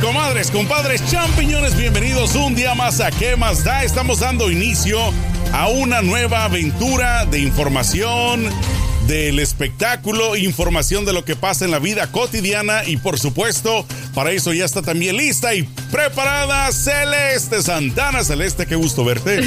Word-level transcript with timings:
Comadres, 0.00 0.50
compadres, 0.50 1.02
champiñones, 1.10 1.76
bienvenidos 1.76 2.34
un 2.34 2.54
día 2.54 2.74
más 2.74 3.00
a 3.00 3.10
¿Qué 3.10 3.36
más 3.36 3.64
da? 3.64 3.84
Estamos 3.84 4.20
dando 4.20 4.50
inicio 4.50 4.98
a 5.52 5.68
una 5.68 6.00
nueva 6.00 6.44
aventura 6.44 7.26
de 7.26 7.40
información, 7.40 8.48
del 9.06 9.38
espectáculo, 9.38 10.36
información 10.36 11.04
de 11.04 11.12
lo 11.12 11.24
que 11.24 11.36
pasa 11.36 11.64
en 11.64 11.70
la 11.70 11.78
vida 11.78 12.10
cotidiana 12.10 12.84
y 12.86 12.96
por 12.96 13.18
supuesto, 13.18 13.86
para 14.14 14.32
eso 14.32 14.52
ya 14.52 14.64
está 14.64 14.82
también 14.82 15.16
lista 15.16 15.54
y 15.54 15.64
preparada 15.90 16.72
Celeste 16.72 17.62
Santana. 17.62 18.24
Celeste, 18.24 18.66
qué 18.66 18.76
gusto 18.76 19.04
verte. 19.04 19.42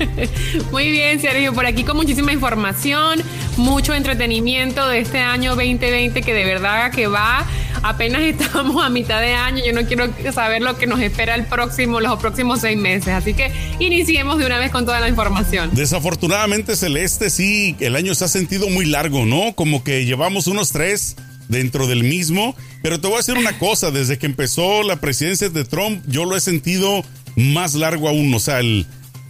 Muy 0.70 0.90
bien, 0.90 1.20
Sergio, 1.20 1.52
por 1.52 1.66
aquí 1.66 1.84
con 1.84 1.96
muchísima 1.96 2.32
información, 2.32 3.22
mucho 3.56 3.94
entretenimiento 3.94 4.86
de 4.88 5.00
este 5.00 5.18
año 5.18 5.54
2020 5.56 6.22
que 6.22 6.34
de 6.34 6.44
verdad 6.44 6.90
que 6.90 7.06
va 7.06 7.46
apenas 7.82 8.22
estamos 8.22 8.84
a 8.84 8.88
mitad 8.88 9.20
de 9.20 9.34
año, 9.34 9.62
yo 9.64 9.72
no 9.72 9.86
quiero 9.86 10.08
saber 10.32 10.62
lo 10.62 10.76
que 10.76 10.86
nos 10.86 11.00
espera 11.00 11.34
el 11.34 11.46
próximo, 11.46 12.00
los 12.00 12.18
próximos 12.18 12.60
seis 12.60 12.78
meses. 12.78 13.08
Así 13.08 13.34
que 13.34 13.52
iniciemos 13.78 14.38
de 14.38 14.46
una 14.46 14.58
vez 14.58 14.70
con 14.70 14.84
toda 14.84 15.00
la 15.00 15.08
información. 15.08 15.70
Desafortunadamente, 15.72 16.76
Celeste, 16.76 17.30
sí, 17.30 17.76
el 17.80 17.96
año 17.96 18.14
se 18.14 18.24
ha 18.24 18.28
sentido 18.28 18.68
muy 18.70 18.86
largo, 18.86 19.26
¿no? 19.26 19.54
Como 19.54 19.84
que 19.84 20.04
llevamos 20.04 20.46
unos 20.46 20.72
tres 20.72 21.16
dentro 21.48 21.86
del 21.86 22.04
mismo. 22.04 22.56
Pero 22.82 23.00
te 23.00 23.06
voy 23.06 23.14
a 23.14 23.18
decir 23.18 23.36
una 23.36 23.58
cosa, 23.58 23.90
desde 23.90 24.18
que 24.18 24.26
empezó 24.26 24.82
la 24.82 24.96
presidencia 24.96 25.48
de 25.48 25.64
Trump, 25.64 26.02
yo 26.06 26.24
lo 26.24 26.36
he 26.36 26.40
sentido 26.40 27.04
más 27.36 27.74
largo 27.74 28.08
aún. 28.08 28.32
O 28.34 28.40
sea, 28.40 28.60
el, 28.60 28.86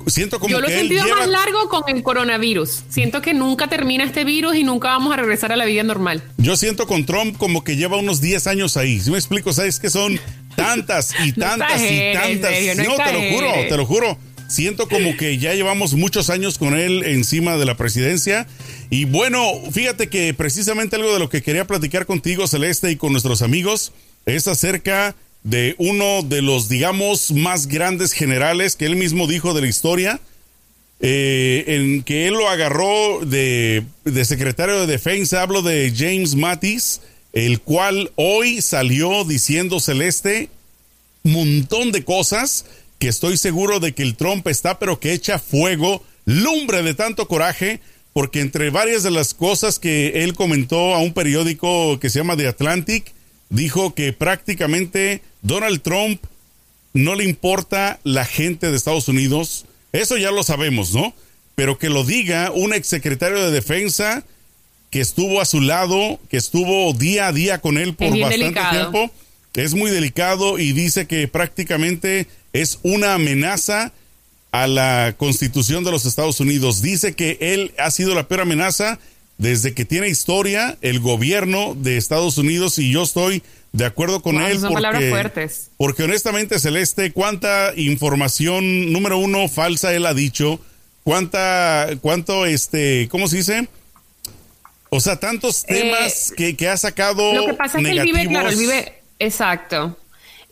siento 0.06 0.38
como 0.38 0.50
Yo 0.50 0.60
lo 0.60 0.68
he 0.68 0.78
sentido 0.78 1.06
más 1.08 1.28
largo 1.28 1.68
con 1.68 1.82
el 1.88 2.02
coronavirus. 2.02 2.84
Siento 2.88 3.22
que 3.22 3.34
nunca 3.34 3.68
termina 3.68 4.04
este 4.04 4.24
virus 4.24 4.56
y 4.56 4.64
nunca 4.64 4.88
vamos 4.88 5.12
a 5.12 5.16
regresar 5.16 5.52
a 5.52 5.56
la 5.56 5.64
vida 5.64 5.82
normal. 5.82 6.22
Yo 6.36 6.56
siento 6.56 6.86
con 6.86 7.06
Trump 7.06 7.36
como 7.36 7.64
que 7.64 7.76
lleva 7.76 7.96
unos 7.96 8.20
10 8.20 8.46
años 8.46 8.76
ahí. 8.76 9.00
Si 9.00 9.10
me 9.10 9.18
explico, 9.18 9.52
sabes 9.52 9.80
que 9.80 9.90
son 9.90 10.20
tantas 10.56 11.12
y 11.24 11.32
tantas 11.38 11.82
y 11.82 12.12
tantas. 12.12 12.52
no, 12.76 12.96
te 12.96 13.12
lo 13.12 13.36
juro, 13.36 13.48
te 13.68 13.76
lo 13.76 13.86
juro. 13.86 14.18
Siento 14.48 14.88
como 14.88 15.16
que 15.16 15.38
ya 15.38 15.54
llevamos 15.54 15.94
muchos 15.94 16.30
años 16.30 16.58
con 16.58 16.78
él 16.78 17.02
encima 17.04 17.56
de 17.56 17.64
la 17.64 17.76
presidencia. 17.76 18.46
Y 18.90 19.06
bueno, 19.06 19.42
fíjate 19.72 20.08
que 20.08 20.34
precisamente 20.34 20.96
algo 20.96 21.12
de 21.12 21.18
lo 21.18 21.28
que 21.28 21.42
quería 21.42 21.66
platicar 21.66 22.06
contigo, 22.06 22.46
Celeste, 22.46 22.90
y 22.90 22.96
con 22.96 23.12
nuestros 23.12 23.42
amigos, 23.42 23.92
es 24.26 24.46
acerca 24.46 25.16
de 25.44 25.76
uno 25.78 26.22
de 26.22 26.42
los, 26.42 26.68
digamos, 26.68 27.30
más 27.30 27.68
grandes 27.68 28.12
generales 28.12 28.74
que 28.76 28.86
él 28.86 28.96
mismo 28.96 29.26
dijo 29.28 29.54
de 29.54 29.60
la 29.60 29.68
historia, 29.68 30.20
eh, 31.00 31.64
en 31.68 32.02
que 32.02 32.26
él 32.26 32.34
lo 32.34 32.48
agarró 32.48 33.20
de, 33.24 33.84
de, 34.04 34.24
secretario 34.24 34.80
de 34.80 34.86
defensa, 34.86 35.42
hablo 35.42 35.62
de 35.62 35.92
James 35.96 36.34
Mattis, 36.34 37.00
el 37.32 37.60
cual 37.60 38.10
hoy 38.16 38.60
salió 38.62 39.24
diciendo 39.24 39.80
Celeste 39.80 40.48
montón 41.24 41.90
de 41.90 42.04
cosas 42.04 42.66
que 42.98 43.08
estoy 43.08 43.36
seguro 43.36 43.80
de 43.80 43.92
que 43.92 44.02
el 44.02 44.14
Trump 44.14 44.46
está, 44.46 44.78
pero 44.78 45.00
que 45.00 45.12
echa 45.12 45.38
fuego, 45.38 46.04
lumbre 46.26 46.82
de 46.82 46.94
tanto 46.94 47.26
coraje, 47.26 47.80
porque 48.12 48.40
entre 48.40 48.70
varias 48.70 49.02
de 49.02 49.10
las 49.10 49.34
cosas 49.34 49.78
que 49.78 50.22
él 50.22 50.34
comentó 50.34 50.94
a 50.94 51.00
un 51.00 51.12
periódico 51.12 51.98
que 51.98 52.10
se 52.10 52.20
llama 52.20 52.36
The 52.36 52.46
Atlantic, 52.46 53.12
dijo 53.48 53.94
que 53.94 54.12
prácticamente 54.12 55.22
Donald 55.44 55.80
Trump 55.82 56.20
no 56.92 57.14
le 57.14 57.22
importa 57.24 58.00
la 58.02 58.24
gente 58.24 58.70
de 58.70 58.76
Estados 58.76 59.06
Unidos. 59.06 59.66
Eso 59.92 60.16
ya 60.16 60.32
lo 60.32 60.42
sabemos, 60.42 60.92
¿no? 60.92 61.14
Pero 61.54 61.78
que 61.78 61.88
lo 61.88 62.02
diga 62.02 62.50
un 62.52 62.74
exsecretario 62.74 63.38
de 63.44 63.52
defensa 63.52 64.24
que 64.90 65.00
estuvo 65.00 65.40
a 65.40 65.44
su 65.44 65.60
lado, 65.60 66.18
que 66.28 66.36
estuvo 66.36 66.92
día 66.92 67.28
a 67.28 67.32
día 67.32 67.60
con 67.60 67.78
él 67.78 67.94
por 67.94 68.18
bastante 68.18 68.60
tiempo, 68.70 69.10
es 69.62 69.74
muy 69.74 69.90
delicado 69.90 70.58
y 70.58 70.72
dice 70.72 71.06
que 71.06 71.28
prácticamente 71.28 72.26
es 72.52 72.80
una 72.82 73.14
amenaza 73.14 73.92
a 74.50 74.66
la 74.66 75.14
constitución 75.16 75.84
de 75.84 75.90
los 75.90 76.06
Estados 76.06 76.40
Unidos. 76.40 76.82
Dice 76.82 77.14
que 77.14 77.38
él 77.40 77.72
ha 77.78 77.90
sido 77.90 78.14
la 78.14 78.28
peor 78.28 78.42
amenaza 78.42 78.98
desde 79.38 79.74
que 79.74 79.84
tiene 79.84 80.08
historia 80.08 80.76
el 80.80 81.00
gobierno 81.00 81.74
de 81.76 81.96
Estados 81.96 82.38
Unidos 82.38 82.78
y 82.78 82.90
yo 82.90 83.02
estoy 83.02 83.42
de 83.74 83.84
acuerdo 83.84 84.22
con 84.22 84.40
él. 84.40 84.60
Son 84.60 84.72
palabras 84.72 85.04
fuertes. 85.10 85.70
Porque 85.76 86.04
honestamente, 86.04 86.60
Celeste, 86.60 87.12
cuánta 87.12 87.72
información, 87.76 88.92
número 88.92 89.18
uno, 89.18 89.48
falsa 89.48 89.92
él 89.92 90.06
ha 90.06 90.14
dicho, 90.14 90.60
cuánta, 91.02 91.88
cuánto, 92.00 92.46
este, 92.46 93.08
¿cómo 93.10 93.26
se 93.26 93.38
dice? 93.38 93.68
O 94.90 95.00
sea, 95.00 95.18
tantos 95.18 95.64
eh, 95.64 95.74
temas 95.74 96.32
que, 96.36 96.56
que, 96.56 96.68
ha 96.68 96.76
sacado. 96.76 97.34
Lo 97.34 97.46
que 97.46 97.54
pasa 97.54 97.78
es 97.78 97.84
que 97.84 97.90
él 97.90 98.02
vive, 98.02 98.28
claro, 98.28 98.48
él 98.48 98.56
vive, 98.56 98.94
exacto. 99.18 99.98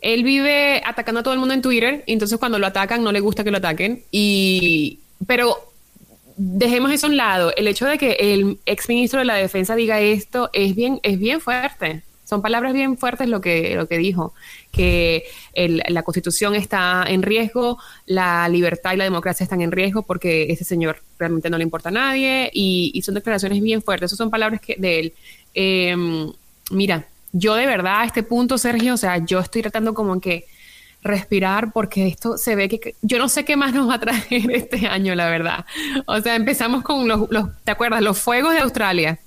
Él 0.01 0.25
vive 0.25 0.81
atacando 0.85 1.21
a 1.21 1.23
todo 1.23 1.33
el 1.33 1.39
mundo 1.39 1.53
en 1.53 1.61
Twitter, 1.61 2.03
y 2.05 2.11
entonces 2.11 2.37
cuando 2.37 2.59
lo 2.59 2.67
atacan 2.67 3.03
no 3.05 3.13
le 3.13 3.21
gusta 3.21 3.45
que 3.45 3.51
lo 3.51 3.59
ataquen. 3.59 4.03
Y, 4.11 4.99
pero 5.25 5.71
dejemos 6.35 6.91
eso 6.91 7.07
a 7.07 7.09
un 7.09 7.15
lado. 7.15 7.53
El 7.55 7.69
hecho 7.69 7.85
de 7.85 7.97
que 7.97 8.17
el 8.19 8.59
exministro 8.65 9.19
de 9.19 9.25
la 9.25 9.35
Defensa 9.35 9.75
diga 9.75 10.01
esto 10.01 10.49
es 10.51 10.75
bien, 10.75 10.99
es 11.03 11.17
bien 11.17 11.39
fuerte. 11.39 12.03
Son 12.23 12.41
palabras 12.41 12.73
bien 12.73 12.97
fuertes 12.97 13.27
lo 13.27 13.41
que, 13.41 13.75
lo 13.75 13.87
que 13.87 13.97
dijo, 13.97 14.33
que 14.71 15.23
la 15.55 16.03
constitución 16.03 16.55
está 16.55 17.03
en 17.07 17.21
riesgo, 17.21 17.77
la 18.05 18.47
libertad 18.49 18.93
y 18.93 18.97
la 18.97 19.03
democracia 19.03 19.43
están 19.43 19.61
en 19.61 19.71
riesgo 19.71 20.03
porque 20.03 20.51
ese 20.51 20.63
señor 20.63 21.01
realmente 21.19 21.49
no 21.49 21.57
le 21.57 21.63
importa 21.63 21.89
a 21.89 21.91
nadie 21.91 22.49
y, 22.53 23.01
son 23.03 23.15
declaraciones 23.15 23.61
bien 23.61 23.81
fuertes. 23.81 24.07
Esas 24.07 24.17
son 24.17 24.29
palabras 24.29 24.61
que, 24.61 24.75
de 24.77 24.99
él. 24.99 25.13
Em, 25.53 26.31
mira, 26.71 27.05
yo 27.33 27.55
de 27.55 27.65
verdad 27.65 28.01
a 28.01 28.05
este 28.05 28.23
punto, 28.23 28.57
Sergio, 28.57 28.93
o 28.93 28.97
sea, 28.97 29.17
yo 29.17 29.39
estoy 29.39 29.61
tratando 29.61 29.93
como 29.93 30.19
que 30.21 30.45
respirar 31.03 31.71
porque 31.73 32.07
esto 32.07 32.37
se 32.37 32.55
ve 32.55 32.69
que 32.69 32.95
yo 33.01 33.17
no 33.17 33.29
sé 33.29 33.45
qué 33.45 33.55
más 33.55 33.73
nos 33.73 33.89
va 33.89 33.95
a 33.95 33.99
traer 33.99 34.23
este 34.51 34.87
año, 34.87 35.15
la 35.15 35.29
verdad. 35.29 35.65
O 36.05 36.19
sea, 36.21 36.35
empezamos 36.35 36.83
con 36.83 37.07
los, 37.07 37.29
¿te 37.63 37.71
acuerdas? 37.71 38.01
Los 38.01 38.19
fuegos 38.19 38.53
de 38.53 38.59
Australia. 38.59 39.19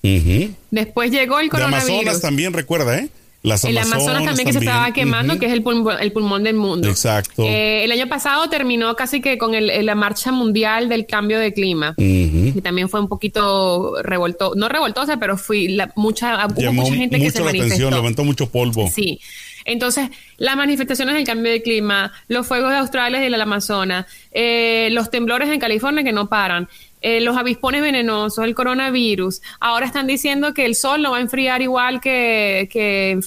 Después 0.70 1.10
llegó 1.10 1.38
el 1.38 1.48
coronavirus. 1.50 1.88
El 1.88 1.94
Amazonas 1.94 2.20
también 2.20 2.52
recuerda, 2.52 2.98
¿eh? 2.98 3.08
Las 3.46 3.62
el 3.64 3.78
Amazonas 3.78 4.24
también, 4.24 4.46
que 4.46 4.52
se 4.52 4.58
estaba 4.58 4.92
quemando, 4.92 5.38
que 5.38 5.46
es 5.46 5.52
el, 5.52 5.62
pulmón, 5.62 5.96
el 6.00 6.10
pulmón 6.10 6.42
del 6.42 6.56
mundo. 6.56 6.88
Exacto. 6.88 7.44
Eh, 7.44 7.84
el 7.84 7.92
año 7.92 8.08
pasado 8.08 8.48
terminó 8.50 8.96
casi 8.96 9.20
que 9.20 9.38
con 9.38 9.54
el, 9.54 9.86
la 9.86 9.94
marcha 9.94 10.32
mundial 10.32 10.88
del 10.88 11.06
cambio 11.06 11.38
de 11.38 11.52
clima. 11.52 11.94
Y 11.96 12.60
también 12.60 12.88
fue 12.88 12.98
un 12.98 13.08
poquito 13.08 14.02
revoltoso, 14.02 14.56
no 14.56 14.68
revoltosa, 14.68 15.18
pero 15.18 15.36
fui 15.36 15.68
la, 15.68 15.92
mucha, 15.94 16.44
hubo 16.46 16.72
mucha 16.72 16.94
gente 16.94 17.20
que 17.20 17.30
se 17.30 17.40
la 17.40 17.50
Atención, 17.50 17.94
levantó 17.94 18.24
mucho 18.24 18.50
polvo. 18.50 18.90
Sí. 18.92 19.20
Entonces, 19.66 20.10
las 20.38 20.56
manifestaciones 20.56 21.14
del 21.16 21.26
cambio 21.26 21.52
de 21.52 21.60
clima, 21.60 22.12
los 22.28 22.46
fuegos 22.46 22.70
de 22.70 22.78
Australia 22.78 23.18
y 23.18 23.30
del 23.30 23.40
Amazonas, 23.40 24.06
eh, 24.30 24.88
los 24.92 25.10
temblores 25.10 25.50
en 25.50 25.58
California 25.58 26.04
que 26.04 26.12
no 26.12 26.28
paran, 26.28 26.68
eh, 27.02 27.20
los 27.20 27.36
avispones 27.36 27.82
venenosos, 27.82 28.44
el 28.44 28.54
coronavirus. 28.54 29.42
Ahora 29.60 29.86
están 29.86 30.06
diciendo 30.06 30.54
que 30.54 30.64
el 30.64 30.74
sol 30.74 31.02
no 31.02 31.10
va 31.10 31.18
a 31.18 31.20
enfriar 31.20 31.62
igual 31.62 32.00
que, 32.00 32.68
que 32.72 33.18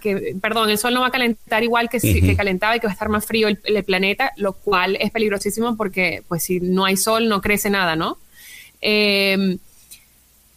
que, 0.00 0.36
perdón, 0.40 0.70
el 0.70 0.78
sol 0.78 0.94
no 0.94 1.02
va 1.02 1.08
a 1.08 1.10
calentar 1.10 1.62
igual 1.62 1.88
que, 1.88 2.00
que 2.00 2.36
calentaba 2.36 2.76
y 2.76 2.80
que 2.80 2.86
va 2.86 2.92
a 2.92 2.94
estar 2.94 3.08
más 3.08 3.26
frío 3.26 3.48
el, 3.48 3.84
planeta, 3.84 4.32
lo 4.36 4.54
cual 4.54 4.96
es 5.00 5.10
peligrosísimo 5.10 5.76
porque, 5.76 6.22
pues, 6.26 6.44
si 6.44 6.60
no 6.60 6.84
hay 6.84 6.96
sol, 6.96 7.28
no 7.28 7.40
crece 7.40 7.70
nada, 7.70 7.96
¿no? 7.96 8.18
Em, 8.80 9.58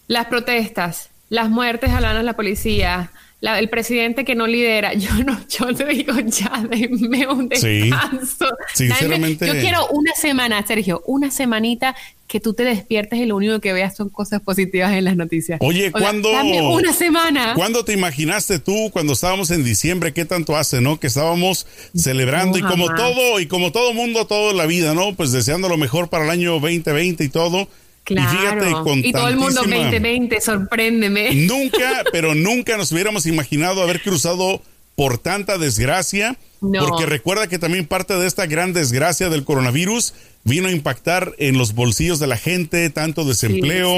las 0.08 0.28
protestas, 0.28 1.10
las 1.30 1.50
muertes 1.50 1.92
a 1.92 2.02
la 2.02 2.34
policía, 2.34 3.12
el 3.42 3.70
presidente 3.70 4.24
que 4.24 4.36
no 4.36 4.48
lidera, 4.48 4.94
yo 4.96 5.12
no, 5.24 5.40
yo 5.48 5.74
te 5.74 5.86
digo 5.86 6.14
ya, 6.20 6.64
denme 6.70 7.28
un 7.28 7.50
descanso. 7.50 8.46
Sí, 8.74 8.88
sinceramente. 8.88 9.48
yo 9.48 9.54
quiero 9.54 9.88
una 9.88 10.14
semana, 10.14 10.66
Sergio, 10.66 11.02
una 11.06 11.32
semanita 11.32 11.96
que 12.28 12.40
tú 12.40 12.54
te 12.54 12.64
despiertes 12.64 13.20
y 13.20 13.26
lo 13.26 13.36
único 13.36 13.60
que 13.60 13.74
veas 13.74 13.94
son 13.94 14.08
cosas 14.08 14.42
positivas 14.42 14.94
en 14.94 15.04
las 15.04 15.18
noticias. 15.18 15.60
Oye, 15.62 15.92
¿cuándo? 15.92 16.30
una 16.70 16.94
semana. 16.94 17.56
¿Cuándo 17.56 17.84
te 17.84 17.92
imaginaste 17.92 18.60
tú 18.60 18.90
cuando 18.94 19.14
estábamos 19.14 19.52
en 19.52 19.66
diciembre? 19.66 20.14
¿Qué 20.14 20.24
tanto 20.24 20.56
hace, 20.56 20.80
no? 20.80 20.98
Que 20.98 21.08
estábamos 21.08 21.68
celebrando 21.94 22.58
y 22.58 22.62
como 22.62 22.88
todo, 22.94 23.42
y 23.42 23.48
como 23.48 23.74
todo 23.74 23.94
mundo, 23.94 24.28
toda 24.28 24.54
la 24.54 24.66
vida, 24.66 24.94
¿no? 24.94 25.14
Pues 25.14 25.34
deseando 25.34 25.68
lo 25.68 25.76
mejor 25.76 26.08
para 26.08 26.24
el 26.24 26.30
año 26.30 26.54
2020 26.54 27.22
y 27.22 27.30
todo 27.30 27.68
Claro. 28.04 28.96
Y, 28.96 29.12
todo 29.12 29.28
el 29.28 29.38
mundo 29.38 29.62
2020, 29.64 30.42
sorpréndeme. 30.42 31.34
Nunca, 31.48 32.04
pero 32.12 32.36
nunca 32.36 32.78
nos 32.78 32.92
hubiéramos 32.92 33.26
imaginado 33.26 33.82
haber 33.84 34.02
cruzado 34.02 34.62
por 34.96 35.18
tanta 35.18 35.58
desgracia. 35.58 36.38
Porque 36.60 37.08
recuerda 37.08 37.48
que 37.48 37.58
también 37.58 37.88
parte 37.88 38.16
de 38.16 38.28
esta 38.28 38.46
gran 38.46 38.72
desgracia 38.72 39.30
del 39.30 39.44
coronavirus 39.46 40.14
vino 40.44 40.68
a 40.68 40.72
impactar 40.72 41.34
en 41.40 41.58
los 41.58 41.74
bolsillos 41.74 42.20
de 42.20 42.28
la 42.28 42.38
gente, 42.38 42.88
tanto 42.92 43.24
desempleo, 43.24 43.96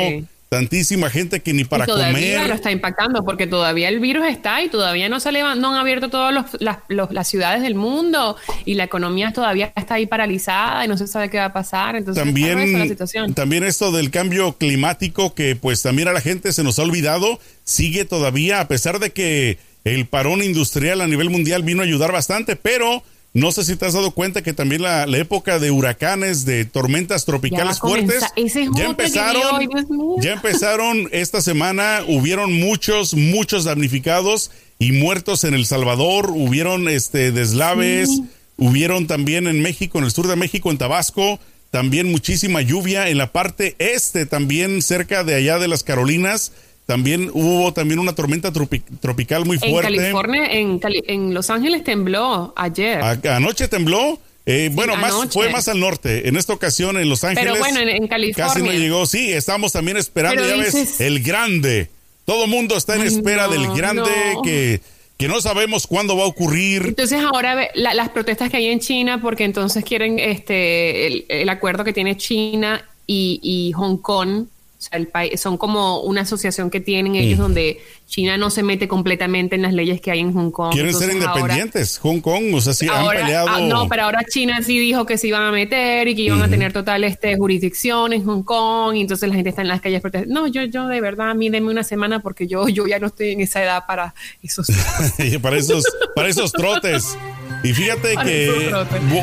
tantísima 0.53 1.09
gente 1.09 1.39
que 1.39 1.51
ni 1.51 1.63
para 1.63 1.85
y 1.85 1.87
todavía 1.87 2.47
lo 2.47 2.53
está 2.53 2.71
impactando 2.71 3.25
porque 3.25 3.47
todavía 3.47 3.89
el 3.89 3.99
virus 3.99 4.27
está 4.27 4.61
y 4.61 4.69
todavía 4.69 5.09
no 5.09 5.19
se 5.19 5.31
no 5.31 5.49
han 5.49 5.75
abierto 5.75 6.09
todas 6.09 6.31
las, 6.59 6.77
las, 6.89 7.27
ciudades 7.27 7.63
del 7.63 7.73
mundo 7.73 8.37
y 8.63 8.75
la 8.75 8.83
economía 8.83 9.33
todavía 9.33 9.73
está 9.75 9.95
ahí 9.95 10.05
paralizada 10.05 10.85
y 10.85 10.87
no 10.87 10.95
se 10.95 11.07
sabe 11.07 11.31
qué 11.31 11.39
va 11.39 11.45
a 11.45 11.53
pasar. 11.53 11.95
Entonces, 11.95 12.23
también, 12.23 12.95
también 13.33 13.63
esto 13.63 13.91
del 13.91 14.11
cambio 14.11 14.53
climático 14.53 15.33
que 15.33 15.55
pues 15.55 15.81
también 15.81 16.07
a 16.07 16.13
la 16.13 16.21
gente 16.21 16.53
se 16.53 16.63
nos 16.63 16.77
ha 16.77 16.83
olvidado, 16.83 17.39
sigue 17.63 18.05
todavía 18.05 18.59
a 18.59 18.67
pesar 18.67 18.99
de 18.99 19.09
que 19.09 19.57
el 19.85 20.05
parón 20.05 20.43
industrial 20.43 21.01
a 21.01 21.07
nivel 21.07 21.31
mundial 21.31 21.63
vino 21.63 21.81
a 21.81 21.85
ayudar 21.85 22.11
bastante, 22.11 22.55
pero 22.55 23.01
no 23.33 23.51
sé 23.51 23.63
si 23.63 23.75
te 23.75 23.87
has 23.87 23.93
dado 23.93 24.11
cuenta 24.11 24.43
que 24.43 24.53
también 24.53 24.83
la, 24.83 25.05
época 25.05 25.57
de 25.57 25.71
huracanes, 25.71 26.45
de 26.45 26.65
tormentas 26.65 27.25
tropicales 27.25 27.79
fuertes, 27.79 28.23
ya 28.75 28.85
empezaron, 28.85 29.69
ya 30.21 30.33
empezaron 30.33 31.09
esta 31.11 31.41
semana, 31.41 32.01
hubieron 32.07 32.53
muchos, 32.53 33.15
muchos 33.15 33.63
damnificados 33.63 34.51
y 34.77 34.91
muertos 34.91 35.45
en 35.45 35.55
El 35.55 35.65
Salvador, 35.65 36.29
hubieron 36.29 36.87
este 36.87 37.31
deslaves, 37.31 38.09
hubieron 38.57 39.07
también 39.07 39.47
en 39.47 39.63
México, 39.63 39.97
en 39.97 40.05
el 40.05 40.11
sur 40.11 40.27
de 40.27 40.35
México, 40.35 40.69
en 40.69 40.77
Tabasco, 40.77 41.39
también 41.71 42.11
muchísima 42.11 42.61
lluvia 42.61 43.09
en 43.09 43.17
la 43.17 43.31
parte 43.31 43.75
este, 43.79 44.27
también 44.27 44.83
cerca 44.83 45.23
de 45.23 45.33
allá 45.33 45.57
de 45.57 45.67
las 45.67 45.81
Carolinas 45.81 46.51
también 46.93 47.31
hubo 47.33 47.73
también 47.73 47.97
una 47.97 48.13
tormenta 48.13 48.51
tropical 48.51 49.45
muy 49.45 49.57
fuerte. 49.57 49.89
En 49.89 49.97
California, 49.97 50.47
en, 50.51 51.33
Los 51.33 51.49
Ángeles 51.49 51.83
tembló 51.83 52.53
ayer. 52.55 53.01
anoche 53.01 53.67
tembló. 53.67 54.19
Eh, 54.45 54.69
bueno, 54.73 54.95
más, 54.97 55.15
fue 55.31 55.49
más 55.49 55.67
al 55.69 55.79
norte. 55.79 56.27
En 56.27 56.37
esta 56.37 56.53
ocasión 56.53 56.97
en 56.97 57.09
Los 57.09 57.23
Ángeles. 57.23 57.51
Pero 57.51 57.63
bueno, 57.63 57.79
en, 57.79 58.07
California. 58.07 58.53
Casi 58.53 58.61
no 58.61 58.71
llegó. 58.71 59.07
Sí, 59.07 59.31
estamos 59.31 59.71
también 59.71 59.97
esperando, 59.97 60.47
ya 60.47 60.55
ves, 60.55 61.01
el 61.01 61.23
grande. 61.23 61.89
Todo 62.25 62.45
mundo 62.45 62.77
está 62.77 62.95
en 62.95 63.01
espera 63.01 63.47
del 63.47 63.73
grande 63.73 64.11
que, 64.43 64.79
que 65.17 65.27
no 65.27 65.41
sabemos 65.41 65.87
cuándo 65.87 66.15
va 66.15 66.25
a 66.25 66.27
ocurrir. 66.27 66.83
Entonces 66.89 67.23
ahora 67.23 67.69
las 67.73 68.09
protestas 68.09 68.51
que 68.51 68.57
hay 68.57 68.67
en 68.67 68.81
China, 68.81 69.19
porque 69.19 69.45
entonces 69.45 69.83
quieren 69.83 70.19
este 70.19 71.41
el, 71.41 71.49
acuerdo 71.49 71.83
que 71.83 71.91
tiene 71.91 72.17
China 72.17 72.87
y, 73.07 73.39
y 73.41 73.71
Hong 73.71 73.97
Kong 73.97 74.45
el 74.91 75.07
país, 75.07 75.39
son 75.39 75.57
como 75.57 76.01
una 76.01 76.21
asociación 76.21 76.69
que 76.69 76.79
tienen 76.79 77.15
ellos 77.15 77.39
donde 77.39 77.81
China 78.07 78.37
no 78.37 78.49
se 78.49 78.63
mete 78.63 78.87
completamente 78.87 79.55
en 79.55 79.61
las 79.61 79.73
leyes 79.73 80.01
que 80.01 80.11
hay 80.11 80.19
en 80.19 80.33
Hong 80.33 80.51
Kong. 80.51 80.73
Quieren 80.73 80.93
ser 80.93 81.11
independientes, 81.11 81.97
Hong 81.99 82.19
Kong, 82.19 82.53
o 82.53 82.61
sea, 82.61 82.73
sí 82.73 82.87
han 82.87 83.07
peleado. 83.07 83.47
Ah, 83.49 83.59
no, 83.61 83.87
pero 83.87 84.03
ahora 84.03 84.23
China 84.29 84.61
sí 84.61 84.79
dijo 84.79 85.05
que 85.05 85.17
se 85.17 85.27
iban 85.27 85.43
a 85.43 85.51
meter 85.51 86.07
y 86.07 86.15
que 86.15 86.23
iban 86.23 86.41
a 86.41 86.47
tener 86.47 86.73
total 86.73 87.03
este, 87.03 87.35
jurisdicción 87.37 88.13
en 88.13 88.25
Hong 88.25 88.43
Kong, 88.43 88.95
y 88.95 89.01
entonces 89.01 89.29
la 89.29 89.35
gente 89.35 89.49
está 89.49 89.61
en 89.61 89.67
las 89.67 89.81
calles 89.81 90.01
protestando. 90.01 90.41
No, 90.41 90.47
yo, 90.47 90.63
yo 90.63 90.87
de 90.87 91.01
verdad, 91.01 91.29
a 91.31 91.33
mí 91.33 91.49
denme 91.49 91.71
una 91.71 91.83
semana 91.83 92.21
porque 92.21 92.47
yo, 92.47 92.67
yo 92.67 92.87
ya 92.87 92.99
no 92.99 93.07
estoy 93.07 93.31
en 93.31 93.41
esa 93.41 93.63
edad 93.63 93.83
para 93.87 94.13
esos. 94.41 94.67
para 95.41 95.57
esos, 95.57 95.83
para 96.15 96.29
esos 96.29 96.51
trotes. 96.51 97.17
Y 97.63 97.73
fíjate 97.73 98.15
que 98.25 98.71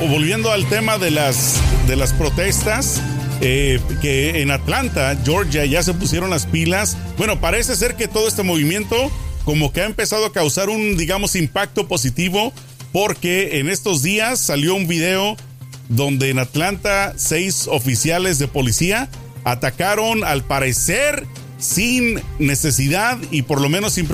volviendo 0.09 0.51
al 0.51 0.67
tema 0.69 0.97
de 0.99 1.11
las 1.11 1.61
de 1.87 1.97
las 1.97 2.13
protestas, 2.13 3.03
eh, 3.41 3.81
que 4.03 4.43
en 4.43 4.51
Atlanta, 4.51 5.17
Georgia, 5.25 5.65
ya 5.65 5.83
se 5.83 5.95
pusieron 5.95 6.31
las 6.31 6.47
pilas. 6.47 6.97
Bueno, 7.17 7.41
parece 7.41 7.77
ser 7.77 7.97
que 7.97 8.09
todo 8.09 8.29
este 8.29 8.43
movimiento 8.43 9.11
como 9.45 9.73
que 9.73 9.81
ha 9.81 9.87
empezado 9.87 10.27
a 10.27 10.33
causar 10.33 10.69
un, 10.69 10.97
digamos, 10.97 11.35
impacto 11.35 11.89
positivo 11.89 12.53
porque 12.93 13.59
en 13.59 13.69
estos 13.69 14.03
días 14.03 14.39
salió 14.39 14.75
un 14.75 14.87
video 14.87 15.37
donde 15.89 16.31
en 16.31 16.39
Atlanta 16.39 17.15
seis 17.17 17.67
oficiales 17.69 18.39
de 18.39 18.49
policía 18.49 19.09
atacaron 19.45 20.25
al 20.25 20.45
parecer 20.45 21.27
sin 21.59 22.21
necesidad 22.39 23.19
y 23.31 23.43
por 23.43 23.61
lo 23.61 23.69
menos 23.69 23.95
sin, 23.95 24.09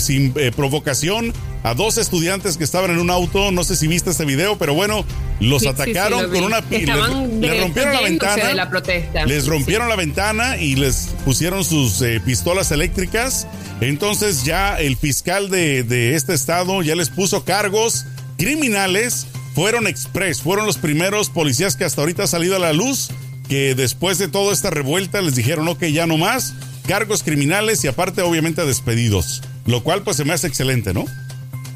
sin 0.00 0.32
eh, 0.36 0.52
provocación 0.54 1.32
a 1.62 1.74
dos 1.74 1.98
estudiantes 1.98 2.56
que 2.56 2.64
estaban 2.64 2.90
en 2.90 2.98
un 2.98 3.10
auto. 3.10 3.50
No 3.52 3.64
sé 3.64 3.76
si 3.76 3.86
viste 3.86 4.10
este 4.10 4.24
video, 4.24 4.58
pero 4.58 4.74
bueno, 4.74 5.04
los 5.40 5.66
atacaron 5.66 6.30
con 6.30 6.44
una 6.44 6.62
pila. 6.62 6.96
Les, 7.40 7.60
rompieron 7.60 7.94
la 7.94 8.00
ventana. 8.00 8.54
la 8.54 8.70
protesta. 8.70 9.26
Les 9.26 9.46
rompieron 9.46 9.88
la 9.88 9.96
ventana 9.96 10.56
y 10.56 10.76
les 10.76 11.10
pusieron 11.24 11.64
sus 11.64 12.00
eh, 12.02 12.20
pistolas 12.24 12.70
eléctricas. 12.72 13.46
Entonces 13.80 14.44
ya 14.44 14.78
el 14.78 14.96
fiscal 14.96 15.50
de, 15.50 15.82
de 15.82 16.14
este 16.14 16.34
estado 16.34 16.82
ya 16.82 16.94
les 16.94 17.10
puso 17.10 17.44
cargos 17.44 18.06
criminales. 18.38 19.26
Fueron 19.54 19.86
express, 19.86 20.40
fueron 20.40 20.64
los 20.64 20.78
primeros 20.78 21.28
policías 21.28 21.76
que 21.76 21.84
hasta 21.84 22.00
ahorita 22.00 22.22
ha 22.22 22.26
salido 22.26 22.56
a 22.56 22.58
la 22.58 22.72
luz 22.72 23.10
que 23.48 23.74
después 23.74 24.16
de 24.16 24.28
toda 24.28 24.52
esta 24.52 24.70
revuelta 24.70 25.20
les 25.20 25.34
dijeron, 25.34 25.68
ok, 25.68 25.84
ya 25.84 26.06
no 26.06 26.16
más, 26.16 26.54
cargos 26.86 27.22
criminales 27.22 27.84
y 27.84 27.88
aparte 27.88 28.22
obviamente 28.22 28.64
despedidos, 28.64 29.42
lo 29.66 29.82
cual 29.82 30.02
pues 30.02 30.16
se 30.16 30.24
me 30.24 30.32
hace 30.32 30.46
excelente, 30.46 30.94
¿no? 30.94 31.04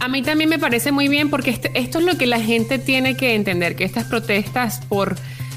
A 0.06 0.08
mí 0.08 0.22
también 0.22 0.48
me 0.48 0.60
parece 0.60 0.92
muy 0.92 1.08
bien 1.08 1.30
porque 1.30 1.50
este, 1.50 1.68
esto 1.74 1.98
es 1.98 2.04
lo 2.04 2.16
que 2.16 2.28
la 2.28 2.40
gente 2.40 2.78
tiene 2.78 3.16
que 3.16 3.34
entender, 3.34 3.74
que 3.74 3.82
estas 3.82 4.04
protestas 4.04 4.80
por 4.88 5.16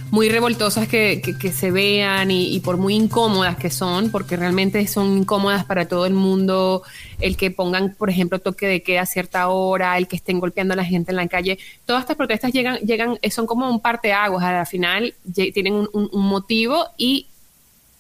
muy 0.10 0.28
revoltosas 0.28 0.88
que, 0.88 1.22
se 1.54 1.70
vean 1.70 2.32
y, 2.32 2.60
por 2.62 2.78
muy 2.78 2.96
incómodas 2.96 3.58
que 3.58 3.70
son, 3.70 4.10
porque 4.10 4.38
realmente 4.38 4.88
son 4.88 5.20
incómodas 5.20 5.66
para 5.66 5.88
todo 5.88 6.08
el 6.08 6.16
mundo, 6.16 6.82
el 7.20 7.38
que 7.38 7.52
pongan, 7.52 7.94
por 7.94 8.10
ejemplo, 8.10 8.40
toque 8.40 8.66
de 8.66 8.82
queda 8.82 9.02
a 9.02 9.06
cierta 9.06 9.50
hora, 9.50 9.96
el 10.00 10.08
que 10.08 10.16
estén 10.16 10.40
golpeando 10.40 10.74
a 10.74 10.78
la 10.78 10.84
gente 10.84 11.12
en 11.12 11.18
la 11.18 11.28
calle, 11.28 11.60
todas 11.86 12.02
estas 12.02 12.18
protestas 12.18 12.52
llegan, 12.52 12.78
llegan 12.78 13.20
son 13.30 13.46
como 13.46 13.70
un 13.70 13.80
parteaguas, 13.80 14.44
al 14.44 14.66
final 14.66 15.14
tienen 15.54 15.76
un 15.94 16.10
motivo 16.12 16.88
y 16.98 17.28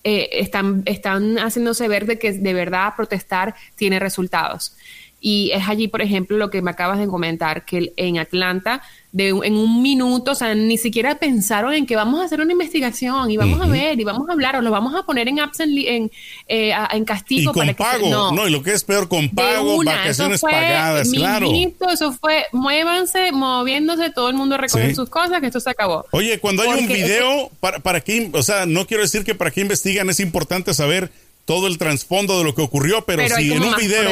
eh, 0.05 0.39
están, 0.39 0.83
están 0.85 1.37
haciéndose 1.37 1.89
ver 1.89 2.05
de 2.05 2.17
que 2.17 2.31
de 2.31 2.53
verdad 2.53 2.93
protestar 2.95 3.53
tiene 3.75 3.99
resultados. 3.99 4.73
Y 5.21 5.51
es 5.53 5.67
allí, 5.67 5.87
por 5.87 6.01
ejemplo, 6.01 6.37
lo 6.37 6.49
que 6.49 6.61
me 6.61 6.71
acabas 6.71 6.99
de 6.99 7.07
comentar, 7.07 7.65
que 7.65 7.93
en 7.97 8.17
Atlanta, 8.17 8.81
de, 9.11 9.29
en 9.29 9.55
un 9.55 9.81
minuto, 9.81 10.31
o 10.31 10.35
sea, 10.35 10.53
ni 10.53 10.77
siquiera 10.77 11.15
pensaron 11.15 11.73
en 11.73 11.85
que 11.85 11.95
vamos 11.95 12.21
a 12.21 12.25
hacer 12.25 12.41
una 12.41 12.51
investigación 12.51 13.31
y 13.31 13.37
vamos 13.37 13.59
a 13.59 13.67
ver 13.67 13.99
y 13.99 14.03
vamos 14.03 14.29
a 14.29 14.33
hablar 14.33 14.55
o 14.55 14.61
lo 14.61 14.71
vamos 14.71 14.93
a 14.95 15.03
poner 15.03 15.27
en 15.27 15.39
apps 15.39 15.59
en, 15.61 16.11
eh, 16.47 16.73
en 16.91 17.05
castigo. 17.05 17.51
Y 17.51 17.53
con 17.53 17.75
pago, 17.75 18.31
no. 18.31 18.47
y 18.47 18.51
lo 18.51 18.61
que 18.61 18.71
es 18.71 18.83
peor, 18.83 19.09
con 19.09 19.29
pago, 19.29 19.83
vacaciones 19.83 20.41
pagadas, 20.41 21.09
claro. 21.09 21.51
Eso 21.91 22.13
fue, 22.13 22.45
muévanse, 22.51 23.31
moviéndose, 23.31 24.11
todo 24.11 24.29
el 24.29 24.35
mundo 24.35 24.57
recoge 24.57 24.93
sus 24.93 25.09
cosas, 25.09 25.41
que 25.41 25.47
esto 25.47 25.59
se 25.59 25.69
acabó. 25.69 26.05
Oye, 26.11 26.39
cuando 26.39 26.63
hay 26.63 26.79
un 26.79 26.87
video, 26.87 27.49
para, 27.59 27.79
para 27.79 28.01
qué, 28.01 28.29
o 28.31 28.43
sea, 28.43 28.65
no 28.65 28.85
quiero 28.85 29.03
decir 29.03 29.23
que 29.23 29.35
para 29.35 29.51
qué 29.51 29.61
investigan, 29.61 30.09
es 30.09 30.19
importante 30.19 30.73
saber 30.73 31.11
todo 31.49 31.65
el 31.65 31.79
trasfondo 31.79 32.37
de 32.37 32.43
lo 32.43 32.53
que 32.53 32.61
ocurrió, 32.61 33.05
pero, 33.05 33.27
si 33.35 33.51
en 33.51 33.63
un 33.63 33.75
video, 33.75 34.07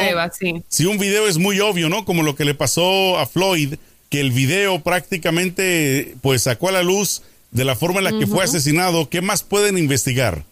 si 0.66 0.86
un 0.86 0.98
video 0.98 1.28
es 1.28 1.38
muy 1.38 1.60
obvio, 1.60 1.88
¿no? 1.88 2.04
Como 2.04 2.24
lo 2.24 2.34
que 2.34 2.44
le 2.44 2.52
pasó 2.52 3.16
a 3.16 3.26
Floyd, 3.26 3.74
que 4.10 4.18
el 4.18 4.32
video 4.32 4.80
prácticamente 4.80 6.16
pues 6.20 6.42
sacó 6.42 6.70
a 6.70 6.72
la 6.72 6.82
luz 6.82 7.22
de 7.52 7.64
la 7.64 7.76
forma 7.76 7.98
en 7.98 8.04
la 8.06 8.18
que 8.18 8.26
fue 8.26 8.42
asesinado, 8.42 9.08
¿qué 9.08 9.20
más 9.20 9.44
pueden 9.44 9.78
investigar? 9.78 10.42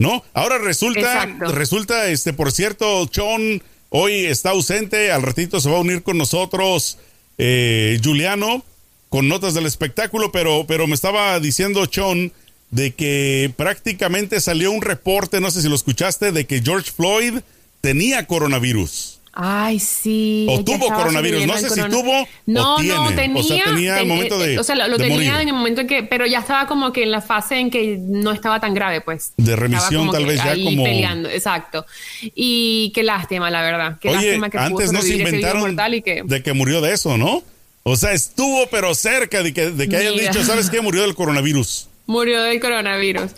¿No? 0.00 0.24
Ahora 0.34 0.58
resulta, 0.58 1.26
resulta, 1.52 2.08
este, 2.08 2.32
por 2.32 2.50
cierto, 2.50 3.08
Sean 3.12 3.62
hoy 3.90 4.24
está 4.24 4.50
ausente, 4.50 5.12
al 5.12 5.22
ratito 5.22 5.60
se 5.60 5.70
va 5.70 5.76
a 5.76 5.82
unir 5.82 6.02
con 6.02 6.18
nosotros 6.18 6.98
eh, 7.38 8.00
Juliano 8.02 8.64
con 9.10 9.28
notas 9.28 9.54
del 9.54 9.66
espectáculo, 9.66 10.32
pero, 10.32 10.64
pero 10.66 10.88
me 10.88 10.94
estaba 10.94 11.38
diciendo 11.38 11.86
Sean 11.88 12.32
de 12.72 12.94
que 12.94 13.52
prácticamente 13.56 14.40
salió 14.40 14.72
un 14.72 14.82
reporte, 14.82 15.40
no 15.40 15.50
sé 15.50 15.62
si 15.62 15.68
lo 15.68 15.76
escuchaste, 15.76 16.32
de 16.32 16.46
que 16.46 16.62
George 16.62 16.90
Floyd 16.90 17.40
tenía 17.82 18.26
coronavirus. 18.26 19.20
Ay, 19.34 19.78
sí. 19.78 20.46
O 20.48 20.62
tuvo 20.62 20.88
coronavirus. 20.88 21.46
No 21.46 21.56
sé 21.56 21.70
si 21.70 21.80
tuvo. 21.82 22.26
No, 22.46 22.74
o 22.74 22.78
tiene. 22.78 22.94
no, 22.94 23.14
tenía. 23.14 23.40
O 23.40 23.44
sea, 23.44 23.64
tenía 23.64 24.00
el 24.00 24.06
momento 24.06 24.38
de. 24.38 24.58
O 24.58 24.64
sea, 24.64 24.74
lo, 24.74 24.96
tenía 24.98 25.40
en 25.40 25.48
el 25.48 25.54
momento 25.54 25.82
en 25.82 25.86
que. 25.86 26.02
Pero 26.02 26.26
ya 26.26 26.40
estaba 26.40 26.66
como 26.66 26.92
que 26.92 27.02
en 27.04 27.10
la 27.10 27.22
fase 27.22 27.58
en 27.58 27.70
que 27.70 27.98
no 27.98 28.32
estaba 28.32 28.60
tan 28.60 28.74
grave, 28.74 29.00
pues. 29.00 29.32
De 29.36 29.56
remisión, 29.56 30.10
tal 30.10 30.26
vez 30.26 30.36
ya 30.36 30.54
como. 30.54 30.84
peleando, 30.84 31.30
exacto. 31.30 31.86
Y 32.34 32.92
qué 32.94 33.02
lástima, 33.02 33.50
la 33.50 33.62
verdad. 33.62 33.98
Qué 34.00 34.08
Oye, 34.10 34.26
lástima 34.26 34.50
que 34.50 34.58
antes 34.58 34.92
no 34.92 35.00
se 35.00 35.16
inventaron 35.16 35.76
de 35.76 36.42
que 36.42 36.52
murió 36.52 36.82
de 36.82 36.92
eso, 36.92 37.16
¿no? 37.16 37.42
O 37.84 37.96
sea, 37.96 38.12
estuvo, 38.12 38.66
pero 38.70 38.94
cerca 38.94 39.42
de 39.42 39.52
que, 39.52 39.70
de 39.70 39.88
que 39.88 39.96
hayan 39.96 40.16
dicho, 40.16 40.44
¿sabes 40.44 40.70
qué? 40.70 40.80
Murió 40.80 41.02
del 41.02 41.14
coronavirus. 41.14 41.88
Murió 42.06 42.42
del 42.42 42.60
coronavirus. 42.60 43.32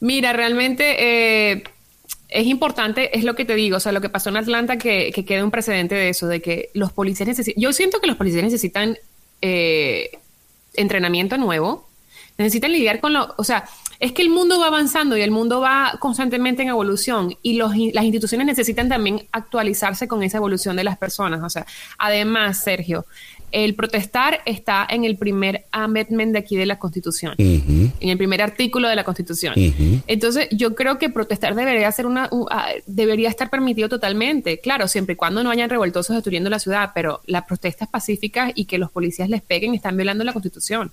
Mira, 0.00 0.32
realmente 0.32 0.96
eh, 1.52 1.64
es 2.28 2.46
importante, 2.46 3.16
es 3.16 3.24
lo 3.24 3.34
que 3.34 3.44
te 3.44 3.54
digo, 3.54 3.76
o 3.76 3.80
sea, 3.80 3.92
lo 3.92 4.00
que 4.00 4.08
pasó 4.08 4.28
en 4.28 4.36
Atlanta, 4.36 4.76
que, 4.76 5.12
que 5.14 5.24
quede 5.24 5.42
un 5.42 5.50
precedente 5.50 5.94
de 5.94 6.08
eso, 6.08 6.26
de 6.26 6.42
que 6.42 6.70
los 6.74 6.92
policías 6.92 7.28
necesitan, 7.28 7.60
yo 7.60 7.72
siento 7.72 8.00
que 8.00 8.06
los 8.06 8.16
policías 8.16 8.42
necesitan 8.42 8.98
eh, 9.40 10.18
entrenamiento 10.74 11.38
nuevo, 11.38 11.88
necesitan 12.36 12.72
lidiar 12.72 13.00
con 13.00 13.12
lo, 13.12 13.34
o 13.36 13.44
sea, 13.44 13.64
es 14.00 14.12
que 14.12 14.22
el 14.22 14.30
mundo 14.30 14.58
va 14.58 14.66
avanzando 14.66 15.16
y 15.16 15.22
el 15.22 15.30
mundo 15.30 15.60
va 15.60 15.94
constantemente 16.00 16.62
en 16.62 16.68
evolución 16.68 17.36
y 17.42 17.54
los, 17.54 17.72
las 17.92 18.04
instituciones 18.04 18.46
necesitan 18.46 18.88
también 18.88 19.28
actualizarse 19.30 20.08
con 20.08 20.22
esa 20.22 20.38
evolución 20.38 20.76
de 20.76 20.84
las 20.84 20.98
personas. 20.98 21.42
O 21.42 21.48
sea, 21.48 21.64
además, 21.98 22.62
Sergio, 22.62 23.06
el 23.54 23.76
protestar 23.76 24.40
está 24.46 24.84
en 24.90 25.04
el 25.04 25.16
primer 25.16 25.66
amendment 25.70 26.32
de 26.32 26.40
aquí 26.40 26.56
de 26.56 26.66
la 26.66 26.80
Constitución, 26.80 27.34
en 27.38 27.92
el 28.00 28.18
primer 28.18 28.42
artículo 28.42 28.88
de 28.88 28.96
la 28.96 29.04
Constitución. 29.04 29.54
Entonces, 30.08 30.48
yo 30.50 30.74
creo 30.74 30.98
que 30.98 31.08
protestar 31.08 31.54
debería 31.54 31.90
ser 31.92 32.06
una 32.06 32.28
ah, 32.50 32.68
debería 32.86 33.28
estar 33.28 33.50
permitido 33.50 33.88
totalmente, 33.88 34.58
claro, 34.58 34.88
siempre 34.88 35.12
y 35.12 35.16
cuando 35.16 35.44
no 35.44 35.50
hayan 35.50 35.70
revoltosos 35.70 36.16
destruyendo 36.16 36.50
la 36.50 36.58
ciudad, 36.58 36.90
pero 36.94 37.20
las 37.26 37.44
protestas 37.44 37.88
pacíficas 37.88 38.50
y 38.56 38.64
que 38.64 38.78
los 38.78 38.90
policías 38.90 39.28
les 39.28 39.40
peguen 39.40 39.72
están 39.74 39.96
violando 39.96 40.24
la 40.24 40.32
Constitución. 40.32 40.90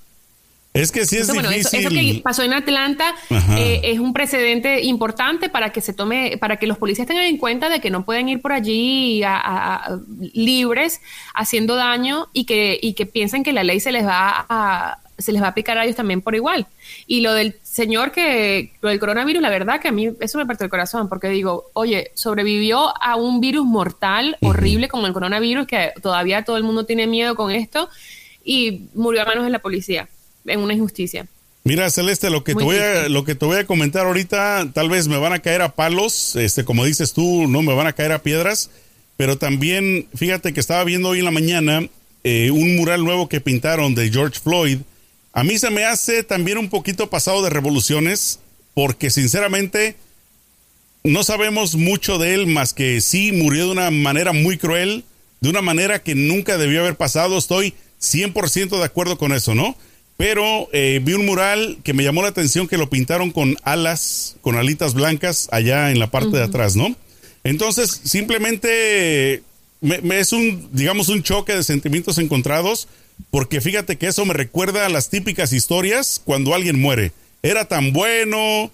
Es 0.73 0.91
que 0.91 1.05
sí 1.05 1.17
es 1.17 1.27
difícil. 1.27 1.79
Eso, 1.79 1.89
que 1.89 2.21
pasó 2.23 2.43
en 2.43 2.53
Atlanta 2.53 3.13
eh, 3.29 3.81
es 3.83 3.99
un 3.99 4.13
precedente 4.13 4.81
importante 4.83 5.49
para 5.49 5.71
que 5.73 5.81
se 5.81 5.91
tome, 5.91 6.37
para 6.37 6.57
que 6.57 6.67
los 6.67 6.77
policías 6.77 7.07
tengan 7.07 7.25
en 7.25 7.37
cuenta 7.37 7.67
de 7.67 7.81
que 7.81 7.89
no 7.89 8.05
pueden 8.05 8.29
ir 8.29 8.41
por 8.41 8.53
allí 8.53 9.21
libres 10.33 11.01
haciendo 11.33 11.75
daño 11.75 12.29
y 12.31 12.45
que, 12.45 12.79
y 12.81 12.93
que 12.93 13.05
piensen 13.05 13.43
que 13.43 13.51
la 13.51 13.65
ley 13.65 13.81
se 13.81 13.91
les 13.91 14.05
va 14.05 14.45
a, 14.47 14.99
se 15.17 15.33
les 15.33 15.41
va 15.41 15.47
a 15.47 15.49
aplicar 15.49 15.77
a 15.77 15.83
ellos 15.83 15.97
también 15.97 16.21
por 16.21 16.35
igual. 16.35 16.67
Y 17.05 17.19
lo 17.19 17.33
del 17.33 17.57
señor 17.63 18.13
que, 18.13 18.71
lo 18.79 18.89
del 18.89 18.99
coronavirus, 18.99 19.41
la 19.41 19.49
verdad 19.49 19.81
que 19.81 19.89
a 19.89 19.91
mí 19.91 20.09
eso 20.21 20.37
me 20.37 20.45
parte 20.45 20.63
el 20.63 20.69
corazón, 20.69 21.09
porque 21.09 21.27
digo, 21.27 21.69
oye, 21.73 22.11
sobrevivió 22.13 22.93
a 23.01 23.17
un 23.17 23.41
virus 23.41 23.65
mortal, 23.65 24.37
horrible 24.41 24.87
como 24.87 25.05
el 25.05 25.11
coronavirus, 25.11 25.67
que 25.67 25.91
todavía 26.01 26.45
todo 26.45 26.55
el 26.55 26.63
mundo 26.63 26.85
tiene 26.85 27.07
miedo 27.07 27.35
con 27.35 27.51
esto, 27.51 27.89
y 28.41 28.87
murió 28.93 29.21
a 29.21 29.25
manos 29.25 29.43
de 29.43 29.49
la 29.49 29.59
policía 29.59 30.07
en 30.45 30.59
una 30.59 30.73
injusticia. 30.73 31.27
Mira, 31.63 31.89
Celeste, 31.91 32.29
lo 32.31 32.43
que 32.43 32.55
te 32.55 32.63
voy 32.63 32.77
a, 32.77 33.07
lo 33.07 33.23
que 33.23 33.35
te 33.35 33.45
voy 33.45 33.57
a 33.57 33.67
comentar 33.67 34.07
ahorita, 34.07 34.71
tal 34.73 34.89
vez 34.89 35.07
me 35.07 35.17
van 35.17 35.33
a 35.33 35.39
caer 35.39 35.61
a 35.61 35.75
palos, 35.75 36.35
este, 36.35 36.65
como 36.65 36.85
dices 36.85 37.13
tú, 37.13 37.47
no 37.47 37.61
me 37.61 37.75
van 37.75 37.85
a 37.85 37.93
caer 37.93 38.11
a 38.13 38.23
piedras, 38.23 38.71
pero 39.15 39.37
también, 39.37 40.07
fíjate 40.15 40.53
que 40.53 40.59
estaba 40.59 40.83
viendo 40.83 41.09
hoy 41.09 41.19
en 41.19 41.25
la 41.25 41.31
mañana 41.31 41.87
eh, 42.23 42.49
un 42.49 42.75
mural 42.77 43.03
nuevo 43.03 43.29
que 43.29 43.41
pintaron 43.41 43.93
de 43.93 44.09
George 44.09 44.39
Floyd. 44.39 44.79
A 45.33 45.43
mí 45.43 45.59
se 45.59 45.69
me 45.69 45.85
hace 45.85 46.23
también 46.23 46.57
un 46.57 46.69
poquito 46.69 47.11
pasado 47.11 47.43
de 47.43 47.51
revoluciones, 47.51 48.39
porque 48.73 49.11
sinceramente 49.11 49.95
no 51.03 51.23
sabemos 51.23 51.75
mucho 51.75 52.17
de 52.17 52.33
él, 52.33 52.47
más 52.47 52.73
que 52.73 53.01
sí 53.01 53.31
murió 53.31 53.65
de 53.65 53.71
una 53.71 53.91
manera 53.91 54.33
muy 54.33 54.57
cruel, 54.57 55.03
de 55.39 55.49
una 55.49 55.61
manera 55.61 56.01
que 56.01 56.15
nunca 56.15 56.57
debió 56.57 56.81
haber 56.81 56.95
pasado. 56.95 57.37
Estoy 57.37 57.75
100% 58.01 58.79
de 58.79 58.85
acuerdo 58.85 59.19
con 59.19 59.31
eso, 59.31 59.53
¿no? 59.53 59.75
Pero 60.21 60.69
eh, 60.71 61.01
vi 61.01 61.13
un 61.13 61.25
mural 61.25 61.79
que 61.83 61.95
me 61.95 62.03
llamó 62.03 62.21
la 62.21 62.27
atención 62.27 62.67
que 62.67 62.77
lo 62.77 62.91
pintaron 62.91 63.31
con 63.31 63.57
alas, 63.63 64.35
con 64.41 64.55
alitas 64.55 64.93
blancas 64.93 65.47
allá 65.51 65.89
en 65.89 65.97
la 65.97 66.11
parte 66.11 66.37
de 66.37 66.43
atrás, 66.43 66.75
¿no? 66.75 66.95
Entonces, 67.43 68.01
simplemente 68.03 69.41
me, 69.79 70.19
es 70.19 70.31
un, 70.31 70.69
digamos, 70.73 71.09
un 71.09 71.23
choque 71.23 71.55
de 71.55 71.63
sentimientos 71.63 72.19
encontrados, 72.19 72.87
porque 73.31 73.61
fíjate 73.61 73.97
que 73.97 74.05
eso 74.05 74.23
me 74.25 74.35
recuerda 74.35 74.85
a 74.85 74.89
las 74.89 75.09
típicas 75.09 75.53
historias 75.53 76.21
cuando 76.23 76.53
alguien 76.53 76.79
muere. 76.79 77.13
Era 77.41 77.65
tan 77.65 77.91
bueno, 77.91 78.69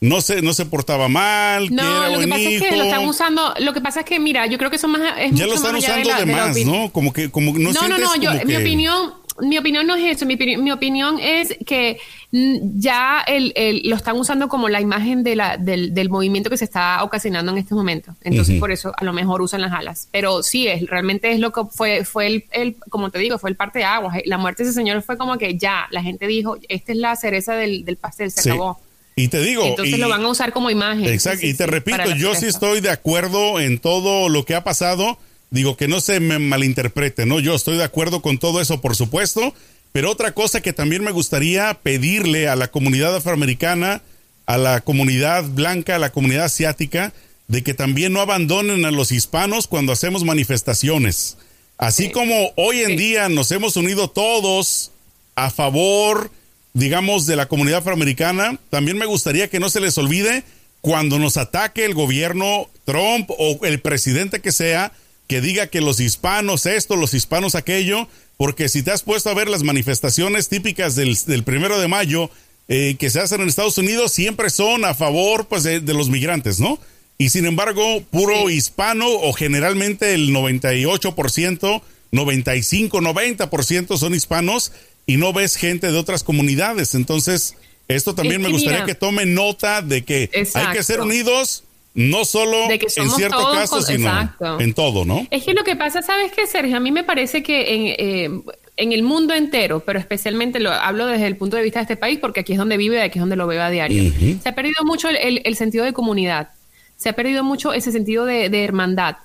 no 0.00 0.20
se, 0.20 0.42
no 0.42 0.52
se 0.52 0.66
portaba 0.66 1.08
mal. 1.08 1.72
No, 1.72 2.08
lo 2.08 2.18
que 2.18 2.26
pasa 2.26 2.42
es 2.42 2.60
que 2.60 2.76
lo 2.76 2.82
están 2.82 3.06
usando. 3.06 3.54
Lo 3.60 3.72
que 3.72 3.80
pasa 3.80 4.00
es 4.00 4.06
que, 4.06 4.18
mira, 4.18 4.46
yo 4.48 4.58
creo 4.58 4.68
que 4.68 4.76
eso 4.76 4.88
más. 4.88 5.00
Es 5.16 5.30
ya 5.32 5.46
lo 5.46 5.54
están 5.54 5.76
usando 5.76 6.12
de, 6.12 6.26
más, 6.26 6.56
¿no? 6.66 6.90
Como 6.90 7.12
que, 7.12 7.30
como 7.30 7.56
no 7.56 7.70
No, 7.70 7.86
no, 7.86 7.98
no, 7.98 8.16
yo, 8.16 8.32
mi 8.44 8.56
opinión 8.56 9.12
mi 9.40 9.58
opinión 9.58 9.86
no 9.86 9.94
es 9.94 10.16
eso, 10.16 10.26
mi, 10.26 10.36
mi 10.36 10.70
opinión 10.70 11.18
es 11.20 11.56
que 11.66 11.98
ya 12.30 13.24
el, 13.26 13.52
lo 13.84 13.96
están 13.96 14.16
usando 14.16 14.48
como 14.48 14.68
la 14.68 14.80
imagen 14.80 15.22
de 15.22 15.36
la, 15.36 15.56
del, 15.56 15.94
del, 15.94 16.10
movimiento 16.10 16.50
que 16.50 16.56
se 16.56 16.64
está 16.64 17.02
ocasionando 17.02 17.52
en 17.52 17.58
este 17.58 17.74
momento. 17.74 18.14
Entonces, 18.22 18.58
por 18.60 18.70
eso 18.70 18.92
a 18.96 19.04
lo 19.04 19.12
mejor 19.12 19.40
usan 19.40 19.60
las 19.60 19.72
alas. 19.72 20.08
Pero 20.12 20.42
sí, 20.42 20.66
es, 20.66 20.86
realmente 20.86 21.32
es 21.32 21.40
lo 21.40 21.52
que 21.52 21.62
fue, 21.70 22.04
fue 22.04 22.26
el, 22.26 22.44
el, 22.50 22.76
como 22.90 23.10
te 23.10 23.18
digo, 23.18 23.38
fue 23.38 23.50
el 23.50 23.56
parte 23.56 23.78
de 23.78 23.84
aguas. 23.84 24.18
La 24.26 24.38
muerte 24.38 24.62
de 24.62 24.70
ese 24.70 24.78
señor 24.78 25.02
fue 25.02 25.16
como 25.16 25.38
que 25.38 25.56
ya, 25.56 25.86
la 25.90 26.02
gente 26.02 26.26
dijo, 26.26 26.58
esta 26.68 26.92
es 26.92 26.98
la 26.98 27.16
cereza 27.16 27.54
del, 27.54 27.84
del 27.84 27.96
pastel, 27.96 28.30
se 28.30 28.50
acabó. 28.50 28.80
Y 29.16 29.28
te 29.28 29.40
digo. 29.40 29.64
Entonces 29.64 29.98
lo 29.98 30.08
van 30.08 30.24
a 30.24 30.28
usar 30.28 30.52
como 30.52 30.70
imagen. 30.70 31.06
Exacto. 31.06 31.44
y 31.44 31.54
te 31.54 31.66
repito, 31.66 32.14
yo 32.16 32.34
sí 32.34 32.46
estoy 32.46 32.80
de 32.80 32.90
acuerdo 32.90 33.58
en 33.58 33.78
todo 33.78 34.28
lo 34.28 34.44
que 34.44 34.54
ha 34.54 34.62
pasado 34.62 35.18
Digo 35.50 35.76
que 35.76 35.88
no 35.88 36.00
se 36.00 36.20
me 36.20 36.38
malinterprete, 36.38 37.24
¿no? 37.26 37.40
Yo 37.40 37.54
estoy 37.54 37.76
de 37.76 37.84
acuerdo 37.84 38.20
con 38.20 38.38
todo 38.38 38.60
eso, 38.60 38.80
por 38.80 38.96
supuesto, 38.96 39.54
pero 39.92 40.10
otra 40.10 40.32
cosa 40.32 40.60
que 40.60 40.72
también 40.72 41.02
me 41.02 41.10
gustaría 41.10 41.72
pedirle 41.74 42.48
a 42.48 42.56
la 42.56 42.68
comunidad 42.70 43.16
afroamericana, 43.16 44.02
a 44.46 44.58
la 44.58 44.80
comunidad 44.82 45.44
blanca, 45.44 45.96
a 45.96 45.98
la 45.98 46.12
comunidad 46.12 46.44
asiática, 46.44 47.12
de 47.48 47.62
que 47.62 47.72
también 47.72 48.12
no 48.12 48.20
abandonen 48.20 48.84
a 48.84 48.90
los 48.90 49.10
hispanos 49.10 49.66
cuando 49.66 49.92
hacemos 49.92 50.24
manifestaciones. 50.24 51.38
Así 51.78 52.10
como 52.10 52.52
hoy 52.56 52.80
en 52.82 52.96
día 52.96 53.28
nos 53.28 53.50
hemos 53.52 53.76
unido 53.76 54.08
todos 54.10 54.90
a 55.34 55.50
favor, 55.50 56.30
digamos, 56.74 57.26
de 57.26 57.36
la 57.36 57.46
comunidad 57.46 57.78
afroamericana, 57.78 58.58
también 58.68 58.98
me 58.98 59.06
gustaría 59.06 59.48
que 59.48 59.60
no 59.60 59.70
se 59.70 59.80
les 59.80 59.96
olvide 59.96 60.44
cuando 60.80 61.18
nos 61.18 61.36
ataque 61.36 61.84
el 61.84 61.94
gobierno 61.94 62.68
Trump 62.84 63.30
o 63.30 63.64
el 63.64 63.80
presidente 63.80 64.40
que 64.40 64.52
sea, 64.52 64.92
que 65.28 65.40
diga 65.42 65.68
que 65.68 65.80
los 65.80 66.00
hispanos 66.00 66.66
esto, 66.66 66.96
los 66.96 67.14
hispanos 67.14 67.54
aquello, 67.54 68.08
porque 68.38 68.68
si 68.68 68.82
te 68.82 68.90
has 68.90 69.02
puesto 69.02 69.28
a 69.28 69.34
ver 69.34 69.48
las 69.48 69.62
manifestaciones 69.62 70.48
típicas 70.48 70.96
del, 70.96 71.44
primero 71.44 71.78
de 71.78 71.86
mayo 71.86 72.30
eh, 72.66 72.96
que 72.98 73.10
se 73.10 73.20
hacen 73.20 73.42
en 73.42 73.48
Estados 73.48 73.78
Unidos, 73.78 74.10
siempre 74.10 74.48
son 74.48 74.84
a 74.84 74.94
favor 74.94 75.46
pues, 75.46 75.62
de, 75.62 75.80
los 75.80 76.08
migrantes, 76.08 76.60
¿no? 76.60 76.80
Y 77.18 77.28
sin 77.28 77.46
embargo, 77.46 78.02
puro 78.10 78.48
hispano 78.48 79.06
o 79.08 79.32
generalmente 79.32 80.14
el 80.14 80.30
98%, 80.30 81.82
95, 82.10 83.00
90% 83.00 83.98
son 83.98 84.14
hispanos 84.14 84.72
y 85.04 85.18
no 85.18 85.32
ves 85.32 85.56
gente 85.56 85.90
de 85.90 85.98
otras 85.98 86.22
comunidades. 86.22 86.94
Entonces, 86.94 87.54
esto 87.88 88.14
también 88.14 88.40
me 88.40 88.50
gustaría 88.50 88.84
que 88.84 88.94
tomen 88.94 89.34
nota 89.34 89.82
de 89.82 90.04
que 90.04 90.30
hay 90.54 90.72
que 90.72 90.82
ser 90.82 91.00
unidos 91.00 91.64
no 91.98 92.24
solo 92.24 92.56
en 92.70 93.10
ciertos 93.10 93.52
casos, 93.52 93.86
sino 93.86 94.32
en 94.60 94.72
todo, 94.72 95.04
¿no? 95.04 95.26
Es 95.32 95.42
que 95.42 95.52
lo 95.52 95.64
que 95.64 95.74
pasa, 95.74 96.00
¿sabes 96.00 96.30
qué, 96.30 96.46
Sergio? 96.46 96.76
A 96.76 96.80
mí 96.80 96.92
me 96.92 97.02
parece 97.02 97.42
que 97.42 97.74
en, 97.74 97.86
eh, 97.98 98.42
en 98.76 98.92
el 98.92 99.02
mundo 99.02 99.34
entero, 99.34 99.80
pero 99.80 99.98
especialmente 99.98 100.60
lo 100.60 100.70
hablo 100.70 101.06
desde 101.06 101.26
el 101.26 101.36
punto 101.36 101.56
de 101.56 101.64
vista 101.64 101.80
de 101.80 101.82
este 101.82 101.96
país, 101.96 102.20
porque 102.20 102.40
aquí 102.40 102.52
es 102.52 102.58
donde 102.58 102.76
vive 102.76 102.98
y 102.98 103.00
aquí 103.00 103.18
es 103.18 103.20
donde 103.20 103.34
lo 103.34 103.48
veo 103.48 103.60
a 103.60 103.68
diario. 103.68 104.12
Se 104.40 104.48
ha 104.48 104.54
perdido 104.54 104.84
mucho 104.84 105.08
el, 105.08 105.42
el, 105.44 105.56
sentido 105.56 105.84
de 105.84 105.92
comunidad, 105.92 106.50
se 106.96 107.08
ha 107.08 107.14
perdido 107.14 107.42
mucho 107.42 107.72
ese 107.72 107.90
sentido 107.90 108.24
de, 108.24 108.48
de 108.48 108.62
hermandad. 108.62 109.16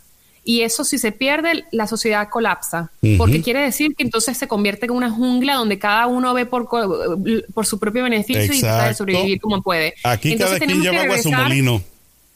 Y 0.43 0.61
eso 0.61 0.83
si 0.83 0.97
se 0.97 1.11
pierde, 1.11 1.65
la 1.71 1.85
sociedad 1.85 2.27
colapsa, 2.27 2.91
porque 3.19 3.43
quiere 3.43 3.61
decir 3.61 3.95
que 3.95 4.03
entonces 4.03 4.35
se 4.35 4.47
convierte 4.47 4.87
en 4.87 4.91
una 4.91 5.11
jungla 5.11 5.53
donde 5.53 5.77
cada 5.77 6.07
uno 6.07 6.33
ve 6.33 6.47
por, 6.47 6.67
por 6.67 7.65
su 7.65 7.79
propio 7.79 8.03
beneficio 8.03 8.51
y 8.51 8.59
trata 8.59 8.87
de 8.87 8.93
sobrevivir 8.95 9.39
como 9.39 9.61
puede. 9.61 9.93
Aquí 10.03 10.35
cada 10.35 10.59
quien 10.59 10.81
lleva 10.81 11.03
agua 11.03 11.15
a 11.15 11.21
su 11.21 11.31
molino. 11.31 11.81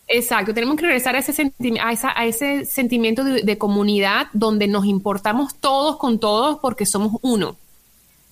Exacto, 0.07 0.53
tenemos 0.53 0.77
que 0.77 0.83
regresar 0.83 1.15
a 1.15 1.19
ese, 1.19 1.51
a, 1.81 2.25
ese 2.25 2.65
sentimiento 2.65 3.23
de, 3.25 3.57
comunidad 3.57 4.27
donde 4.31 4.67
nos 4.67 4.85
importamos 4.85 5.55
todos 5.55 5.97
con 5.97 6.19
todos 6.19 6.59
porque 6.61 6.85
somos 6.85 7.19
uno. 7.21 7.57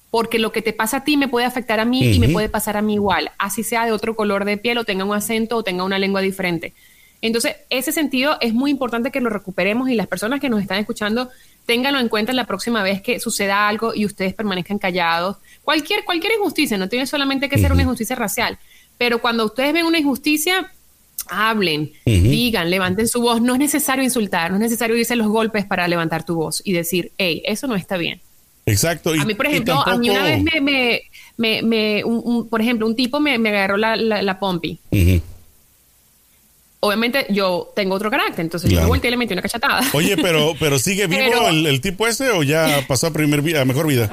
Porque 0.09 0.39
lo 0.39 0.53
que 0.53 0.61
te 0.61 0.71
pasa 0.71 0.97
a 0.97 1.03
ti 1.03 1.17
me 1.17 1.27
puede 1.27 1.45
afectar 1.45 1.81
a 1.81 1.85
mí 1.85 2.13
y 2.13 2.19
me 2.19 2.29
puede 2.29 2.47
pasar 2.47 2.77
a 2.77 2.81
mí 2.81 2.93
igual, 2.93 3.31
así 3.37 3.63
sea 3.63 3.85
de 3.85 3.91
otro 3.91 4.15
color 4.15 4.45
de 4.45 4.55
piel 4.55 4.77
o 4.77 4.85
tenga 4.85 5.03
un 5.03 5.13
acento 5.13 5.57
o 5.57 5.63
tenga 5.63 5.83
una 5.83 5.99
lengua 5.99 6.21
diferente. 6.21 6.73
Entonces, 7.21 7.55
ese 7.69 7.91
sentido 7.91 8.37
es 8.39 8.53
muy 8.53 8.71
importante 8.71 9.11
que 9.11 9.19
lo 9.19 9.29
recuperemos 9.29 9.89
y 9.89 9.95
las 9.95 10.07
personas 10.07 10.39
que 10.39 10.49
nos 10.49 10.61
están 10.61 10.77
escuchando 10.77 11.29
ténganlo 11.65 11.99
en 11.99 12.07
cuenta 12.07 12.31
la 12.33 12.45
próxima 12.45 12.83
vez 12.83 13.01
que 13.01 13.19
suceda 13.19 13.67
algo 13.67 13.93
y 13.93 14.05
ustedes 14.05 14.33
permanezcan 14.33 14.77
callados. 14.77 15.37
Cualquier, 15.63 16.05
cualquier 16.05 16.33
injusticia, 16.33 16.77
no 16.77 16.87
tiene 16.87 17.07
solamente 17.07 17.49
que 17.49 17.57
ser 17.57 17.71
una 17.71 17.81
injusticia 17.81 18.15
racial, 18.15 18.59
pero 18.97 19.19
cuando 19.19 19.45
ustedes 19.45 19.73
ven 19.73 19.85
una 19.85 19.99
injusticia, 19.99 20.71
hablen, 21.29 21.91
digan, 22.05 22.69
levanten 22.69 23.07
su 23.07 23.21
voz. 23.21 23.41
No 23.41 23.53
es 23.53 23.59
necesario 23.59 24.03
insultar, 24.03 24.51
no 24.51 24.57
es 24.57 24.61
necesario 24.61 24.95
irse 24.95 25.15
los 25.15 25.27
golpes 25.27 25.65
para 25.65 25.87
levantar 25.87 26.25
tu 26.25 26.35
voz 26.35 26.61
y 26.65 26.73
decir, 26.73 27.11
hey, 27.17 27.41
eso 27.45 27.67
no 27.67 27.75
está 27.75 27.97
bien. 27.97 28.21
Exacto. 28.65 29.11
a 29.11 29.25
mí, 29.25 29.35
por 29.35 29.45
ejemplo, 29.45 29.79
a 29.85 29.97
mí 29.97 30.09
una 30.09 30.23
vez 30.23 30.41
me, 30.41 31.01
me, 31.37 31.61
me, 31.61 32.03
un, 32.03 32.49
por 32.49 32.61
ejemplo, 32.61 32.87
un 32.87 32.95
tipo 32.95 33.19
me, 33.19 33.35
agarró 33.35 33.77
la, 33.77 33.95
la, 33.95 34.39
pompi. 34.39 34.79
Obviamente 36.79 37.25
yo 37.29 37.71
tengo 37.75 37.95
otro 37.95 38.09
carácter, 38.11 38.41
entonces 38.41 38.69
yo 38.69 38.81
me 38.81 38.87
volteé 38.87 39.09
y 39.09 39.11
le 39.11 39.17
metí 39.17 39.33
una 39.33 39.41
cachatada. 39.41 39.81
Oye, 39.93 40.17
pero, 40.17 40.53
pero 40.59 40.79
sigue 40.79 41.07
vivo 41.07 41.47
el, 41.47 41.65
el, 41.65 41.81
tipo 41.81 42.07
ese 42.07 42.29
o 42.31 42.43
ya 42.43 42.83
pasó 42.87 43.07
a 43.07 43.13
primer 43.13 43.41
vida, 43.41 43.61
a 43.61 43.65
mejor 43.65 43.87
vida. 43.87 44.11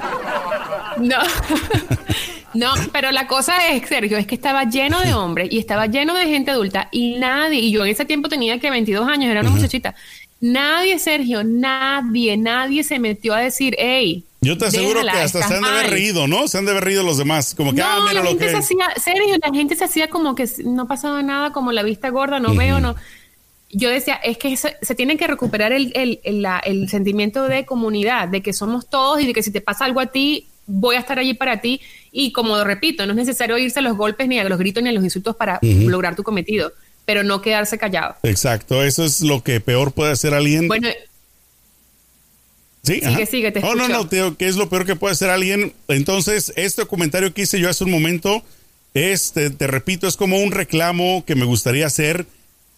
No. 0.99 1.16
No, 2.54 2.73
pero 2.92 3.11
la 3.12 3.26
cosa 3.26 3.68
es, 3.68 3.88
Sergio, 3.88 4.18
es 4.18 4.26
que 4.26 4.35
estaba 4.35 4.64
lleno 4.64 5.00
de 5.00 5.14
hombres 5.14 5.49
y 5.50 5.59
estaba 5.59 5.87
lleno 5.87 6.14
de 6.14 6.26
gente 6.26 6.50
adulta 6.50 6.88
y 6.90 7.16
nadie, 7.16 7.61
y 7.61 7.73
yo 7.73 7.85
en 7.85 7.90
ese 7.90 8.04
tiempo 8.04 8.28
tenía 8.28 8.59
que 8.59 8.71
22 8.71 9.09
años, 9.09 9.30
era 9.30 9.40
una 9.40 9.50
muchachita. 9.50 9.94
Nadie, 10.40 10.99
Sergio, 10.99 11.44
nadie, 11.44 12.37
nadie 12.37 12.82
se 12.82 12.99
metió 12.99 13.35
a 13.35 13.38
decir, 13.38 13.76
hey. 13.78 14.25
Yo 14.40 14.59
te 14.59 14.66
aseguro 14.66 15.00
que 15.02 15.11
hasta 15.11 15.47
se 15.47 15.54
han 15.54 15.62
de 15.62 15.68
haber 15.68 15.90
reído, 15.90 16.26
¿no? 16.26 16.49
Se 16.49 16.59
han 16.59 16.64
de 16.64 16.73
haber 16.73 16.85
reído 16.85 17.04
los 17.04 17.16
demás. 17.16 17.54
Como 17.54 17.71
que, 17.71 17.80
no, 17.80 17.87
ah, 17.87 18.00
mira 18.09 18.14
la 18.14 18.23
lo 18.23 18.28
gente 18.30 18.47
que. 18.47 18.50
Se 18.50 18.56
hacía, 18.56 18.87
Sergio, 19.00 19.37
la 19.40 19.52
gente 19.54 19.76
se 19.76 19.85
hacía 19.85 20.11
como 20.11 20.35
que 20.35 20.49
no 20.64 20.88
pasaba 20.88 21.23
nada, 21.23 21.52
como 21.52 21.71
la 21.71 21.85
vista 21.85 22.09
gorda, 22.11 22.40
no 22.40 22.54
veo, 22.56 22.80
no. 22.80 22.97
Yo 23.71 23.88
decía, 23.88 24.14
es 24.16 24.37
que 24.37 24.56
se, 24.56 24.94
tiene 24.97 25.16
que 25.16 25.28
recuperar 25.28 25.73
el, 25.73 25.92
el, 25.94 26.21
el, 26.25 26.44
el 26.64 26.88
sentimiento 26.88 27.44
de 27.44 27.64
comunidad, 27.64 28.28
de 28.28 28.42
que 28.42 28.52
somos 28.52 28.90
todos 28.90 29.21
y 29.21 29.26
de 29.28 29.32
que 29.32 29.44
si 29.44 29.52
te 29.52 29.61
pasa 29.61 29.85
algo 29.85 30.00
a 30.00 30.06
ti, 30.06 30.49
voy 30.66 30.97
a 30.97 31.00
estar 31.00 31.19
allí 31.19 31.35
para 31.35 31.61
ti. 31.61 31.81
Y 32.11 32.33
como 32.33 32.62
repito, 32.64 33.07
no 33.07 33.12
es 33.12 33.16
necesario 33.16 33.59
irse 33.59 33.78
a 33.78 33.83
los 33.83 33.97
golpes, 33.97 34.28
ni 34.28 34.38
a 34.38 34.45
los 34.45 34.59
gritos, 34.59 34.83
ni 34.83 34.88
a 34.88 34.92
los 34.92 35.04
insultos 35.04 35.37
para 35.37 35.59
lograr 35.62 36.16
tu 36.16 36.23
cometido, 36.23 36.73
pero 37.04 37.23
no 37.23 37.40
quedarse 37.40 37.78
callado. 37.78 38.16
Exacto, 38.23 38.83
eso 38.83 39.04
es 39.04 39.21
lo 39.23 39.42
que 39.42 39.61
peor 39.61 39.92
puede 39.92 40.12
hacer 40.12 40.35
alguien. 40.35 40.69
Bueno, 40.69 40.88
Sí, 42.83 43.00
sigue, 43.00 43.26
sigue, 43.26 43.52
te 43.52 43.61
Oh, 43.61 43.76
no, 43.76 43.88
no, 43.88 44.09
tío, 44.09 44.37
¿qué 44.37 44.49
es 44.49 44.57
lo 44.57 44.69
peor 44.69 44.85
que 44.85 44.97
puede 44.97 45.12
hacer 45.12 45.31
alguien? 45.31 45.73
Entonces, 45.87 46.52
este 46.57 46.85
comentario 46.85 47.33
que 47.33 47.42
hice 47.42 47.61
yo 47.61 47.71
hace 47.71 47.85
un 47.85 47.92
momento, 47.92 48.42
este, 48.92 49.50
te 49.50 49.69
repito, 49.69 50.09
es 50.09 50.16
como 50.16 50.40
un 50.40 50.50
reclamo 50.50 51.25
que 51.25 51.37
me 51.37 51.45
gustaría 51.45 51.87
hacer 51.87 52.26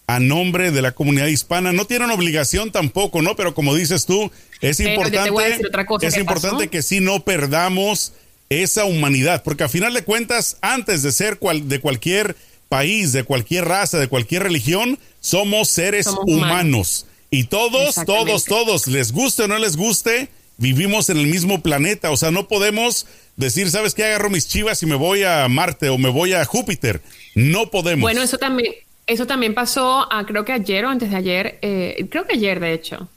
a 0.07 0.19
nombre 0.19 0.71
de 0.71 0.81
la 0.81 0.91
comunidad 0.91 1.27
hispana. 1.27 1.73
No 1.73 1.85
tienen 1.85 2.11
obligación 2.11 2.71
tampoco, 2.71 3.21
¿no? 3.21 3.35
Pero 3.35 3.55
como 3.55 3.73
dices 3.75 4.05
tú, 4.05 4.31
es 4.61 4.79
importante, 4.79 5.59
es 6.01 6.17
importante 6.17 6.67
que 6.67 6.81
sí 6.81 6.99
no 6.99 7.23
perdamos 7.23 8.13
esa 8.49 8.85
humanidad, 8.85 9.41
porque 9.43 9.63
a 9.63 9.69
final 9.69 9.93
de 9.93 10.03
cuentas, 10.03 10.57
antes 10.61 11.01
de 11.01 11.11
ser 11.11 11.39
cual, 11.39 11.67
de 11.67 11.81
cualquier 11.81 12.35
país, 12.69 13.11
de 13.11 13.23
cualquier 13.23 13.65
raza, 13.65 13.97
de 13.97 14.07
cualquier 14.07 14.43
religión, 14.43 14.99
somos 15.19 15.69
seres 15.69 16.07
humanos. 16.07 17.07
Y 17.31 17.45
todos, 17.45 17.95
todos, 18.05 18.45
todos, 18.45 18.87
les 18.87 19.11
guste 19.11 19.43
o 19.43 19.47
no 19.47 19.57
les 19.57 19.77
guste, 19.77 20.29
vivimos 20.57 21.09
en 21.09 21.17
el 21.17 21.27
mismo 21.27 21.61
planeta. 21.61 22.11
O 22.11 22.17
sea, 22.17 22.31
no 22.31 22.47
podemos 22.47 23.07
decir, 23.35 23.69
¿sabes 23.71 23.93
qué? 23.93 24.05
Agarro 24.05 24.29
mis 24.29 24.47
chivas 24.47 24.81
y 24.83 24.85
me 24.85 24.95
voy 24.95 25.23
a 25.23 25.47
Marte 25.47 25.89
o 25.89 25.97
me 25.97 26.09
voy 26.09 26.33
a 26.33 26.45
Júpiter. 26.45 27.01
No 27.33 27.71
podemos. 27.71 28.03
Bueno, 28.03 28.21
eso 28.21 28.37
también, 28.37 28.73
eso 29.07 29.27
también 29.27 29.53
pasó, 29.53 30.07
creo 30.25 30.45
que 30.45 30.53
ayer 30.53 30.85
o 30.85 30.89
antes 30.89 31.09
de 31.11 31.15
ayer, 31.15 31.59
eh, 31.61 32.07
creo 32.09 32.25
que 32.25 32.33
ayer 32.33 32.59
de 32.59 32.73
hecho. 32.73 33.07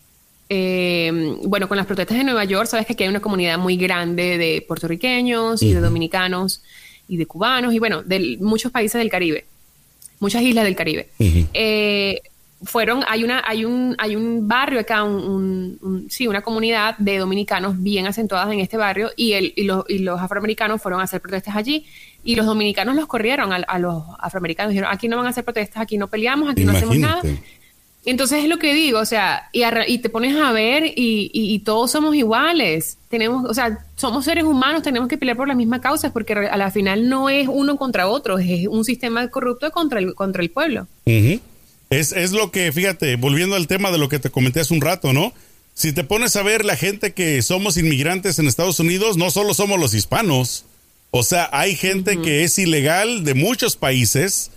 Eh, 0.50 1.36
bueno, 1.44 1.68
con 1.68 1.76
las 1.76 1.86
protestas 1.86 2.16
de 2.16 2.24
Nueva 2.24 2.44
York, 2.44 2.68
sabes 2.68 2.86
que 2.86 2.94
aquí 2.94 3.02
hay 3.02 3.10
una 3.10 3.20
comunidad 3.20 3.58
muy 3.58 3.76
grande 3.76 4.38
de 4.38 4.64
puertorriqueños 4.66 5.62
y 5.62 5.74
de 5.74 5.80
dominicanos 5.80 6.62
y 7.06 7.16
de 7.18 7.26
cubanos 7.26 7.74
y 7.74 7.78
bueno, 7.78 8.02
de 8.02 8.38
muchos 8.40 8.72
países 8.72 8.98
del 8.98 9.10
Caribe, 9.10 9.44
muchas 10.20 10.42
islas 10.42 10.64
del 10.64 10.76
Caribe. 10.76 11.08
eh, 11.18 12.20
fueron, 12.62 13.04
hay 13.06 13.24
una, 13.24 13.42
hay 13.46 13.64
un, 13.64 13.94
hay 13.98 14.16
un 14.16 14.48
barrio 14.48 14.80
acá, 14.80 15.04
un, 15.04 16.06
sí, 16.10 16.26
una 16.26 16.42
comunidad 16.42 16.96
de 16.98 17.18
dominicanos 17.18 17.80
bien 17.80 18.06
acentuadas 18.06 18.52
en 18.52 18.60
este 18.60 18.76
barrio 18.76 19.10
y, 19.16 19.34
el, 19.34 19.52
y, 19.54 19.64
los, 19.64 19.84
y 19.88 19.98
los 19.98 20.20
afroamericanos 20.20 20.82
fueron 20.82 21.00
a 21.00 21.04
hacer 21.04 21.20
protestas 21.20 21.56
allí 21.56 21.86
y 22.24 22.34
los 22.34 22.46
dominicanos 22.46 22.96
los 22.96 23.06
corrieron 23.06 23.52
a, 23.52 23.78
los 23.78 24.02
afroamericanos, 24.18 24.70
dijeron, 24.70 24.90
aquí 24.92 25.08
no 25.08 25.16
van 25.16 25.26
a 25.26 25.30
hacer 25.30 25.44
protestas, 25.44 25.82
aquí 25.82 25.96
no 25.96 26.08
peleamos, 26.08 26.50
aquí 26.50 26.64
no 26.64 26.72
hacemos 26.72 26.96
nada. 26.96 27.22
Entonces 28.04 28.42
es 28.42 28.48
lo 28.48 28.58
que 28.58 28.72
digo, 28.74 29.00
o 29.00 29.04
sea, 29.04 29.50
y, 29.52 29.62
y 29.86 29.98
te 29.98 30.08
pones 30.08 30.34
a 30.36 30.52
ver 30.52 30.84
y, 30.86 31.30
y, 31.32 31.58
todos 31.58 31.90
somos 31.90 32.14
iguales, 32.14 32.96
tenemos, 33.08 33.44
o 33.44 33.52
sea, 33.52 33.84
somos 33.96 34.24
seres 34.24 34.44
humanos, 34.44 34.82
tenemos 34.82 35.08
que 35.08 35.18
pelear 35.18 35.36
por 35.36 35.46
las 35.46 35.56
mismas 35.56 35.80
causas 35.80 36.10
porque 36.12 36.32
a 36.32 36.56
la 36.56 36.70
final 36.70 37.08
no 37.08 37.28
es 37.28 37.48
uno 37.48 37.76
contra 37.76 38.08
otro, 38.08 38.38
es 38.38 38.66
un 38.66 38.84
sistema 38.84 39.28
corrupto 39.28 39.70
contra 39.72 39.98
el, 39.98 40.14
contra 40.14 40.42
el 40.42 40.50
pueblo. 40.50 40.86
Es, 41.90 42.12
es 42.12 42.32
lo 42.32 42.50
que, 42.50 42.72
fíjate, 42.72 43.16
volviendo 43.16 43.56
al 43.56 43.66
tema 43.66 43.90
de 43.90 43.98
lo 43.98 44.08
que 44.08 44.18
te 44.18 44.30
comenté 44.30 44.60
hace 44.60 44.72
un 44.72 44.80
rato, 44.80 45.12
¿no? 45.12 45.32
Si 45.74 45.92
te 45.92 46.02
pones 46.02 46.34
a 46.36 46.42
ver 46.42 46.64
la 46.64 46.76
gente 46.76 47.12
que 47.12 47.40
somos 47.42 47.76
inmigrantes 47.76 48.38
en 48.38 48.46
Estados 48.46 48.80
Unidos, 48.80 49.16
no 49.16 49.30
solo 49.30 49.54
somos 49.54 49.78
los 49.78 49.94
hispanos. 49.94 50.64
O 51.10 51.22
sea, 51.22 51.48
hay 51.52 51.74
gente 51.74 52.20
que 52.20 52.44
es 52.44 52.58
ilegal 52.58 53.24
de 53.24 53.34
muchos 53.34 53.76
países. 53.76 54.50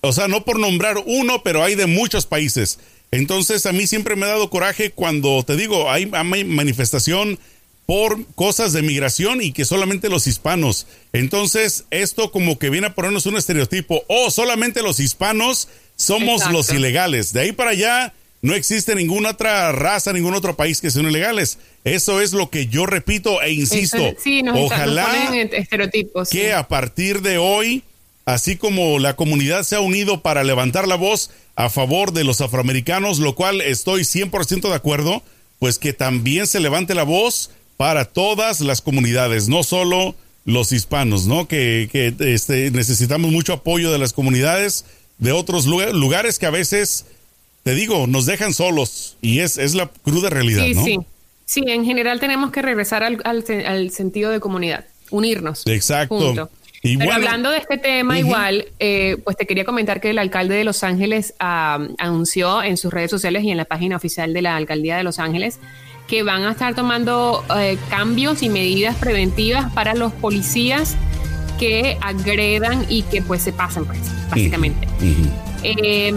O 0.00 0.12
sea, 0.12 0.28
no 0.28 0.44
por 0.44 0.58
nombrar 0.58 1.02
uno, 1.06 1.42
pero 1.42 1.64
hay 1.64 1.74
de 1.74 1.86
muchos 1.86 2.26
países. 2.26 2.78
Entonces, 3.10 3.64
a 3.66 3.72
mí 3.72 3.86
siempre 3.86 4.16
me 4.16 4.26
ha 4.26 4.30
dado 4.30 4.50
coraje 4.50 4.90
cuando 4.90 5.42
te 5.42 5.56
digo, 5.56 5.90
hay, 5.90 6.10
hay 6.12 6.44
manifestación 6.44 7.38
por 7.86 8.26
cosas 8.34 8.74
de 8.74 8.82
migración 8.82 9.40
y 9.40 9.52
que 9.52 9.64
solamente 9.64 10.10
los 10.10 10.26
hispanos. 10.26 10.86
Entonces, 11.14 11.84
esto 11.90 12.30
como 12.30 12.58
que 12.58 12.68
viene 12.68 12.88
a 12.88 12.94
ponernos 12.94 13.24
un 13.24 13.38
estereotipo. 13.38 14.04
Oh, 14.08 14.30
solamente 14.30 14.82
los 14.82 15.00
hispanos 15.00 15.68
somos 15.96 16.50
los 16.52 16.70
ilegales. 16.70 17.32
De 17.32 17.40
ahí 17.40 17.52
para 17.52 17.70
allá 17.70 18.12
no 18.42 18.54
existe 18.54 18.94
ninguna 18.94 19.30
otra 19.30 19.72
raza, 19.72 20.12
ningún 20.12 20.34
otro 20.34 20.54
país 20.54 20.82
que 20.82 20.90
sean 20.90 21.08
ilegales. 21.08 21.58
Eso 21.84 22.20
es 22.20 22.32
lo 22.32 22.50
que 22.50 22.66
yo 22.66 22.86
repito 22.86 23.40
e 23.42 23.52
insisto. 23.52 23.98
Ojalá 24.54 25.30
que 26.30 26.52
a 26.52 26.68
partir 26.68 27.22
de 27.22 27.38
hoy, 27.38 27.82
así 28.24 28.56
como 28.56 28.98
la 28.98 29.16
comunidad 29.16 29.62
se 29.62 29.76
ha 29.76 29.80
unido 29.80 30.22
para 30.22 30.44
levantar 30.44 30.86
la 30.86 30.96
voz 30.96 31.30
a 31.56 31.70
favor 31.70 32.12
de 32.12 32.24
los 32.24 32.40
afroamericanos, 32.40 33.18
lo 33.18 33.34
cual 33.34 33.60
estoy 33.60 34.02
100% 34.02 34.68
de 34.68 34.74
acuerdo, 34.74 35.22
pues 35.58 35.78
que 35.78 35.92
también 35.92 36.46
se 36.46 36.60
levante 36.60 36.94
la 36.94 37.04
voz 37.04 37.50
para 37.76 38.04
todas 38.04 38.60
las 38.60 38.82
comunidades, 38.82 39.48
no 39.48 39.62
solo 39.62 40.14
los 40.44 40.72
hispanos, 40.72 41.26
¿no? 41.26 41.46
Que, 41.46 41.88
que 41.92 42.14
este, 42.32 42.70
necesitamos 42.70 43.30
mucho 43.30 43.52
apoyo 43.52 43.92
de 43.92 43.98
las 43.98 44.12
comunidades 44.12 44.84
de 45.18 45.32
otros 45.32 45.66
lugares 45.66 46.38
que 46.38 46.46
a 46.46 46.50
veces, 46.50 47.06
te 47.64 47.74
digo, 47.74 48.06
nos 48.06 48.26
dejan 48.26 48.54
solos 48.54 49.16
y 49.20 49.40
es, 49.40 49.58
es 49.58 49.74
la 49.74 49.88
cruda 49.88 50.30
realidad, 50.30 50.64
sí, 50.64 50.74
¿no? 50.74 50.84
Sí, 50.84 50.98
sí, 51.48 51.64
en 51.66 51.84
general 51.84 52.20
tenemos 52.20 52.52
que 52.52 52.60
regresar 52.62 53.02
al, 53.02 53.20
al, 53.24 53.90
sentido 53.90 54.30
de 54.30 54.38
comunidad, 54.38 54.84
unirnos. 55.10 55.66
Exacto. 55.66 56.50
Y 56.82 56.96
Pero 56.96 57.12
hablando 57.12 57.50
de 57.50 57.58
este 57.58 57.76
tema, 57.78 58.20
igual, 58.20 58.66
eh, 58.78 59.16
pues 59.24 59.36
te 59.36 59.46
quería 59.46 59.64
comentar 59.64 60.00
que 60.00 60.10
el 60.10 60.18
alcalde 60.18 60.54
de 60.54 60.62
Los 60.62 60.84
Ángeles 60.84 61.34
anunció 61.38 62.62
en 62.62 62.76
sus 62.76 62.92
redes 62.92 63.10
sociales 63.10 63.42
y 63.42 63.50
en 63.50 63.56
la 63.56 63.64
página 63.64 63.96
oficial 63.96 64.32
de 64.32 64.42
la 64.42 64.54
alcaldía 64.54 64.96
de 64.96 65.02
Los 65.02 65.18
Ángeles 65.18 65.58
que 66.06 66.22
van 66.22 66.44
a 66.44 66.52
estar 66.52 66.74
tomando 66.74 67.44
eh, 67.58 67.76
cambios 67.90 68.42
y 68.42 68.48
medidas 68.48 68.96
preventivas 68.96 69.72
para 69.72 69.94
los 69.94 70.12
policías 70.12 70.96
que 71.58 71.98
agredan 72.00 72.86
y 72.88 73.02
que 73.02 73.20
pues 73.22 73.42
se 73.42 73.52
pasan, 73.52 73.84
pues, 73.84 73.98
básicamente. 74.30 74.86
Eh, 75.62 76.14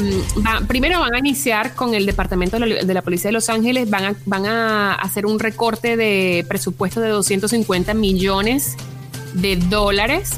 primero 0.67 0.99
van 0.99 1.15
a 1.15 1.19
iniciar 1.19 1.73
con 1.73 1.93
el 1.95 2.05
Departamento 2.05 2.59
de 2.59 2.93
la, 2.93 3.01
Policía 3.01 3.29
de 3.29 3.33
Los 3.33 3.49
Ángeles, 3.49 3.89
van 3.89 4.05
a, 4.05 4.15
van 4.25 4.45
a 4.45 4.93
hacer 4.93 5.25
un 5.25 5.39
recorte 5.39 5.97
de 5.97 6.45
presupuesto 6.47 7.01
de 7.01 7.09
250 7.09 7.93
millones 7.93 8.75
de 9.33 9.55
dólares, 9.55 10.33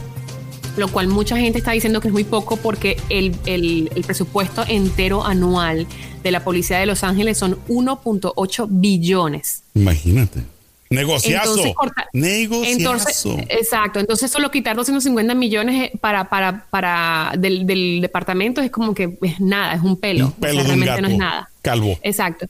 lo 0.77 0.87
cual 0.87 1.07
mucha 1.07 1.37
gente 1.37 1.57
está 1.59 1.71
diciendo 1.71 1.99
que 1.99 2.07
es 2.07 2.13
muy 2.13 2.23
poco 2.23 2.57
porque 2.57 2.97
el, 3.09 3.35
el, 3.45 3.91
el 3.93 4.03
presupuesto 4.03 4.63
entero 4.67 5.25
anual 5.25 5.85
de 6.23 6.31
la 6.31 6.43
Policía 6.43 6.79
de 6.79 6.85
Los 6.85 7.03
Ángeles 7.03 7.37
son 7.37 7.57
1.8 7.67 8.67
billones. 8.69 9.63
Imagínate. 9.73 10.52
Negociazo. 10.93 11.75
Negociazo. 12.13 13.37
exacto. 13.49 13.99
Entonces, 13.99 14.29
solo 14.31 14.51
quitar 14.51 14.75
250 14.75 15.33
millones 15.33 15.85
eh, 15.85 15.97
para, 15.99 16.29
para, 16.29 16.67
para 16.69 17.33
del, 17.37 18.01
departamento 18.01 18.61
es 18.61 18.69
como 18.69 18.93
que 18.93 19.17
es 19.21 19.39
nada, 19.39 19.73
es 19.73 19.81
un 19.81 19.99
pelo. 19.99 20.27
Un 20.27 20.31
pelo 20.33 20.63
realmente 20.63 21.01
no 21.01 21.07
es 21.07 21.17
nada. 21.17 21.49
Calvo. 21.61 21.97
Exacto. 22.03 22.47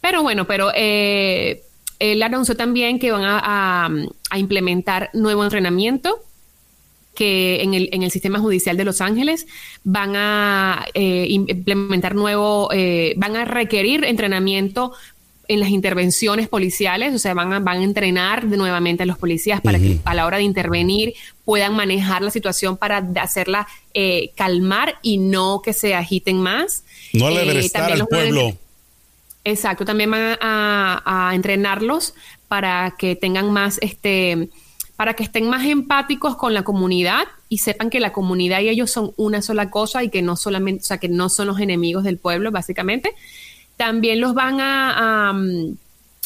Pero 0.00 0.22
bueno, 0.22 0.46
pero 0.46 0.70
eh, 0.74 1.62
él 1.98 2.22
anunció 2.22 2.56
también 2.56 2.98
que 2.98 3.10
van 3.10 3.24
a, 3.24 3.90
a, 4.30 4.38
implementar 4.38 5.10
nuevo 5.12 5.42
entrenamiento 5.42 6.20
que 7.14 7.62
en 7.62 7.74
el, 7.74 7.90
en 7.92 8.02
el 8.02 8.10
sistema 8.10 8.38
judicial 8.38 8.76
de 8.76 8.84
Los 8.84 9.00
Ángeles 9.00 9.46
van 9.82 10.14
a 10.14 10.86
eh, 10.94 11.26
implementar 11.28 12.14
nuevo, 12.14 12.70
van 13.16 13.36
a 13.36 13.44
requerir 13.44 14.04
entrenamiento 14.04 14.92
en 15.50 15.58
las 15.58 15.70
intervenciones 15.70 16.48
policiales, 16.48 17.12
o 17.12 17.18
sea, 17.18 17.34
van 17.34 17.52
a, 17.52 17.58
van 17.58 17.78
a 17.78 17.82
entrenar 17.82 18.44
nuevamente 18.44 19.02
a 19.02 19.06
los 19.06 19.18
policías 19.18 19.60
para 19.60 19.80
que 19.80 19.98
a 20.04 20.14
la 20.14 20.24
hora 20.24 20.36
de 20.36 20.44
intervenir 20.44 21.14
puedan 21.44 21.74
manejar 21.74 22.22
la 22.22 22.30
situación 22.30 22.76
para 22.76 22.98
hacerla 23.20 23.66
eh, 23.92 24.30
calmar 24.36 25.00
y 25.02 25.18
no 25.18 25.60
que 25.60 25.72
se 25.72 25.96
agiten 25.96 26.40
más. 26.40 26.84
No 27.12 27.30
eh, 27.30 27.68
al 27.74 28.06
pueblo. 28.06 28.56
exacto, 29.42 29.84
también 29.84 30.12
van 30.12 30.38
a, 30.40 31.32
entrenarlos 31.34 32.14
para 32.46 32.94
que 32.96 33.16
tengan 33.16 33.50
más, 33.50 33.78
este, 33.80 34.50
para 34.94 35.14
que 35.14 35.24
estén 35.24 35.48
más 35.48 35.66
empáticos 35.66 36.36
con 36.36 36.54
la 36.54 36.62
comunidad 36.62 37.24
y 37.48 37.58
sepan 37.58 37.90
que 37.90 37.98
la 37.98 38.12
comunidad 38.12 38.60
y 38.60 38.68
ellos 38.68 38.92
son 38.92 39.14
una 39.16 39.42
sola 39.42 39.68
cosa 39.68 40.04
y 40.04 40.10
que 40.10 40.22
no 40.22 40.36
solamente, 40.36 40.82
o 40.82 40.84
sea, 40.84 40.98
que 40.98 41.08
no 41.08 41.28
son 41.28 41.48
los 41.48 41.58
enemigos 41.58 42.04
del 42.04 42.18
pueblo, 42.18 42.52
básicamente 42.52 43.16
también 43.80 44.20
los 44.20 44.34
van 44.34 44.60
a, 44.60 45.32
mm, 45.32 45.76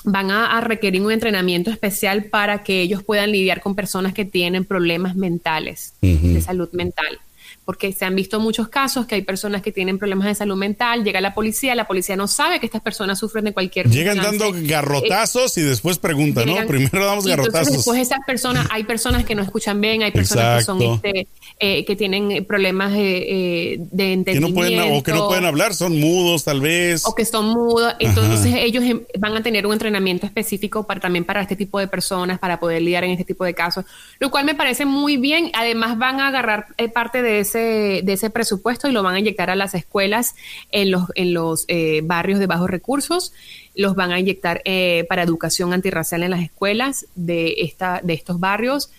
van 0.06 0.32
a, 0.32 0.60
requerir 0.60 1.00
un 1.02 1.12
entrenamiento 1.12 1.70
especial 1.70 2.24
para 2.24 2.64
que 2.64 2.80
ellos 2.80 3.04
puedan 3.04 3.30
lidiar 3.30 3.60
con 3.60 3.76
personas 3.76 4.12
que 4.12 4.24
tienen 4.24 4.64
problemas 4.64 5.14
mentales, 5.14 5.94
de 6.00 6.40
salud 6.40 6.68
mental 6.72 7.20
porque 7.64 7.92
se 7.92 8.04
han 8.04 8.14
visto 8.14 8.40
muchos 8.40 8.68
casos 8.68 9.06
que 9.06 9.14
hay 9.14 9.22
personas 9.22 9.62
que 9.62 9.72
tienen 9.72 9.98
problemas 9.98 10.26
de 10.26 10.34
salud 10.34 10.56
mental, 10.56 11.02
llega 11.02 11.20
la 11.20 11.32
policía, 11.32 11.74
la 11.74 11.86
policía 11.86 12.14
no 12.14 12.28
sabe 12.28 12.60
que 12.60 12.66
estas 12.66 12.82
personas 12.82 13.18
sufren 13.18 13.44
de 13.44 13.52
cualquier 13.52 13.88
Llegan 13.88 14.18
dando 14.18 14.52
garrotazos 14.54 15.56
y 15.58 15.62
después 15.62 15.98
preguntan, 15.98 16.46
¿no? 16.46 16.66
Primero 16.66 17.06
damos 17.06 17.26
garrotazos. 17.26 17.72
después 17.72 18.00
esas 18.00 18.20
personas, 18.26 18.66
hay 18.70 18.84
personas 18.84 19.24
que 19.24 19.34
no 19.34 19.42
escuchan 19.42 19.80
bien, 19.80 20.02
hay 20.02 20.10
personas 20.10 20.58
que 20.58 20.64
son 20.64 20.82
este, 20.82 21.26
eh, 21.58 21.84
que 21.84 21.96
tienen 21.96 22.44
problemas 22.44 22.92
de, 22.92 23.72
eh, 23.72 23.76
de 23.78 24.12
entendimiento. 24.12 24.46
Que 24.46 24.52
no 24.52 24.54
pueden, 24.54 24.98
o 24.98 25.02
que 25.02 25.12
no 25.12 25.28
pueden 25.28 25.44
hablar, 25.44 25.74
son 25.74 25.98
mudos 25.98 26.44
tal 26.44 26.60
vez. 26.60 27.06
O 27.06 27.14
que 27.14 27.24
son 27.24 27.46
mudos. 27.46 27.94
Entonces 27.98 28.54
ellos 28.56 28.84
em, 28.84 29.02
van 29.18 29.36
a 29.36 29.42
tener 29.42 29.66
un 29.66 29.72
entrenamiento 29.72 30.26
específico 30.26 30.86
para 30.86 31.00
también 31.00 31.24
para 31.24 31.40
este 31.40 31.56
tipo 31.56 31.78
de 31.78 31.88
personas, 31.88 32.38
para 32.38 32.60
poder 32.60 32.82
lidiar 32.82 33.04
en 33.04 33.12
este 33.12 33.24
tipo 33.24 33.44
de 33.44 33.54
casos, 33.54 33.84
lo 34.18 34.30
cual 34.30 34.44
me 34.44 34.54
parece 34.54 34.84
muy 34.84 35.16
bien. 35.16 35.50
Además 35.54 35.96
van 35.96 36.20
a 36.20 36.28
agarrar 36.28 36.66
eh, 36.76 36.88
parte 36.88 37.22
de 37.22 37.40
ese 37.40 37.53
de 37.58 38.12
ese 38.12 38.30
presupuesto 38.30 38.88
y 38.88 38.92
lo 38.92 39.02
van 39.02 39.14
a 39.14 39.20
inyectar 39.20 39.50
a 39.50 39.56
las 39.56 39.74
escuelas 39.74 40.34
en 40.70 40.90
los, 40.90 41.04
en 41.14 41.34
los 41.34 41.64
eh, 41.68 42.00
barrios 42.04 42.38
de 42.38 42.46
bajos 42.46 42.70
recursos, 42.70 43.32
los 43.74 43.94
van 43.94 44.12
a 44.12 44.20
inyectar 44.20 44.62
eh, 44.64 45.06
para 45.08 45.22
educación 45.22 45.72
antirracial 45.72 46.22
en 46.22 46.30
las 46.30 46.42
escuelas 46.42 47.06
de, 47.14 47.54
esta, 47.58 48.00
de 48.02 48.14
estos 48.14 48.40
barrios. 48.40 48.90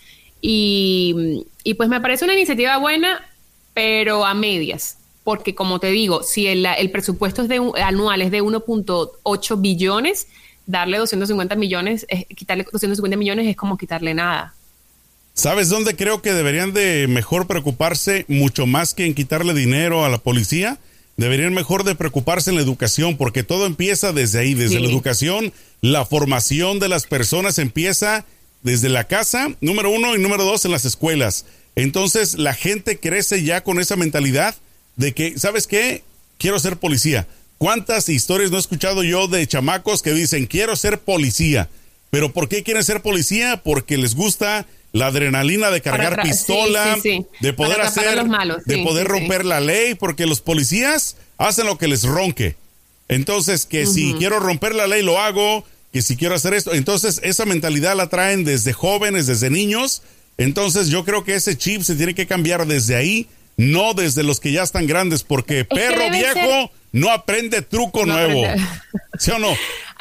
Y, 0.41 1.45
y 1.63 1.73
pues 1.75 1.89
me 1.89 2.01
parece 2.01 2.25
una 2.25 2.33
iniciativa 2.33 2.77
buena, 2.77 3.27
pero 3.73 4.25
a 4.25 4.33
medias 4.33 4.97
porque 5.23 5.55
como 5.55 5.79
te 5.79 5.87
digo, 5.87 6.21
si 6.21 6.45
el, 6.45 6.65
el 6.65 6.91
presupuesto 6.91 7.41
es 7.41 7.49
de 7.49 7.59
anual 7.83 8.21
es 8.21 8.29
de 8.29 8.43
1.8 8.43 9.59
billones, 9.59 10.27
darle 10.67 10.99
250 10.99 11.55
millones, 11.55 12.05
quitarle 12.35 12.63
250 12.63 13.17
millones 13.17 13.47
es 13.47 13.55
como 13.55 13.75
quitarle 13.75 14.13
nada. 14.13 14.54
¿Sabes 15.35 15.67
dónde 15.67 15.97
creo 15.97 16.21
que 16.21 16.31
deberían 16.31 16.71
de 16.71 17.07
mejor 17.09 17.45
preocuparse 17.45 18.23
mucho 18.29 18.65
más 18.65 18.93
que 18.93 19.05
en 19.05 19.13
quitarle 19.13 19.53
dinero 19.53 20.05
a 20.05 20.09
la 20.09 20.17
policía? 20.17 20.79
Deberían 21.17 21.53
mejor 21.53 21.83
de 21.83 21.93
preocuparse 21.93 22.49
en 22.49 22.55
la 22.55 22.61
educación, 22.61 23.17
porque 23.17 23.43
todo 23.43 23.65
empieza 23.65 24.13
desde 24.13 24.39
ahí, 24.39 24.53
desde 24.53 24.79
la 24.79 24.87
educación, 24.87 25.51
la 25.81 26.05
formación 26.05 26.79
de 26.79 26.87
las 26.87 27.05
personas 27.05 27.59
empieza 27.59 28.25
desde 28.63 28.87
la 28.87 29.03
casa, 29.03 29.49
número 29.59 29.91
uno, 29.91 30.15
y 30.15 30.19
número 30.19 30.45
dos, 30.45 30.63
en 30.63 30.71
las 30.71 30.85
escuelas. 30.85 31.45
Entonces 31.75 32.35
la 32.35 32.53
gente 32.53 32.97
crece 32.97 33.43
ya 33.43 33.61
con 33.61 33.81
esa 33.81 33.97
mentalidad 33.97 34.55
de 34.95 35.13
que, 35.13 35.37
¿sabes 35.37 35.67
qué? 35.67 36.03
Quiero 36.37 36.59
ser 36.59 36.77
policía. 36.77 37.27
¿Cuántas 37.57 38.07
historias 38.07 38.51
no 38.51 38.57
he 38.57 38.61
escuchado 38.61 39.03
yo 39.03 39.27
de 39.27 39.45
chamacos 39.45 40.01
que 40.01 40.13
dicen, 40.13 40.45
quiero 40.45 40.77
ser 40.77 40.97
policía? 40.99 41.69
¿Pero 42.15 42.31
por 42.31 42.47
qué 42.47 42.63
quieren 42.63 42.81
ser 42.81 43.01
policía? 43.01 43.61
Porque 43.61 43.97
les 43.97 44.15
gusta 44.15 44.65
la 44.93 45.07
adrenalina 45.07 45.69
de 45.69 45.81
cargar 45.81 46.21
pistola, 46.21 46.97
de 47.41 47.51
poder 47.51 47.81
hacer, 47.81 48.23
de 48.65 48.77
poder 48.83 49.05
romper 49.05 49.43
la 49.43 49.59
ley, 49.59 49.95
porque 49.95 50.25
los 50.25 50.39
policías 50.39 51.17
hacen 51.37 51.65
lo 51.65 51.77
que 51.77 51.89
les 51.89 52.03
ronque. 52.03 52.55
Entonces, 53.09 53.65
que 53.65 53.85
si 53.85 54.13
quiero 54.13 54.39
romper 54.39 54.75
la 54.75 54.87
ley 54.87 55.01
lo 55.03 55.19
hago, 55.19 55.65
que 55.91 56.01
si 56.01 56.15
quiero 56.15 56.35
hacer 56.35 56.53
esto, 56.53 56.73
entonces 56.73 57.19
esa 57.21 57.45
mentalidad 57.45 57.97
la 57.97 58.07
traen 58.07 58.45
desde 58.45 58.71
jóvenes, 58.71 59.27
desde 59.27 59.49
niños. 59.49 60.01
Entonces, 60.37 60.87
yo 60.87 61.03
creo 61.03 61.25
que 61.25 61.35
ese 61.35 61.57
chip 61.57 61.81
se 61.81 61.95
tiene 61.95 62.15
que 62.15 62.27
cambiar 62.27 62.65
desde 62.65 62.95
ahí 62.95 63.27
no 63.57 63.93
desde 63.93 64.23
los 64.23 64.39
que 64.39 64.51
ya 64.51 64.63
están 64.63 64.87
grandes, 64.87 65.23
porque 65.23 65.65
perro 65.65 66.09
viejo 66.11 66.71
no 66.91 67.11
aprende 67.11 67.61
truco 67.61 68.05
nuevo. 68.05 68.43
¿Sí 69.19 69.31
o 69.31 69.39
no? 69.39 69.49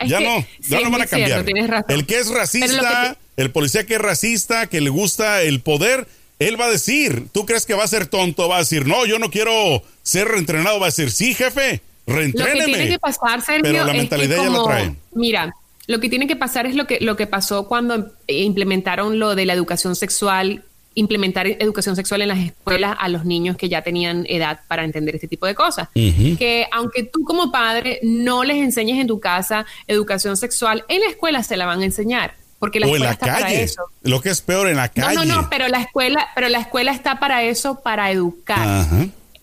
ya 0.07 0.21
no, 0.21 0.47
ya 0.61 0.81
no 0.81 0.91
van 0.91 1.03
a 1.03 1.07
cambiar. 1.07 1.45
el 1.89 2.07
que 2.07 2.19
es 2.19 2.29
racista, 2.29 3.17
el 3.37 3.51
policía 3.51 3.87
que 3.87 3.95
es 3.95 4.01
racista, 4.01 4.67
que 4.67 4.81
le 4.81 4.91
gusta 4.91 5.43
el 5.43 5.61
poder, 5.61 6.07
él 6.39 6.61
va 6.61 6.67
a 6.67 6.71
decir, 6.71 7.29
¿tú 7.33 7.47
crees 7.47 7.65
que 7.67 7.75
va 7.75 7.85
a 7.85 7.89
ser 7.89 8.07
tonto? 8.07 8.49
Va 8.49 8.57
a 8.57 8.61
decir, 8.61 8.87
no, 8.87 9.07
yo 9.07 9.19
no 9.19 9.31
quiero 9.31 9.83
ser 10.03 10.29
reentrenado. 10.29 10.81
Va 10.81 10.87
a 10.87 10.91
decir, 10.91 11.11
sí, 11.11 11.35
jefe, 11.35 11.81
reentréneme. 12.07 12.61
Lo 12.61 12.67
que 12.67 12.73
tiene 12.73 12.89
que 12.89 12.99
pasar, 12.99 13.43
Sergio, 13.43 13.63
Pero 13.63 13.85
la 13.85 13.93
mentalidad 13.93 14.37
ya 14.37 14.51
lo 14.51 14.65
trae. 14.65 14.95
Mira, 15.13 15.55
lo 15.87 16.01
que 16.01 16.09
tiene 16.09 16.27
que 16.27 16.37
pasar 16.37 16.67
es 16.67 16.75
lo 16.75 16.87
que, 16.87 16.99
lo 17.01 17.17
que 17.17 17.27
pasó 17.27 17.69
cuando 17.69 18.13
implementaron 18.27 19.19
lo 19.19 19.35
de 19.35 19.47
la 19.47 19.53
educación 19.53 19.95
sexual 19.97 20.65
implementar 20.95 21.47
educación 21.47 21.97
sexual 21.97 22.23
en 22.23 22.29
las 22.29 22.39
escuelas 22.39 22.97
a 22.99 23.09
los 23.09 23.25
niños 23.25 23.57
que 23.57 23.69
ya 23.69 23.83
tenían 23.83 24.25
edad 24.29 24.61
para 24.69 24.85
entender 24.85 25.15
este 25.15 25.29
tipo 25.29 25.47
de 25.47 25.55
cosas. 25.55 25.89
Que 25.95 26.67
aunque 26.73 27.05
tú 27.05 27.25
como 27.25 27.51
padre 27.51 28.01
no 28.03 28.45
les 28.45 28.59
enseñes 28.59 29.01
en 29.01 29.07
tu 29.07 29.21
casa 29.21 29.67
educación 29.87 30.37
sexual, 30.37 30.85
en 30.89 31.01
la 31.01 31.09
escuela 31.09 31.43
se 31.43 31.57
la 31.57 31.67
van 31.67 31.81
a 31.81 31.85
enseñar. 31.85 32.35
Porque 32.59 32.81
la 32.81 32.87
escuela 32.87 33.11
está 33.11 33.27
para 33.27 33.53
eso. 33.53 33.83
Lo 34.03 34.23
que 34.23 34.31
es 34.31 34.41
peor 34.41 34.69
en 34.69 34.77
la 34.77 34.89
calle. 34.89 35.17
No, 35.17 35.25
no, 35.25 35.43
no, 35.43 35.51
pero 35.51 35.69
la 35.69 35.83
escuela, 35.83 36.29
pero 36.35 36.49
la 36.49 36.61
escuela 36.61 36.93
está 36.93 37.19
para 37.19 37.43
eso, 37.43 37.81
para 37.83 38.11
educar. 38.11 38.87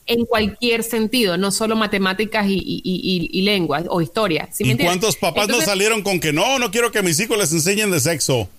En 0.08 0.26
cualquier 0.26 0.84
sentido, 0.84 1.38
no 1.38 1.52
solo 1.52 1.76
matemáticas 1.76 2.48
y, 2.48 2.56
y, 2.56 3.30
y, 3.32 3.42
lenguas 3.44 3.84
o 3.88 4.02
historia. 4.02 4.50
¿Y 4.58 4.76
cuántos 4.76 5.16
papás 5.16 5.48
no 5.48 5.62
salieron 5.62 6.02
con 6.02 6.20
que 6.20 6.34
no, 6.34 6.58
no 6.58 6.72
quiero 6.72 6.92
que 6.92 7.04
mis 7.04 7.20
hijos 7.20 7.38
les 7.38 7.54
enseñen 7.54 7.92
de 7.92 8.00
sexo? 8.00 8.50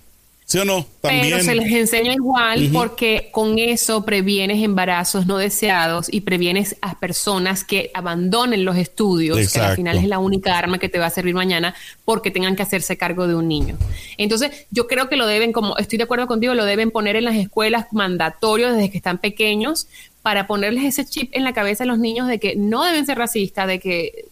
¿Sí 0.52 0.58
o 0.58 0.66
no? 0.66 0.84
También. 1.00 1.30
Pero 1.30 1.42
se 1.42 1.54
les 1.54 1.72
enseña 1.72 2.12
igual 2.12 2.68
porque 2.74 3.30
con 3.32 3.58
eso 3.58 4.04
previenes 4.04 4.62
embarazos 4.62 5.26
no 5.26 5.38
deseados 5.38 6.12
y 6.12 6.20
previenes 6.20 6.76
a 6.82 7.00
personas 7.00 7.64
que 7.64 7.90
abandonen 7.94 8.66
los 8.66 8.76
estudios, 8.76 9.50
que 9.50 9.60
al 9.60 9.76
final 9.76 9.96
es 9.96 10.06
la 10.06 10.18
única 10.18 10.58
arma 10.58 10.78
que 10.78 10.90
te 10.90 10.98
va 10.98 11.06
a 11.06 11.10
servir 11.10 11.34
mañana 11.34 11.74
porque 12.04 12.30
tengan 12.30 12.54
que 12.54 12.62
hacerse 12.64 12.98
cargo 12.98 13.26
de 13.26 13.34
un 13.34 13.48
niño. 13.48 13.78
Entonces, 14.18 14.66
yo 14.70 14.88
creo 14.88 15.08
que 15.08 15.16
lo 15.16 15.26
deben, 15.26 15.52
como 15.52 15.78
estoy 15.78 15.96
de 15.96 16.04
acuerdo 16.04 16.26
contigo, 16.26 16.52
lo 16.52 16.66
deben 16.66 16.90
poner 16.90 17.16
en 17.16 17.24
las 17.24 17.36
escuelas 17.36 17.86
mandatorio 17.92 18.74
desde 18.74 18.90
que 18.90 18.98
están 18.98 19.16
pequeños 19.16 19.88
para 20.20 20.46
ponerles 20.46 20.84
ese 20.84 21.06
chip 21.06 21.30
en 21.32 21.44
la 21.44 21.54
cabeza 21.54 21.84
a 21.84 21.86
los 21.86 21.98
niños 21.98 22.28
de 22.28 22.38
que 22.38 22.56
no 22.56 22.84
deben 22.84 23.06
ser 23.06 23.16
racistas, 23.16 23.66
de 23.66 23.80
que 23.80 24.26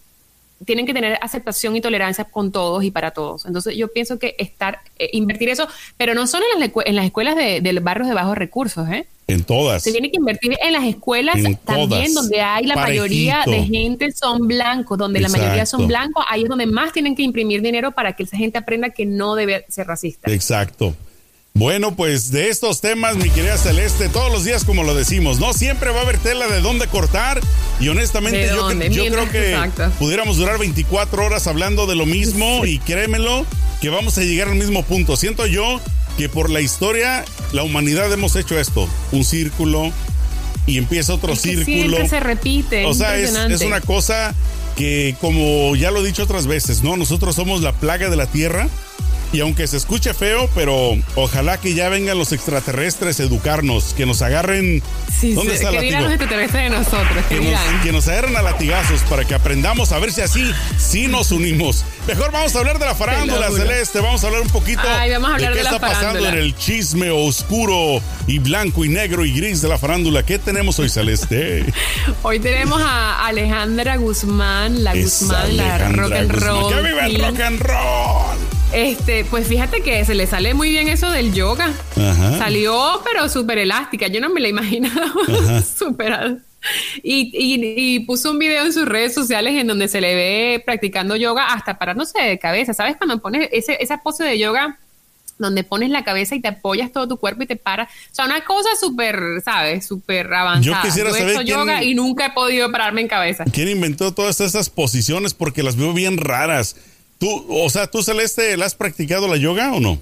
tienen 0.65 0.85
que 0.85 0.93
tener 0.93 1.17
aceptación 1.21 1.75
y 1.75 1.81
tolerancia 1.81 2.25
con 2.25 2.51
todos 2.51 2.83
y 2.83 2.91
para 2.91 3.11
todos. 3.11 3.45
Entonces 3.45 3.75
yo 3.75 3.87
pienso 3.87 4.19
que 4.19 4.35
estar, 4.37 4.79
eh, 4.99 5.09
invertir 5.13 5.49
eso, 5.49 5.67
pero 5.97 6.13
no 6.13 6.27
solo 6.27 6.45
en 6.53 6.59
las, 6.59 6.69
en 6.85 6.95
las 6.95 7.05
escuelas 7.05 7.35
de, 7.35 7.61
de, 7.61 7.79
barrios 7.79 8.07
de 8.07 8.13
bajos 8.13 8.37
recursos, 8.37 8.87
¿eh? 8.89 9.07
En 9.27 9.43
todas. 9.43 9.83
Se 9.83 9.91
tiene 9.91 10.11
que 10.11 10.17
invertir 10.17 10.57
en 10.61 10.73
las 10.73 10.83
escuelas 10.83 11.37
también 11.63 12.13
donde 12.13 12.41
hay 12.41 12.65
la 12.65 12.75
mayoría 12.75 13.43
de 13.45 13.63
gente 13.63 14.11
son 14.11 14.47
blancos, 14.47 14.97
donde 14.97 15.21
la 15.21 15.29
mayoría 15.29 15.65
son 15.65 15.87
blancos, 15.87 16.25
ahí 16.29 16.43
es 16.43 16.49
donde 16.49 16.65
más 16.65 16.91
tienen 16.91 17.15
que 17.15 17.21
imprimir 17.21 17.61
dinero 17.61 17.91
para 17.91 18.13
que 18.13 18.23
esa 18.23 18.35
gente 18.35 18.57
aprenda 18.57 18.89
que 18.89 19.05
no 19.05 19.35
debe 19.35 19.65
ser 19.69 19.87
racista. 19.87 20.31
Exacto. 20.31 20.95
Bueno, 21.53 21.95
pues 21.95 22.31
de 22.31 22.49
estos 22.49 22.79
temas, 22.79 23.17
mi 23.17 23.29
querida 23.29 23.57
Celeste, 23.57 24.07
todos 24.09 24.31
los 24.31 24.45
días 24.45 24.63
como 24.63 24.83
lo 24.83 24.95
decimos, 24.95 25.39
¿no? 25.39 25.53
Siempre 25.53 25.91
va 25.91 25.99
a 25.99 26.01
haber 26.03 26.17
tela 26.17 26.47
de 26.47 26.61
dónde 26.61 26.87
cortar 26.87 27.41
y 27.79 27.89
honestamente 27.89 28.47
yo, 28.89 29.05
creo 29.05 29.29
que 29.29 29.57
pudiéramos 29.99 30.37
durar 30.37 30.57
24 30.57 31.25
horas 31.25 31.47
hablando 31.47 31.87
de 31.87 31.95
lo 31.95 32.05
mismo 32.05 32.65
y 32.65 32.79
créemelo 32.79 33.45
que 33.81 33.89
vamos 33.89 34.17
a 34.17 34.21
llegar 34.21 34.47
al 34.47 34.55
mismo 34.55 34.83
punto. 34.83 35.17
Siento 35.17 35.45
yo 35.45 35.81
que 36.17 36.29
por 36.29 36.49
la 36.49 36.61
historia, 36.61 37.25
la 37.51 37.63
humanidad 37.63 38.11
hemos 38.13 38.35
hecho 38.37 38.57
esto, 38.57 38.87
un 39.11 39.25
círculo 39.25 39.91
y 40.65 40.77
empieza 40.77 41.13
otro 41.13 41.35
círculo. 41.35 41.65
Siempre 41.65 42.07
se 42.07 42.19
repite. 42.21 42.85
O 42.85 42.93
sea, 42.93 43.17
es, 43.17 43.35
es 43.35 43.61
una 43.61 43.81
cosa 43.81 44.33
que 44.77 45.15
como 45.19 45.75
ya 45.75 45.91
lo 45.91 45.99
he 46.01 46.07
dicho 46.07 46.23
otras 46.23 46.47
veces, 46.47 46.81
¿no? 46.81 46.95
Nosotros 46.95 47.35
somos 47.35 47.61
la 47.61 47.73
plaga 47.73 48.09
de 48.09 48.15
la 48.15 48.27
tierra 48.27 48.69
y 49.33 49.39
aunque 49.39 49.67
se 49.67 49.77
escuche 49.77 50.13
feo, 50.13 50.49
pero 50.53 50.97
ojalá 51.15 51.59
que 51.59 51.73
ya 51.73 51.89
vengan 51.89 52.17
los 52.17 52.31
extraterrestres 52.31 53.19
a 53.19 53.23
educarnos, 53.23 53.93
que 53.93 54.05
nos 54.05 54.21
agarren. 54.21 54.83
Sí, 55.09 55.33
¿Dónde 55.33 55.55
está 55.55 55.69
que 55.71 55.91
los 55.91 56.09
extraterrestres 56.11 56.63
de 56.63 56.69
nosotros? 56.69 57.25
Que, 57.29 57.39
nos, 57.39 57.59
que, 57.83 57.91
nos, 57.91 58.07
agarren 58.07 58.35
a 58.35 58.41
latigazos 58.41 59.01
para 59.01 59.25
que 59.25 59.33
aprendamos 59.33 59.91
a 59.91 59.99
ver 59.99 60.11
si 60.11 60.21
así 60.21 60.51
sí 60.77 61.07
nos 61.07 61.31
unimos. 61.31 61.85
Mejor 62.07 62.31
vamos 62.31 62.55
a 62.55 62.59
hablar 62.59 62.79
de 62.79 62.85
la 62.85 62.95
farándula, 62.95 63.49
Celeste. 63.51 63.99
Vamos 64.01 64.23
a 64.23 64.27
hablar 64.27 64.41
un 64.41 64.49
poquito 64.49 64.81
de 64.81 65.53
qué 65.53 65.59
está 65.61 65.79
pasando 65.79 66.27
en 66.27 66.35
el 66.35 66.55
chisme 66.55 67.09
oscuro 67.11 68.01
y 68.27 68.39
blanco 68.39 68.83
y 68.83 68.89
negro 68.89 69.23
y 69.25 69.33
gris 69.33 69.61
de 69.61 69.69
la 69.69 69.77
farándula. 69.77 70.23
¿Qué 70.23 70.39
tenemos 70.39 70.77
hoy, 70.79 70.89
Celeste? 70.89 71.65
hoy 72.23 72.39
tenemos 72.39 72.81
a 72.81 73.27
Alejandra 73.27 73.95
Guzmán, 73.97 74.83
la 74.83 74.95
Guzmán, 74.95 75.57
la 75.57 75.89
rock 75.89 76.11
and 76.13 76.31
roll. 76.31 76.73
¡Que 76.73 76.81
vive 76.81 77.05
el 77.05 77.21
rock 77.21 77.39
and 77.39 77.59
roll! 77.59 78.50
Este, 78.73 79.25
pues 79.25 79.47
fíjate 79.47 79.81
que 79.81 80.05
se 80.05 80.15
le 80.15 80.27
sale 80.27 80.53
muy 80.53 80.69
bien 80.69 80.87
eso 80.87 81.09
del 81.09 81.33
yoga. 81.33 81.73
Salió, 82.37 83.01
pero 83.03 83.27
súper 83.27 83.57
elástica. 83.57 84.07
Yo 84.07 84.21
no 84.21 84.29
me 84.29 84.39
la 84.39 84.47
imaginaba 84.47 85.11
súper. 85.77 86.37
Y, 87.03 87.31
y, 87.33 87.99
puso 88.01 88.31
un 88.31 88.39
video 88.39 88.63
en 88.63 88.71
sus 88.71 88.85
redes 88.85 89.13
sociales 89.13 89.55
en 89.55 89.67
donde 89.67 89.87
se 89.87 89.99
le 89.99 90.15
ve 90.15 90.63
practicando 90.65 91.15
yoga 91.15 91.53
hasta 91.53 91.77
parándose 91.77 92.21
de 92.21 92.39
cabeza. 92.39 92.73
¿Sabes? 92.73 92.97
Cuando 92.97 93.19
pones 93.19 93.49
ese, 93.51 93.77
esa 93.81 93.97
pose 93.97 94.23
de 94.23 94.39
yoga 94.39 94.79
donde 95.37 95.63
pones 95.63 95.89
la 95.89 96.03
cabeza 96.03 96.35
y 96.35 96.39
te 96.39 96.49
apoyas 96.49 96.91
todo 96.91 97.07
tu 97.07 97.17
cuerpo 97.17 97.43
y 97.43 97.47
te 97.47 97.55
paras. 97.55 97.89
O 98.11 98.15
sea, 98.15 98.25
una 98.25 98.45
cosa 98.45 98.69
súper, 98.79 99.41
¿sabes? 99.43 99.85
Súper 99.85 100.31
avanzada. 100.33 100.77
Yo 100.77 100.87
quisiera 100.87 101.11
saber 101.11 101.35
quién, 101.35 101.47
yoga 101.47 101.83
y 101.83 101.95
nunca 101.95 102.27
he 102.27 102.31
podido 102.31 102.71
pararme 102.71 103.01
en 103.01 103.07
cabeza. 103.07 103.43
¿Quién 103.51 103.67
inventó 103.67 104.13
todas 104.13 104.39
esas 104.39 104.69
posiciones? 104.69 105.33
Porque 105.33 105.63
las 105.63 105.75
veo 105.75 105.93
bien 105.93 106.17
raras. 106.17 106.75
Tú, 107.21 107.45
o 107.49 107.69
sea, 107.69 107.85
tú 107.85 108.01
Celeste, 108.01 108.57
¿la 108.57 108.65
has 108.65 108.73
practicado 108.73 109.27
la 109.27 109.37
yoga 109.37 109.71
o 109.73 109.79
no? 109.79 110.01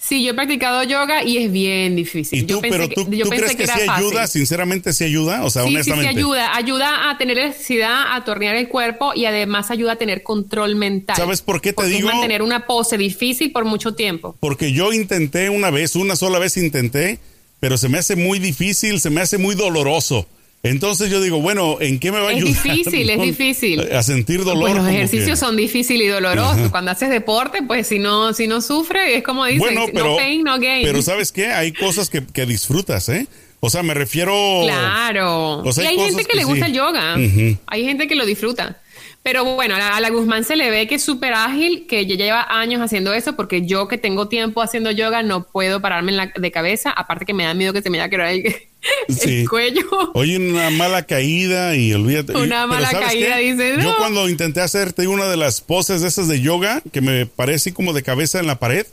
Sí, 0.00 0.24
yo 0.24 0.30
he 0.30 0.34
practicado 0.34 0.82
yoga 0.82 1.22
y 1.22 1.36
es 1.36 1.52
bien 1.52 1.94
difícil. 1.94 2.38
¿Y 2.38 2.42
tú, 2.44 2.62
pero 2.62 2.88
tú, 2.88 3.06
crees 3.06 3.54
que, 3.54 3.66
sí 3.66 3.80
ayuda? 3.86 4.26
Sinceramente, 4.26 4.94
¿sí 4.94 5.04
ayuda? 5.04 5.44
O 5.44 5.50
sea, 5.50 5.64
honestamente. 5.64 6.08
Sí, 6.08 6.14
sí 6.14 6.18
ayuda. 6.18 6.56
Ayuda 6.56 7.10
a 7.10 7.18
tener 7.18 7.36
electricidad, 7.36 8.16
a 8.16 8.24
tornear 8.24 8.56
el 8.56 8.68
cuerpo 8.68 9.12
y 9.14 9.26
además 9.26 9.70
ayuda 9.70 9.92
a 9.92 9.96
tener 9.96 10.22
control 10.22 10.74
mental. 10.74 11.16
¿Sabes 11.16 11.42
por 11.42 11.60
qué 11.60 11.74
te 11.74 11.84
digo? 11.84 12.08
mantener 12.08 12.40
una 12.40 12.66
pose 12.66 12.96
difícil 12.96 13.52
por 13.52 13.66
mucho 13.66 13.94
tiempo. 13.94 14.34
Porque 14.40 14.72
yo 14.72 14.94
intenté 14.94 15.50
una 15.50 15.68
vez, 15.68 15.96
una 15.96 16.16
sola 16.16 16.38
vez 16.38 16.56
intenté, 16.56 17.18
pero 17.60 17.76
se 17.76 17.90
me 17.90 17.98
hace 17.98 18.16
muy 18.16 18.38
difícil, 18.38 19.00
se 19.00 19.10
me 19.10 19.20
hace 19.20 19.36
muy 19.36 19.54
doloroso. 19.54 20.26
Entonces 20.64 21.10
yo 21.10 21.20
digo, 21.20 21.40
bueno, 21.40 21.78
¿en 21.80 21.98
qué 21.98 22.12
me 22.12 22.20
va 22.20 22.28
a 22.28 22.30
ayudar? 22.30 22.52
Es 22.52 22.62
difícil, 22.62 23.10
es 23.10 23.20
difícil. 23.22 23.92
A 23.92 24.02
sentir 24.02 24.44
dolor. 24.44 24.70
Pues 24.70 24.74
los 24.76 24.88
ejercicios 24.88 25.38
son 25.38 25.56
difíciles 25.56 26.06
y 26.06 26.10
dolorosos. 26.10 26.70
Cuando 26.70 26.92
haces 26.92 27.10
deporte, 27.10 27.62
pues 27.66 27.88
si 27.88 27.98
no, 27.98 28.32
si 28.32 28.46
no 28.46 28.60
sufre, 28.60 29.16
es 29.16 29.24
como 29.24 29.44
dicen, 29.44 29.74
no 29.74 30.16
pain, 30.16 30.44
no 30.44 30.58
gain. 30.60 30.84
Pero 30.84 31.02
¿sabes 31.02 31.32
qué? 31.32 31.46
Hay 31.46 31.72
cosas 31.72 32.08
que, 32.08 32.24
que 32.24 32.46
disfrutas, 32.46 33.08
¿eh? 33.08 33.26
O 33.58 33.70
sea, 33.70 33.82
me 33.82 33.94
refiero. 33.94 34.32
Claro. 34.62 35.62
y 35.64 35.80
hay 35.86 35.96
gente 35.96 36.24
que, 36.24 36.36
le 36.36 36.44
gusta 36.44 36.66
el 36.66 36.72
yoga. 36.72 37.14
Hay 37.66 37.84
gente 37.84 38.08
que 38.08 38.14
lo 38.14 38.26
disfruta. 38.26 38.78
Pero 39.22 39.44
bueno, 39.44 39.76
a 39.76 40.00
la 40.00 40.10
Guzmán 40.10 40.42
se 40.42 40.56
le 40.56 40.68
ve 40.70 40.88
que 40.88 40.96
es 40.96 41.04
súper 41.04 41.32
ágil, 41.32 41.86
que 41.86 42.06
ya 42.06 42.16
lleva 42.16 42.44
años 42.48 42.80
haciendo 42.80 43.14
eso, 43.14 43.36
porque 43.36 43.64
yo 43.64 43.86
que 43.86 43.98
tengo 43.98 44.26
tiempo 44.26 44.62
haciendo 44.62 44.90
yoga 44.90 45.22
no 45.22 45.44
puedo 45.44 45.80
pararme 45.80 46.32
de 46.34 46.50
cabeza, 46.50 46.90
aparte 46.90 47.24
que 47.24 47.34
me 47.34 47.44
da 47.44 47.54
miedo 47.54 47.72
que 47.72 47.82
se 47.82 47.90
me 47.90 47.98
vaya 47.98 48.06
a 48.06 48.10
quedar 48.10 48.26
el, 48.26 48.42
cuello. 49.48 49.82
Oye, 50.14 50.36
una 50.36 50.70
mala 50.70 51.04
caída 51.04 51.76
y 51.76 51.92
olvídate. 51.92 52.32
Una 52.34 52.66
mala 52.66 52.90
caída, 52.90 53.36
dice. 53.38 53.76
Yo 53.80 53.96
cuando 53.98 54.28
intenté 54.28 54.60
hacerte 54.60 55.06
una 55.06 55.28
de 55.28 55.36
las 55.36 55.60
poses 55.60 56.02
de 56.02 56.08
esas 56.08 56.28
de 56.28 56.40
yoga, 56.40 56.82
que 56.92 57.00
me 57.00 57.26
parece 57.26 57.72
como 57.72 57.92
de 57.92 58.02
cabeza 58.02 58.40
en 58.40 58.46
la 58.46 58.58
pared, 58.58 58.86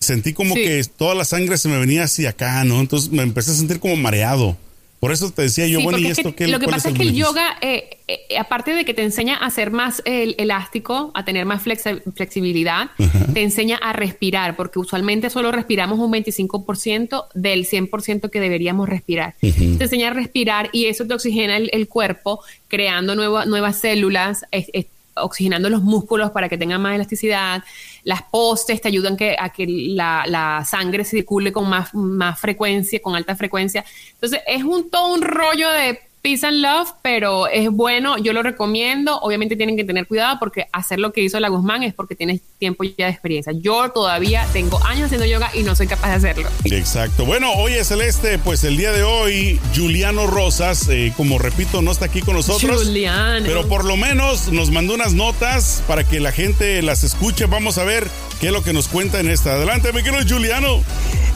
sentí 0.00 0.32
como 0.32 0.54
que 0.54 0.82
toda 0.96 1.14
la 1.14 1.24
sangre 1.24 1.58
se 1.58 1.68
me 1.68 1.78
venía 1.78 2.04
hacia 2.04 2.30
acá, 2.30 2.64
¿no? 2.64 2.80
Entonces 2.80 3.10
me 3.10 3.22
empecé 3.22 3.50
a 3.50 3.54
sentir 3.54 3.80
como 3.80 3.96
mareado. 3.96 4.56
Por 5.00 5.12
eso 5.12 5.30
te 5.30 5.42
decía 5.42 5.66
yo, 5.66 5.80
bueno, 5.80 5.98
¿y 5.98 6.06
esto 6.06 6.34
qué 6.34 6.48
Lo 6.48 6.58
que 6.58 6.66
pasa 6.66 6.88
es, 6.88 6.94
que 6.96 7.02
el 7.02 7.14
yoga, 7.14 7.56
eh, 7.60 7.98
eh, 8.08 8.38
aparte 8.38 8.74
de 8.74 8.84
que 8.84 8.94
te 8.94 9.02
enseña 9.02 9.36
a 9.36 9.48
ser 9.50 9.70
más 9.70 10.02
elástico, 10.04 11.12
a 11.14 11.24
tener 11.24 11.44
más 11.44 11.62
flexibilidad, 11.62 12.90
te 13.32 13.42
enseña 13.42 13.76
a 13.76 13.92
respirar, 13.92 14.56
porque 14.56 14.80
usualmente 14.80 15.30
solo 15.30 15.52
respiramos 15.52 16.00
un 16.00 16.12
25% 16.12 17.26
del 17.34 17.66
100% 17.66 18.28
que 18.30 18.40
deberíamos 18.40 18.88
respirar. 18.88 19.34
Te 19.40 19.84
enseña 19.84 20.08
a 20.08 20.12
respirar 20.12 20.68
y 20.72 20.86
eso 20.86 21.06
te 21.06 21.14
oxigena 21.14 21.56
el, 21.56 21.88
cuerpo, 21.88 22.40
creando 22.66 23.14
nuevas 23.14 23.80
células, 23.80 24.44
oxigenando 25.22 25.70
los 25.70 25.82
músculos 25.82 26.30
para 26.30 26.48
que 26.48 26.58
tengan 26.58 26.80
más 26.80 26.94
elasticidad. 26.94 27.62
Las 28.08 28.22
postes 28.22 28.80
te 28.80 28.88
ayudan 28.88 29.18
que, 29.18 29.36
a 29.38 29.50
que 29.50 29.66
la, 29.66 30.64
sangre 30.66 31.04
circule 31.04 31.52
con 31.52 31.68
más, 31.68 31.92
más 31.92 32.40
frecuencia, 32.40 33.02
con 33.02 33.14
alta 33.14 33.36
frecuencia. 33.36 33.84
Entonces, 34.12 34.40
es 34.46 34.64
un 34.64 34.88
todo 34.88 35.12
un 35.12 35.20
rollo 35.20 35.70
de 35.70 36.07
Peace 36.22 36.46
and 36.46 36.58
Love, 36.58 36.90
pero 37.02 37.46
es 37.48 37.70
bueno, 37.70 38.18
yo 38.18 38.32
lo 38.32 38.42
recomiendo. 38.42 39.18
Obviamente 39.20 39.56
tienen 39.56 39.76
que 39.76 39.84
tener 39.84 40.06
cuidado 40.06 40.38
porque 40.38 40.66
hacer 40.72 40.98
lo 40.98 41.12
que 41.12 41.22
hizo 41.22 41.38
la 41.40 41.48
Guzmán 41.48 41.82
es 41.82 41.94
porque 41.94 42.14
tienes 42.14 42.40
tiempo 42.58 42.84
ya 42.84 43.06
de 43.06 43.12
experiencia. 43.12 43.52
Yo 43.52 43.90
todavía 43.90 44.46
tengo 44.52 44.84
años 44.84 45.06
haciendo 45.06 45.26
yoga 45.26 45.50
y 45.54 45.62
no 45.62 45.74
soy 45.76 45.86
capaz 45.86 46.08
de 46.08 46.14
hacerlo. 46.14 46.48
Exacto. 46.64 47.24
Bueno, 47.24 47.52
oye 47.54 47.82
Celeste, 47.84 48.38
pues 48.38 48.64
el 48.64 48.76
día 48.76 48.92
de 48.92 49.02
hoy 49.02 49.60
Juliano 49.74 50.26
Rosas, 50.26 50.88
eh, 50.88 51.12
como 51.16 51.38
repito, 51.38 51.82
no 51.82 51.92
está 51.92 52.06
aquí 52.06 52.20
con 52.20 52.34
nosotros. 52.34 52.84
Juliano. 52.84 53.46
Pero 53.46 53.68
por 53.68 53.84
lo 53.84 53.96
menos 53.96 54.52
nos 54.52 54.70
mandó 54.70 54.94
unas 54.94 55.14
notas 55.14 55.82
para 55.86 56.04
que 56.04 56.20
la 56.20 56.32
gente 56.32 56.82
las 56.82 57.04
escuche. 57.04 57.46
Vamos 57.46 57.78
a 57.78 57.84
ver 57.84 58.08
qué 58.40 58.48
es 58.48 58.52
lo 58.52 58.62
que 58.62 58.72
nos 58.72 58.88
cuenta 58.88 59.20
en 59.20 59.28
esta. 59.28 59.52
Adelante, 59.52 59.92
mi 59.92 60.02
querido 60.02 60.22
Juliano. 60.28 60.82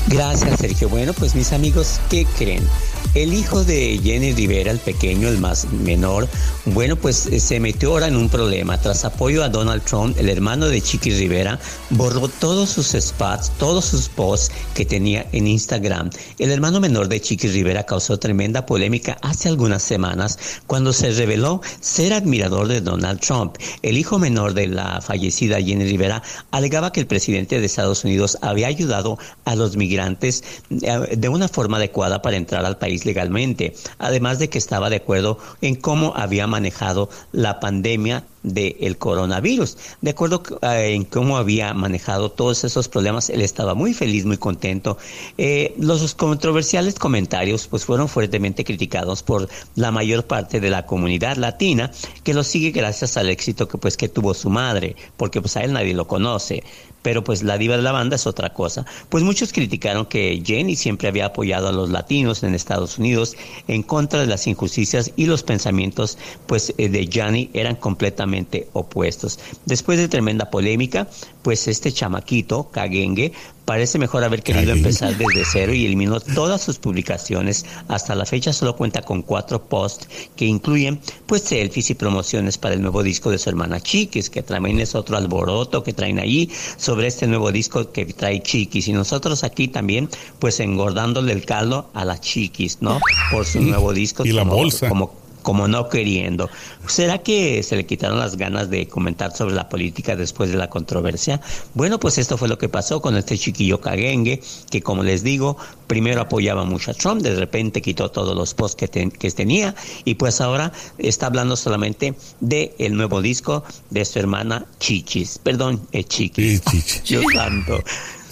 Gracias, 0.08 0.60
Sergio. 0.60 0.88
Bueno, 0.88 1.12
pues 1.12 1.34
mis 1.34 1.52
amigos, 1.52 2.00
¿qué 2.10 2.26
creen? 2.36 2.66
El 3.14 3.34
hijo 3.34 3.62
de 3.64 4.00
Jenny 4.02 4.32
Rivera, 4.32 4.70
el 4.70 4.78
pequeño, 4.78 5.28
el 5.28 5.38
más 5.38 5.70
menor, 5.70 6.28
bueno, 6.64 6.94
pues 6.94 7.26
eh, 7.26 7.40
se 7.40 7.58
metió 7.58 7.90
ahora 7.90 8.06
en 8.06 8.16
un 8.16 8.28
problema. 8.28 8.78
Tras 8.78 9.04
apoyo 9.04 9.42
a 9.42 9.48
Donald 9.48 9.82
Trump, 9.82 10.16
el 10.16 10.28
hermano 10.28 10.68
de 10.68 10.80
Chiqui 10.80 11.10
Rivera 11.10 11.58
borró 11.90 12.28
todos 12.28 12.70
sus 12.70 12.92
spots, 12.92 13.50
todos 13.58 13.84
sus 13.84 14.08
posts 14.08 14.54
que 14.72 14.84
tenía 14.84 15.26
en 15.32 15.48
Instagram. 15.48 16.10
El 16.38 16.52
hermano 16.52 16.78
menor 16.78 17.08
de 17.08 17.20
Chiqui 17.20 17.48
Rivera 17.48 17.82
causó 17.82 18.16
tremenda 18.18 18.64
polémica 18.64 19.18
hace 19.22 19.48
algunas 19.48 19.82
semanas 19.82 20.38
cuando 20.68 20.92
se 20.92 21.10
reveló 21.10 21.62
ser 21.80 22.12
admirador 22.12 22.68
de 22.68 22.80
Donald 22.80 23.18
Trump. 23.18 23.56
El 23.82 23.98
hijo 23.98 24.20
menor 24.20 24.54
de 24.54 24.68
la 24.68 25.00
fallecida 25.00 25.60
Jenny 25.60 25.84
Rivera 25.84 26.22
alegaba 26.52 26.92
que 26.92 27.00
el 27.00 27.08
presidente 27.08 27.58
de 27.58 27.66
Estados 27.66 28.04
Unidos 28.04 28.38
había 28.40 28.68
ayudado 28.68 29.18
a 29.44 29.56
los 29.56 29.76
migrantes 29.76 30.44
eh, 30.70 31.16
de 31.16 31.28
una 31.28 31.48
forma 31.48 31.78
adecuada 31.78 32.22
para 32.22 32.36
entrar 32.36 32.64
al 32.64 32.78
país 32.78 33.04
legalmente, 33.04 33.74
además 33.98 34.38
de 34.38 34.48
que 34.48 34.58
estaba 34.58 34.90
de 34.90 34.96
acuerdo 34.96 35.38
en 35.60 35.74
cómo 35.74 36.12
había 36.14 36.46
manejado 36.52 37.08
la 37.32 37.58
pandemia 37.58 38.24
del 38.42 38.98
coronavirus. 38.98 39.78
De 40.00 40.10
acuerdo 40.10 40.42
eh, 40.62 40.94
en 40.94 41.04
cómo 41.04 41.36
había 41.38 41.72
manejado 41.74 42.30
todos 42.30 42.64
esos 42.64 42.88
problemas, 42.88 43.30
él 43.30 43.40
estaba 43.40 43.74
muy 43.74 43.94
feliz, 43.94 44.24
muy 44.24 44.36
contento. 44.36 44.98
Eh, 45.38 45.74
los 45.78 46.14
controversiales 46.14 46.98
comentarios 46.98 47.68
pues 47.68 47.84
fueron 47.84 48.08
fuertemente 48.08 48.64
criticados 48.64 49.22
por 49.22 49.48
la 49.76 49.90
mayor 49.90 50.24
parte 50.24 50.60
de 50.60 50.70
la 50.70 50.84
comunidad 50.84 51.36
latina, 51.36 51.90
que 52.24 52.34
lo 52.34 52.44
sigue 52.44 52.70
gracias 52.70 53.16
al 53.16 53.30
éxito 53.30 53.68
que 53.68 53.78
pues 53.78 53.96
que 53.96 54.08
tuvo 54.08 54.34
su 54.34 54.50
madre, 54.50 54.96
porque 55.16 55.40
pues 55.40 55.56
a 55.56 55.62
él 55.62 55.72
nadie 55.72 55.94
lo 55.94 56.06
conoce 56.06 56.62
pero 57.02 57.22
pues 57.24 57.42
la 57.42 57.58
diva 57.58 57.76
de 57.76 57.82
la 57.82 57.92
banda 57.92 58.16
es 58.16 58.26
otra 58.26 58.52
cosa. 58.52 58.86
Pues 59.08 59.24
muchos 59.24 59.52
criticaron 59.52 60.06
que 60.06 60.42
Jenny 60.44 60.76
siempre 60.76 61.08
había 61.08 61.26
apoyado 61.26 61.68
a 61.68 61.72
los 61.72 61.90
latinos 61.90 62.42
en 62.42 62.54
Estados 62.54 62.98
Unidos 62.98 63.36
en 63.68 63.82
contra 63.82 64.20
de 64.20 64.26
las 64.26 64.46
injusticias 64.46 65.12
y 65.16 65.26
los 65.26 65.42
pensamientos 65.42 66.18
pues 66.46 66.72
eh, 66.78 66.88
de 66.88 67.08
Jenny 67.10 67.50
eran 67.52 67.76
completamente 67.76 68.68
opuestos. 68.72 69.38
Después 69.66 69.98
de 69.98 70.08
tremenda 70.08 70.50
polémica, 70.50 71.08
pues 71.42 71.68
este 71.68 71.92
chamaquito, 71.92 72.70
Kagengue, 72.70 73.32
parece 73.64 73.98
mejor 73.98 74.24
haber 74.24 74.42
querido 74.42 74.72
empezar 74.72 75.16
desde 75.16 75.44
cero 75.44 75.74
y 75.74 75.86
eliminó 75.86 76.20
todas 76.20 76.62
sus 76.62 76.78
publicaciones. 76.78 77.64
Hasta 77.88 78.14
la 78.14 78.26
fecha 78.26 78.52
solo 78.52 78.76
cuenta 78.76 79.02
con 79.02 79.22
cuatro 79.22 79.64
posts 79.64 80.08
que 80.36 80.44
incluyen 80.44 81.00
pues 81.26 81.42
selfies 81.42 81.90
y 81.90 81.94
promociones 81.94 82.58
para 82.58 82.74
el 82.74 82.82
nuevo 82.82 83.02
disco 83.02 83.30
de 83.30 83.38
su 83.38 83.48
hermana 83.48 83.80
Chiquis, 83.80 84.30
que 84.30 84.42
también 84.42 84.80
es 84.80 84.94
otro 84.94 85.16
alboroto 85.16 85.82
que 85.82 85.92
traen 85.92 86.18
allí 86.18 86.50
sobre 86.76 87.06
este 87.06 87.26
nuevo 87.26 87.52
disco 87.52 87.92
que 87.92 88.04
trae 88.06 88.42
Chiquis. 88.42 88.88
Y 88.88 88.92
nosotros 88.92 89.44
aquí 89.44 89.68
también 89.68 90.08
pues 90.38 90.60
engordándole 90.60 91.32
el 91.32 91.44
caldo 91.44 91.90
a 91.94 92.04
las 92.04 92.20
Chiquis, 92.20 92.78
¿no? 92.80 93.00
Por 93.30 93.46
su 93.46 93.60
nuevo 93.60 93.92
disco. 93.92 94.24
Y 94.24 94.32
la 94.32 94.44
bolsa. 94.44 94.88
Como 94.88 95.21
como 95.42 95.68
no 95.68 95.88
queriendo. 95.88 96.48
¿Será 96.86 97.18
que 97.18 97.62
se 97.62 97.76
le 97.76 97.86
quitaron 97.86 98.18
las 98.18 98.36
ganas 98.36 98.70
de 98.70 98.88
comentar 98.88 99.36
sobre 99.36 99.54
la 99.54 99.68
política 99.68 100.16
después 100.16 100.50
de 100.50 100.56
la 100.56 100.68
controversia? 100.68 101.40
Bueno, 101.74 101.98
pues 102.00 102.18
esto 102.18 102.38
fue 102.38 102.48
lo 102.48 102.58
que 102.58 102.68
pasó 102.68 103.02
con 103.02 103.16
este 103.16 103.36
chiquillo 103.36 103.80
caguengue, 103.80 104.40
que 104.70 104.82
como 104.82 105.02
les 105.02 105.22
digo, 105.22 105.56
primero 105.86 106.22
apoyaba 106.22 106.64
mucho 106.64 106.90
a 106.90 106.94
Trump, 106.94 107.22
de 107.22 107.34
repente 107.34 107.82
quitó 107.82 108.10
todos 108.10 108.34
los 108.34 108.54
posts 108.54 108.76
que, 108.76 109.30
tenía 109.32 109.74
y 110.04 110.14
pues 110.14 110.40
ahora 110.40 110.72
está 110.98 111.26
hablando 111.26 111.56
solamente 111.56 112.14
de 112.40 112.74
el 112.78 112.96
nuevo 112.96 113.22
disco 113.22 113.64
de 113.90 114.04
su 114.04 114.18
hermana 114.18 114.66
Chichis, 114.78 115.38
perdón, 115.38 115.86
eh, 115.92 116.04
Chiquis. 116.04 116.62
Yo 117.04 117.20
tanto. 117.34 117.82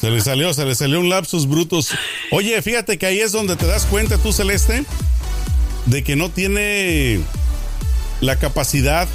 Se 0.01 0.11
le 0.11 0.23
salió, 0.23 0.55
se 0.55 0.65
le 0.65 0.75
salió 0.75 0.99
un 0.99 1.11
lapsus 1.11 1.47
brutos. 1.47 1.91
Oye, 2.31 2.61
fíjate 2.63 2.97
que 2.97 3.05
ahí 3.05 3.21
es 3.21 3.33
donde 3.33 3.57
te 3.57 3.67
das 3.67 3.85
cuenta 3.85 4.17
tú, 4.17 4.33
Celeste, 4.33 4.85
de 5.87 6.03
que 6.03 6.17
no 6.17 6.31
tiene 6.31 7.21
la 8.21 8.37
capacidad, 8.37 9.09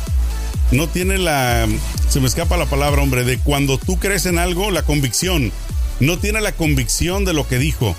no 0.71 0.87
tiene 0.87 1.17
la, 1.17 1.67
se 2.09 2.19
me 2.19 2.27
escapa 2.27 2.57
la 2.57 2.65
palabra, 2.65 3.01
hombre, 3.01 3.23
de 3.23 3.37
cuando 3.39 3.77
tú 3.77 3.99
crees 3.99 4.25
en 4.25 4.39
algo, 4.39 4.71
la 4.71 4.83
convicción. 4.83 5.51
No 5.99 6.17
tiene 6.17 6.41
la 6.41 6.51
convicción 6.51 7.23
de 7.25 7.33
lo 7.33 7.47
que 7.47 7.57
dijo. 7.57 7.95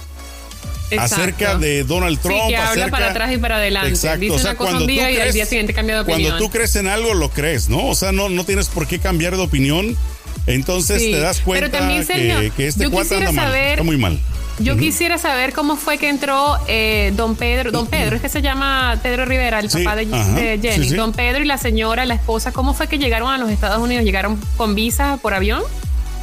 Acerca 0.98 1.57
de 1.57 1.83
Donald 1.83 2.20
Trump. 2.20 2.48
que 2.48 2.57
habla 2.57 2.88
para 2.88 3.11
atrás 3.11 3.33
y 3.33 3.38
para 3.38 3.57
adelante. 3.57 3.88
Exacto. 3.88 4.20
Dice 4.20 4.35
una 4.35 4.55
cosa 4.55 4.76
un 4.76 4.87
día 4.87 5.11
y 5.11 5.18
al 5.18 5.33
día 5.33 5.46
siguiente 5.46 5.74
cambia 5.74 5.96
de 5.96 6.00
opinión. 6.02 6.31
Cuando 6.31 6.44
tú 6.44 6.50
crees 6.50 6.76
en 6.76 6.87
algo, 6.87 7.14
lo 7.14 7.31
crees, 7.31 7.68
¿no? 7.68 7.87
O 7.88 7.94
sea, 7.94 8.12
no, 8.12 8.29
no 8.29 8.44
tienes 8.44 8.68
por 8.68 8.87
qué 8.87 8.98
cambiar 8.98 9.37
de 9.37 9.42
opinión. 9.42 9.96
Entonces 10.46 11.02
te 11.02 11.18
das 11.18 11.40
cuenta 11.40 11.70
que, 11.70 12.66
este 12.66 12.88
cuate 12.88 13.16
anda 13.16 13.33
mal, 13.33 13.55
está 13.55 13.83
muy 13.83 13.96
mal. 13.96 14.20
Yo 14.59 14.77
quisiera 14.77 15.19
saber 15.19 15.53
cómo 15.53 15.77
fue 15.77 15.99
que 15.99 16.09
entró 16.09 16.57
eh, 16.66 17.12
don 17.14 17.37
Pedro, 17.37 17.71
don 17.71 17.87
Pedro, 17.87 18.16
es 18.16 18.23
que 18.23 18.29
se 18.31 18.40
llama 18.40 18.99
Pedro 19.03 19.27
Rivera, 19.27 19.61
el 19.61 19.69
papá 19.69 19.97
de, 19.97 20.07
Jenny. 20.62 20.88
don 20.90 21.12
Pedro 21.12 21.42
y 21.42 21.47
la 21.47 21.59
señora, 21.59 22.07
la 22.07 22.14
esposa, 22.14 22.53
¿cómo 22.53 22.73
fue 22.73 22.88
que 22.88 22.99
llegaron 22.99 23.31
a 23.31 23.37
los 23.37 23.51
Estados 23.51 23.83
Unidos? 23.83 24.05
¿Llegaron 24.05 24.40
con 24.57 24.75
visa 24.75 25.19
por 25.21 25.35
avión? 25.35 25.62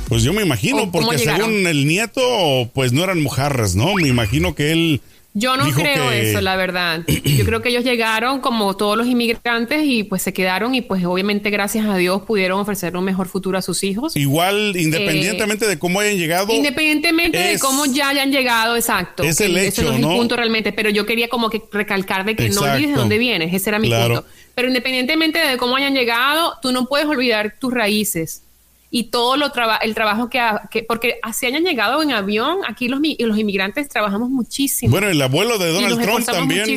Pues 0.09 0.23
yo 0.23 0.33
me 0.33 0.41
imagino, 0.41 0.91
porque 0.91 1.19
según 1.19 1.67
el 1.67 1.87
nieto, 1.87 2.21
pues 2.73 2.91
no 2.91 3.03
eran 3.03 3.21
mojarras, 3.21 3.75
¿no? 3.75 3.93
Me 3.95 4.07
imagino 4.07 4.55
que 4.55 4.71
él 4.71 5.01
yo 5.33 5.57
no 5.57 5.65
creo 5.71 6.11
eso, 6.11 6.41
la 6.41 6.55
verdad. 6.55 7.01
Yo 7.07 7.45
creo 7.45 7.61
que 7.61 7.69
ellos 7.69 7.83
llegaron 7.83 8.39
como 8.39 8.75
todos 8.77 8.95
los 8.97 9.07
inmigrantes 9.07 9.83
y 9.83 10.03
pues 10.03 10.21
se 10.21 10.31
quedaron 10.31 10.75
y 10.75 10.81
pues 10.81 11.03
obviamente 11.05 11.49
gracias 11.49 11.87
a 11.87 11.97
Dios 11.97 12.21
pudieron 12.21 12.59
ofrecer 12.59 12.95
un 12.95 13.03
mejor 13.03 13.27
futuro 13.27 13.57
a 13.57 13.61
sus 13.61 13.83
hijos. 13.83 14.15
Igual, 14.15 14.75
independientemente 14.75 15.67
de 15.67 15.79
cómo 15.79 15.99
hayan 15.99 16.17
llegado. 16.17 16.53
Independientemente 16.53 17.37
de 17.37 17.59
cómo 17.59 17.85
ya 17.85 18.09
hayan 18.09 18.31
llegado, 18.31 18.75
exacto. 18.75 19.23
Es 19.23 19.41
el 19.41 19.57
hecho, 19.57 19.81
Ese 19.81 19.83
no 19.83 19.91
es 19.93 19.99
el 19.99 20.05
punto 20.05 20.35
realmente, 20.35 20.71
pero 20.71 20.89
yo 20.89 21.05
quería 21.05 21.27
como 21.29 21.49
que 21.49 21.63
recalcar 21.71 22.25
de 22.25 22.35
que 22.35 22.49
no 22.49 22.61
olvides 22.61 22.89
de 22.89 22.95
dónde 22.95 23.17
vienes, 23.17 23.53
ese 23.53 23.69
era 23.71 23.79
mi 23.79 23.89
punto. 23.89 24.25
Pero 24.55 24.67
independientemente 24.67 25.39
de 25.39 25.57
cómo 25.57 25.75
hayan 25.77 25.95
llegado, 25.95 26.59
tú 26.61 26.71
no 26.71 26.85
puedes 26.85 27.07
olvidar 27.07 27.55
tus 27.59 27.73
raíces 27.73 28.42
y 28.95 29.05
todo 29.05 29.37
lo 29.37 29.51
el 29.81 29.95
trabajo 29.95 30.29
que, 30.29 30.39
que, 30.69 30.83
porque 30.83 31.17
así 31.23 31.47
hayan 31.47 31.63
llegado 31.63 32.03
en 32.03 32.11
avión, 32.11 32.59
aquí 32.67 32.87
los, 32.87 32.99
los 33.17 33.39
inmigrantes 33.39 33.89
trabajamos 33.89 34.29
muchísimo. 34.29 34.91
Bueno, 34.91 35.07
el 35.09 35.19
abuelo 35.19 35.57
de 35.57 35.71
Donald 35.71 35.99
Trump 35.99 36.23
también, 36.23 36.69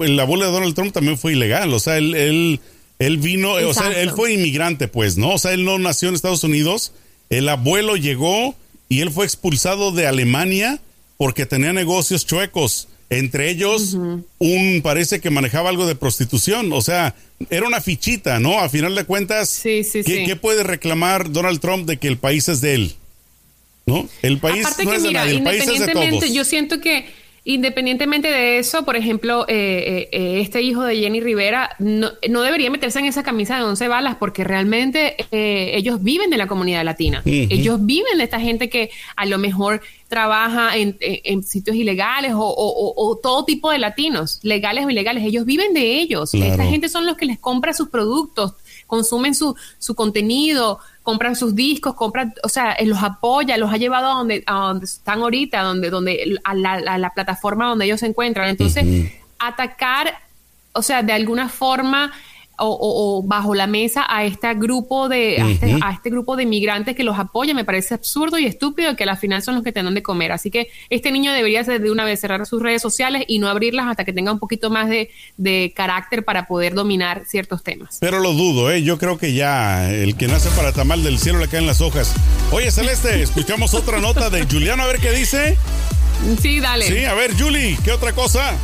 el 0.00 0.18
abuelo 0.18 0.46
de 0.46 0.50
Donald 0.50 0.74
Trump 0.74 0.92
también 0.92 1.16
fue 1.16 1.34
ilegal, 1.34 1.72
o 1.72 1.78
sea, 1.78 1.96
él, 1.96 2.16
él, 2.16 2.60
él 2.98 3.18
vino, 3.18 3.52
o 3.52 3.72
sea, 3.72 3.92
él 3.92 4.10
fue 4.10 4.32
inmigrante, 4.32 4.88
pues, 4.88 5.16
¿no? 5.16 5.34
O 5.34 5.38
sea, 5.38 5.52
él 5.52 5.64
no 5.64 5.78
nació 5.78 6.08
en 6.08 6.16
Estados 6.16 6.42
Unidos, 6.42 6.92
el 7.28 7.48
abuelo 7.48 7.94
llegó 7.96 8.56
y 8.88 9.02
él 9.02 9.12
fue 9.12 9.24
expulsado 9.24 9.92
de 9.92 10.08
Alemania 10.08 10.80
porque 11.18 11.46
tenía 11.46 11.72
negocios 11.72 12.26
chuecos 12.26 12.88
Entre 13.10 13.50
ellos, 13.50 13.96
un 14.38 14.80
parece 14.84 15.20
que 15.20 15.30
manejaba 15.30 15.68
algo 15.68 15.84
de 15.84 15.96
prostitución. 15.96 16.72
O 16.72 16.80
sea, 16.80 17.16
era 17.50 17.66
una 17.66 17.80
fichita, 17.80 18.38
¿no? 18.38 18.60
A 18.60 18.68
final 18.68 18.94
de 18.94 19.04
cuentas, 19.04 19.48
sí, 19.48 19.82
sí, 19.82 20.04
¿qué, 20.04 20.36
puede 20.36 20.62
reclamar 20.62 21.32
Donald 21.32 21.58
Trump 21.58 21.88
de 21.88 21.96
que 21.96 22.06
el 22.06 22.18
país 22.18 22.48
es 22.48 22.60
de 22.60 22.74
él? 22.74 22.94
¿No? 23.84 24.08
El 24.22 24.38
país 24.38 24.64
no 24.84 24.92
es 24.92 25.02
de 25.02 25.12
nadie, 25.12 25.32
el 25.32 25.42
país 25.42 25.66
es 25.66 25.86
de 25.86 25.92
todos. 25.92 26.32
Yo 26.32 26.44
siento 26.44 26.80
que 26.80 27.06
Independientemente 27.44 28.28
de 28.28 28.58
eso, 28.58 28.84
por 28.84 28.96
ejemplo, 28.96 29.46
eh, 29.48 29.54
eh, 29.56 30.08
eh, 30.12 30.40
este 30.42 30.60
hijo 30.60 30.82
de 30.82 30.96
Jenny 30.96 31.20
Rivera 31.20 31.70
no, 31.78 32.10
debería 32.42 32.70
meterse 32.70 32.98
en 32.98 33.06
esa 33.06 33.22
camisa 33.22 33.56
de 33.56 33.62
once 33.62 33.88
balas 33.88 34.16
porque 34.16 34.44
realmente 34.44 35.16
ellos 35.30 36.02
viven 36.02 36.28
de 36.28 36.36
la 36.36 36.46
comunidad 36.46 36.84
latina. 36.84 37.22
Ellos 37.24 37.84
viven 37.84 38.18
de 38.18 38.24
esta 38.24 38.40
gente 38.40 38.68
que 38.68 38.90
a 39.16 39.24
lo 39.24 39.38
mejor 39.38 39.80
trabaja 40.08 40.76
en, 40.76 41.42
sitios 41.42 41.76
ilegales 41.76 42.32
o, 42.34 43.18
todo 43.22 43.44
tipo 43.46 43.70
de 43.70 43.78
latinos, 43.78 44.40
legales 44.42 44.84
o 44.84 44.90
ilegales. 44.90 45.24
Ellos 45.24 45.46
viven 45.46 45.72
de 45.72 45.98
ellos. 46.00 46.34
Esta 46.34 46.64
gente 46.64 46.90
son 46.90 47.06
los 47.06 47.16
que 47.16 47.24
les 47.24 47.38
compra 47.38 47.72
sus 47.72 47.88
productos, 47.88 48.52
consumen 48.86 49.34
su, 49.34 49.56
su 49.78 49.94
contenido, 49.94 50.78
compran 51.10 51.34
sus 51.34 51.56
discos, 51.56 51.94
compran, 51.94 52.32
o 52.44 52.48
sea, 52.48 52.76
los 52.84 53.02
apoya, 53.02 53.56
los 53.56 53.72
ha 53.72 53.76
llevado 53.78 54.12
a 54.12 54.14
donde, 54.14 54.44
a 54.46 54.54
donde 54.54 54.84
están 54.84 55.22
ahorita, 55.22 55.60
donde, 55.62 55.90
donde, 55.90 56.38
a 56.44 56.54
la, 56.54 57.10
plataforma 57.12 57.66
donde 57.66 57.86
ellos 57.86 57.98
se 57.98 58.06
encuentran. 58.06 58.48
Entonces, 58.48 59.12
atacar, 59.36 60.14
o 60.72 60.82
sea, 60.82 61.02
de 61.02 61.12
alguna 61.12 61.48
forma 61.48 62.12
o, 62.60 63.22
bajo 63.24 63.54
la 63.54 63.66
mesa 63.66 64.06
a 64.08 64.24
este 64.24 64.52
grupo 64.54 65.08
de 65.08 65.36
este, 65.36 65.78
a, 65.82 65.92
este, 65.92 66.10
grupo 66.10 66.36
de 66.36 66.46
migrantes 66.46 66.94
que 66.94 67.04
los 67.04 67.18
apoya 67.18 67.54
me 67.54 67.64
parece 67.64 67.94
absurdo 67.94 68.38
y 68.38 68.46
estúpido 68.46 68.96
que 68.96 69.04
al 69.04 69.16
final 69.16 69.42
son 69.42 69.54
los 69.56 69.64
que 69.64 69.72
tendrán 69.72 69.94
de 69.94 70.02
comer. 70.02 70.32
Así 70.32 70.50
que 70.50 70.68
este 70.88 71.10
niño 71.10 71.32
debería 71.32 71.62
de 71.62 71.90
una 71.90 72.04
vez 72.04 72.20
cerrar 72.20 72.46
sus 72.46 72.62
redes 72.62 72.82
sociales 72.82 73.24
y 73.26 73.38
no 73.38 73.48
abrirlas 73.48 73.86
hasta 73.88 74.04
que 74.04 74.12
tenga 74.12 74.32
un 74.32 74.38
poquito 74.38 74.70
más 74.70 74.88
de, 74.88 75.10
carácter 75.74 76.24
para 76.24 76.46
poder 76.46 76.74
dominar 76.74 77.24
ciertos 77.26 77.62
temas. 77.62 77.98
Pero 78.00 78.20
lo 78.20 78.32
dudo 78.32 78.70
eh 78.70 78.82
yo 78.82 78.98
creo 78.98 79.18
que 79.18 79.32
ya 79.32 79.90
el 79.90 80.16
que 80.16 80.26
nace 80.26 80.48
para 80.50 80.72
tamal 80.72 81.02
del 81.02 81.18
cielo 81.18 81.38
le 81.38 81.48
caen 81.48 81.66
las 81.66 81.80
hojas. 81.80 82.14
Oye 82.50 82.70
Celeste 82.70 83.22
escuchamos 83.22 83.74
otra 83.74 84.00
nota 84.00 84.30
de 84.30 84.44
Juliano 84.46 84.82
a 84.82 84.86
ver 84.86 84.98
qué 84.98 85.12
dice. 85.12 85.56
Sí 86.40 86.60
dale. 86.60 86.86
Sí 86.86 87.04
a 87.04 87.14
ver 87.14 87.32
Julie 87.38 87.78
qué 87.84 87.92
otra 87.92 88.12
cosa 88.12 88.56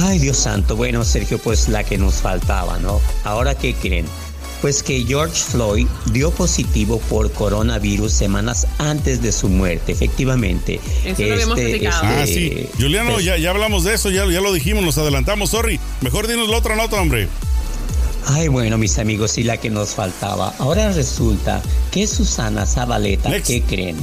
Ay, 0.00 0.18
Dios 0.18 0.38
santo. 0.38 0.76
Bueno, 0.76 1.04
Sergio, 1.04 1.38
pues 1.38 1.68
la 1.68 1.84
que 1.84 1.98
nos 1.98 2.14
faltaba, 2.14 2.78
¿no? 2.78 3.00
Ahora, 3.24 3.54
¿qué 3.54 3.74
creen? 3.74 4.06
Pues 4.62 4.82
que 4.82 5.04
George 5.04 5.42
Floyd 5.42 5.86
dio 6.12 6.30
positivo 6.30 6.98
por 7.10 7.30
coronavirus 7.32 8.12
semanas 8.12 8.66
antes 8.78 9.20
de 9.20 9.32
su 9.32 9.48
muerte, 9.48 9.92
efectivamente. 9.92 10.80
Eso 11.04 11.22
lo 11.22 11.34
habíamos 11.34 11.58
este, 11.58 11.74
este, 11.74 11.88
ah, 11.88 12.24
sí. 12.26 12.68
Juliano, 12.78 13.14
pues 13.14 13.24
ya, 13.24 13.36
ya 13.38 13.50
hablamos 13.50 13.84
de 13.84 13.94
eso, 13.94 14.08
ya, 14.10 14.24
ya 14.26 14.40
lo 14.40 14.52
dijimos, 14.52 14.84
nos 14.84 14.98
adelantamos, 14.98 15.50
sorry. 15.50 15.80
Mejor 16.00 16.28
dinos 16.28 16.48
la 16.48 16.58
otra 16.58 16.76
nota, 16.76 17.00
hombre. 17.00 17.28
Ay, 18.26 18.48
bueno, 18.48 18.78
mis 18.78 18.98
amigos, 18.98 19.36
y 19.38 19.42
la 19.42 19.56
que 19.56 19.68
nos 19.68 19.90
faltaba. 19.90 20.54
Ahora 20.58 20.92
resulta 20.92 21.60
que 21.90 22.06
Susana 22.06 22.66
Zabaleta, 22.66 23.30
¿qué 23.42 23.62
creen? 23.62 23.96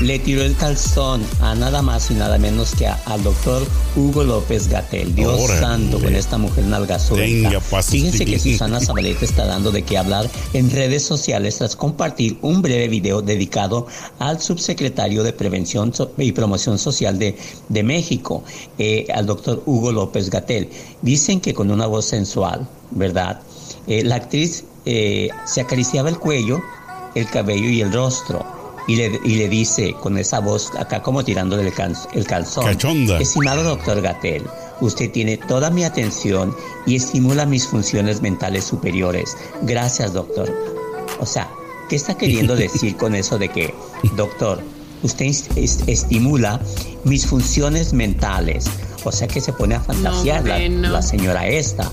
Le 0.00 0.18
tiró 0.18 0.42
el 0.42 0.56
calzón 0.56 1.22
a 1.40 1.54
nada 1.54 1.82
más 1.82 2.10
y 2.10 2.14
nada 2.14 2.38
menos 2.38 2.74
que 2.74 2.86
al 2.86 3.22
doctor 3.22 3.66
Hugo 3.94 4.24
López 4.24 4.68
Gatel. 4.68 5.14
Dios 5.14 5.50
santo, 5.58 6.00
con 6.00 6.14
esta 6.14 6.38
mujer 6.38 6.64
nalga 6.64 6.98
Fíjense 6.98 8.24
que 8.24 8.38
Susana 8.38 8.80
Zabaleta 8.80 9.24
está 9.24 9.44
dando 9.44 9.70
de 9.70 9.82
qué 9.82 9.98
hablar 9.98 10.28
en 10.52 10.70
redes 10.70 11.02
sociales 11.02 11.58
tras 11.58 11.76
compartir 11.76 12.38
un 12.42 12.62
breve 12.62 12.88
video 12.88 13.22
dedicado 13.22 13.86
al 14.18 14.40
subsecretario 14.40 15.22
de 15.22 15.32
Prevención 15.32 15.92
y 16.16 16.32
Promoción 16.32 16.78
Social 16.78 17.18
de, 17.18 17.36
de 17.68 17.82
México, 17.82 18.44
eh, 18.78 19.06
al 19.12 19.26
doctor 19.26 19.62
Hugo 19.66 19.92
López 19.92 20.30
Gatel. 20.30 20.70
Dicen 21.02 21.40
que 21.40 21.54
con 21.54 21.70
una 21.70 21.86
voz 21.86 22.06
sensual, 22.06 22.66
¿verdad? 22.90 23.40
Eh, 23.88 24.04
la 24.04 24.16
actriz 24.16 24.64
eh, 24.84 25.28
se 25.46 25.60
acariciaba 25.60 26.08
el 26.08 26.18
cuello, 26.18 26.62
el 27.14 27.28
cabello 27.28 27.68
y 27.68 27.80
el 27.80 27.92
rostro. 27.92 28.44
Y 28.86 28.96
le, 28.96 29.20
y 29.22 29.34
le 29.34 29.48
dice 29.50 29.94
con 30.00 30.16
esa 30.16 30.40
voz 30.40 30.72
acá 30.78 31.02
como 31.02 31.22
tirándole 31.22 31.62
el, 31.62 31.74
el 32.14 32.26
calzón. 32.26 32.64
Cachonda. 32.64 33.18
Estimado 33.18 33.62
doctor 33.62 34.00
Gatel, 34.00 34.44
usted 34.80 35.10
tiene 35.10 35.36
toda 35.36 35.70
mi 35.70 35.84
atención 35.84 36.54
y 36.86 36.96
estimula 36.96 37.44
mis 37.44 37.66
funciones 37.66 38.22
mentales 38.22 38.64
superiores. 38.64 39.36
Gracias, 39.62 40.14
doctor. 40.14 40.50
O 41.20 41.26
sea, 41.26 41.50
¿qué 41.90 41.96
está 41.96 42.16
queriendo 42.16 42.56
decir 42.56 42.96
con 42.96 43.14
eso 43.14 43.38
de 43.38 43.50
que, 43.50 43.74
doctor, 44.16 44.62
usted 45.02 45.26
estimula 45.86 46.60
mis 47.04 47.26
funciones 47.26 47.92
mentales? 47.92 48.70
O 49.04 49.12
sea 49.12 49.28
que 49.28 49.40
se 49.40 49.52
pone 49.52 49.74
a 49.74 49.80
fantasear 49.80 50.44
la 50.44 51.02
señora 51.02 51.46
esta. 51.46 51.92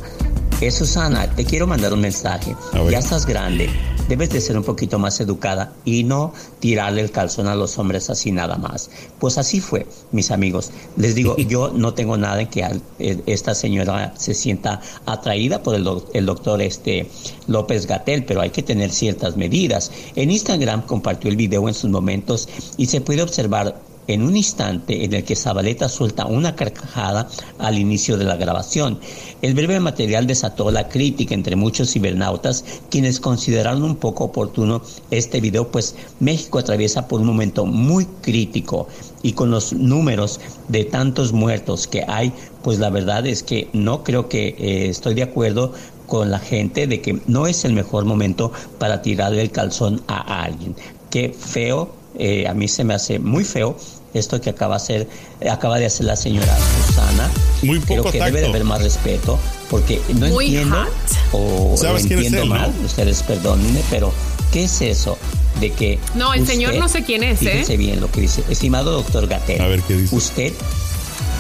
Eh, 0.61 0.71
Susana, 0.71 1.29
te 1.35 1.43
quiero 1.43 1.67
mandar 1.67 1.91
un 1.91 1.99
mensaje. 1.99 2.55
Ya 2.89 2.99
estás 2.99 3.25
grande, 3.25 3.69
debes 4.07 4.29
de 4.29 4.39
ser 4.39 4.57
un 4.57 4.63
poquito 4.63 4.97
más 4.97 5.19
educada 5.19 5.73
y 5.83 6.05
no 6.05 6.33
tirarle 6.59 7.01
el 7.01 7.11
calzón 7.11 7.47
a 7.47 7.55
los 7.55 7.77
hombres 7.77 8.09
así 8.09 8.31
nada 8.31 8.55
más. 8.55 8.89
Pues 9.19 9.37
así 9.37 9.59
fue, 9.59 9.85
mis 10.13 10.31
amigos. 10.31 10.71
Les 10.95 11.13
digo, 11.13 11.35
yo 11.49 11.73
no 11.73 11.93
tengo 11.93 12.15
nada 12.15 12.41
en 12.41 12.47
que 12.47 12.65
eh, 12.99 13.21
esta 13.25 13.53
señora 13.53 14.13
se 14.17 14.33
sienta 14.33 14.79
atraída 15.05 15.61
por 15.61 15.75
el, 15.75 15.85
el 16.13 16.25
doctor 16.25 16.61
este 16.61 17.09
López 17.47 17.85
Gatel, 17.85 18.23
pero 18.23 18.39
hay 18.39 18.51
que 18.51 18.63
tener 18.63 18.91
ciertas 18.91 19.35
medidas. 19.35 19.91
En 20.15 20.31
Instagram 20.31 20.83
compartió 20.83 21.29
el 21.29 21.35
video 21.35 21.67
en 21.67 21.73
sus 21.73 21.89
momentos 21.89 22.47
y 22.77 22.85
se 22.85 23.01
puede 23.01 23.21
observar 23.21 23.75
en 24.07 24.21
un 24.21 24.37
instante 24.37 25.03
en 25.03 25.13
el 25.13 25.23
que 25.23 25.35
Zabaleta 25.35 25.89
suelta 25.89 26.25
una 26.25 26.55
carcajada 26.55 27.27
al 27.57 27.77
inicio 27.77 28.17
de 28.17 28.25
la 28.25 28.35
grabación. 28.35 28.99
El 29.41 29.53
breve 29.53 29.79
material 29.79 30.27
desató 30.27 30.71
la 30.71 30.87
crítica 30.87 31.33
entre 31.33 31.55
muchos 31.55 31.91
cibernautas, 31.91 32.63
quienes 32.89 33.19
consideraron 33.19 33.83
un 33.83 33.95
poco 33.95 34.25
oportuno 34.25 34.81
este 35.11 35.41
video, 35.41 35.71
pues 35.71 35.95
México 36.19 36.59
atraviesa 36.59 37.07
por 37.07 37.21
un 37.21 37.27
momento 37.27 37.65
muy 37.65 38.05
crítico 38.21 38.87
y 39.23 39.33
con 39.33 39.51
los 39.51 39.73
números 39.73 40.39
de 40.67 40.85
tantos 40.85 41.33
muertos 41.33 41.87
que 41.87 42.03
hay, 42.07 42.31
pues 42.63 42.79
la 42.79 42.89
verdad 42.89 43.25
es 43.25 43.43
que 43.43 43.69
no 43.73 44.03
creo 44.03 44.29
que 44.29 44.49
eh, 44.49 44.89
estoy 44.89 45.15
de 45.15 45.23
acuerdo 45.23 45.73
con 46.05 46.29
la 46.29 46.39
gente 46.39 46.85
de 46.85 47.01
que 47.01 47.19
no 47.25 47.47
es 47.47 47.65
el 47.65 47.73
mejor 47.73 48.05
momento 48.05 48.51
para 48.77 49.01
tirarle 49.01 49.41
el 49.41 49.51
calzón 49.51 50.01
a 50.07 50.43
alguien. 50.43 50.75
Qué 51.09 51.33
feo 51.37 52.05
eh, 52.17 52.47
a 52.47 52.53
mí 52.53 52.67
se 52.67 52.83
me 52.83 52.93
hace 52.93 53.19
muy 53.19 53.43
feo 53.43 53.75
esto 54.19 54.39
que 54.41 54.49
acaba, 54.49 54.75
hacer, 54.77 55.07
acaba 55.49 55.77
de 55.77 55.85
hacer 55.85 56.05
la 56.05 56.15
señora 56.15 56.57
Susana. 56.87 57.29
Muy 57.63 57.79
poco 57.79 58.09
Creo 58.09 58.11
que 58.11 58.23
debe 58.23 58.41
de 58.41 58.47
haber 58.47 58.63
más 58.63 58.81
respeto, 58.81 59.37
porque 59.69 60.01
no 60.15 60.25
entiendo 60.27 60.85
o, 61.31 61.75
entiendo 61.97 62.45
mal, 62.45 62.73
ustedes 62.83 63.23
perdónenme, 63.23 63.81
pero 63.89 64.13
¿qué 64.51 64.63
es 64.63 64.81
eso? 64.81 65.17
De 65.59 65.71
que. 65.71 65.99
No, 66.15 66.33
el 66.33 66.45
señor 66.45 66.75
no 66.75 66.87
sé 66.87 67.03
quién 67.03 67.23
es, 67.23 67.41
¿eh? 67.43 67.77
bien 67.77 68.01
lo 68.01 68.11
que 68.11 68.21
dice. 68.21 68.43
Estimado 68.49 68.91
doctor 68.91 69.27
Gatel, 69.27 69.61
A 69.61 69.67
ver, 69.67 69.81
¿qué 69.81 69.95
dice? 69.95 70.15
usted 70.15 70.53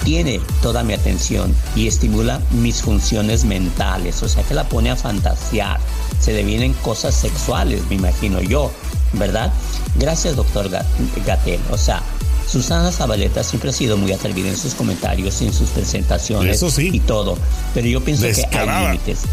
tiene 0.03 0.39
toda 0.61 0.83
mi 0.83 0.93
atención 0.93 1.53
y 1.75 1.87
estimula 1.87 2.39
mis 2.51 2.81
funciones 2.81 3.43
mentales, 3.43 4.21
o 4.21 4.29
sea 4.29 4.43
que 4.43 4.53
la 4.53 4.63
pone 4.69 4.91
a 4.91 4.95
fantasear. 4.95 5.79
Se 6.19 6.31
devienen 6.31 6.73
cosas 6.73 7.15
sexuales, 7.15 7.81
me 7.89 7.95
imagino 7.95 8.41
yo, 8.41 8.71
¿verdad? 9.13 9.51
Gracias, 9.95 10.35
doctor 10.35 10.69
Gatel. 10.69 11.59
O 11.71 11.77
sea, 11.77 12.01
Susana 12.47 12.91
Zabaleta 12.91 13.43
siempre 13.43 13.69
ha 13.69 13.73
sido 13.73 13.97
muy 13.97 14.11
atrevida 14.11 14.49
en 14.49 14.57
sus 14.57 14.75
comentarios, 14.75 15.41
en 15.41 15.53
sus 15.53 15.69
presentaciones 15.69 16.63
y 16.77 16.99
todo. 16.99 17.37
Pero 17.73 17.87
yo 17.87 18.03
pienso 18.03 18.23
que 18.23 18.57
hay 18.57 18.87
límites. 18.87 19.23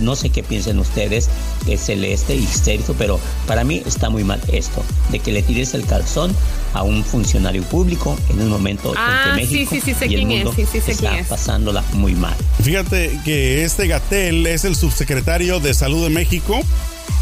no 0.00 0.16
sé 0.16 0.30
qué 0.30 0.42
piensen 0.42 0.78
ustedes, 0.78 1.28
Celeste 1.76 2.34
y 2.34 2.46
Sergio, 2.46 2.94
pero 2.98 3.20
para 3.46 3.64
mí 3.64 3.82
está 3.86 4.10
muy 4.10 4.24
mal 4.24 4.40
esto, 4.52 4.82
de 5.10 5.18
que 5.18 5.32
le 5.32 5.42
tires 5.42 5.74
el 5.74 5.84
calzón 5.84 6.34
a 6.74 6.82
un 6.82 7.04
funcionario 7.04 7.62
público 7.64 8.16
en 8.30 8.40
un 8.40 8.48
momento 8.48 8.88
en 8.88 8.94
que 8.94 9.00
ah, 9.00 9.32
México 9.36 9.76
y 10.06 10.14
el 10.14 10.26
mundo 10.26 10.54
está 10.56 11.24
pasándola 11.28 11.82
muy 11.92 12.14
mal. 12.14 12.34
Fíjate 12.62 13.20
que 13.24 13.64
este 13.64 13.86
Gatel 13.86 14.46
es 14.46 14.64
el 14.64 14.74
subsecretario 14.74 15.60
de 15.60 15.74
Salud 15.74 16.04
de 16.04 16.10
México 16.10 16.60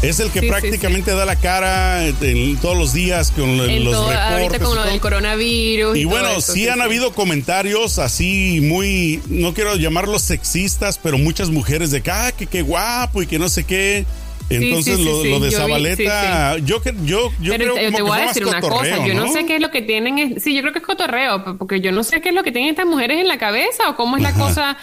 es 0.01 0.19
el 0.19 0.29
que 0.29 0.43
prácticamente 0.43 1.11
da 1.11 1.25
la 1.25 1.35
cara 1.35 2.05
en, 2.05 2.57
todos 2.57 2.77
los 2.77 2.93
días 2.93 3.31
con 3.31 3.57
los 3.57 3.67
reportes. 3.67 4.17
Ahorita 4.17 4.59
con 4.59 4.75
lo 4.75 4.83
del 4.83 4.99
coronavirus. 4.99 5.97
Y, 5.97 6.05
bueno, 6.05 6.39
sí 6.41 6.67
han 6.67 6.81
habido 6.81 7.13
comentarios 7.13 7.99
así 7.99 8.59
muy, 8.61 9.21
no 9.27 9.53
quiero 9.53 9.75
llamarlos 9.75 10.21
sexistas, 10.21 10.99
pero 11.01 11.17
muchas 11.17 11.49
mujeres 11.49 11.91
de 11.91 12.01
que, 12.01 12.11
ah, 12.11 12.31
que 12.31 12.45
qué 12.45 12.61
guapo 12.61 13.21
y 13.21 13.27
que 13.27 13.39
no 13.39 13.49
sé 13.49 13.63
qué. 13.63 14.05
Entonces 14.49 14.99
lo, 14.99 15.39
de 15.39 15.51
Zabaleta, 15.51 16.57
yo 16.59 16.81
que 16.81 16.93
yo 17.03 17.31
yo 17.41 17.53
Pero 17.57 17.73
creo 17.75 17.91
te, 17.91 18.01
voy 18.01 18.19
a 18.19 18.27
decir 18.27 18.45
una 18.45 18.61
cosa, 18.61 19.05
yo 19.05 19.13
¿no? 19.13 19.31
sé 19.31 19.45
qué 19.45 19.55
es 19.55 19.61
lo 19.61 19.71
que 19.71 19.81
tienen, 19.81 20.39
sí, 20.39 20.55
yo 20.55 20.61
creo 20.61 20.71
que 20.71 20.79
es 20.79 20.85
cotorreo, 20.85 21.57
porque 21.57 21.81
yo 21.81 21.91
no 21.91 22.03
sé 22.03 22.21
qué 22.21 22.29
es 22.29 22.35
lo 22.35 22.43
que 22.43 22.51
tienen 22.51 22.69
estas 22.69 22.85
mujeres 22.85 23.19
en 23.19 23.27
la 23.27 23.37
cabeza 23.37 23.89
o 23.89 23.95
cómo 23.97 24.15
es 24.15 24.23
la 24.23 24.33
cosa 24.33 24.77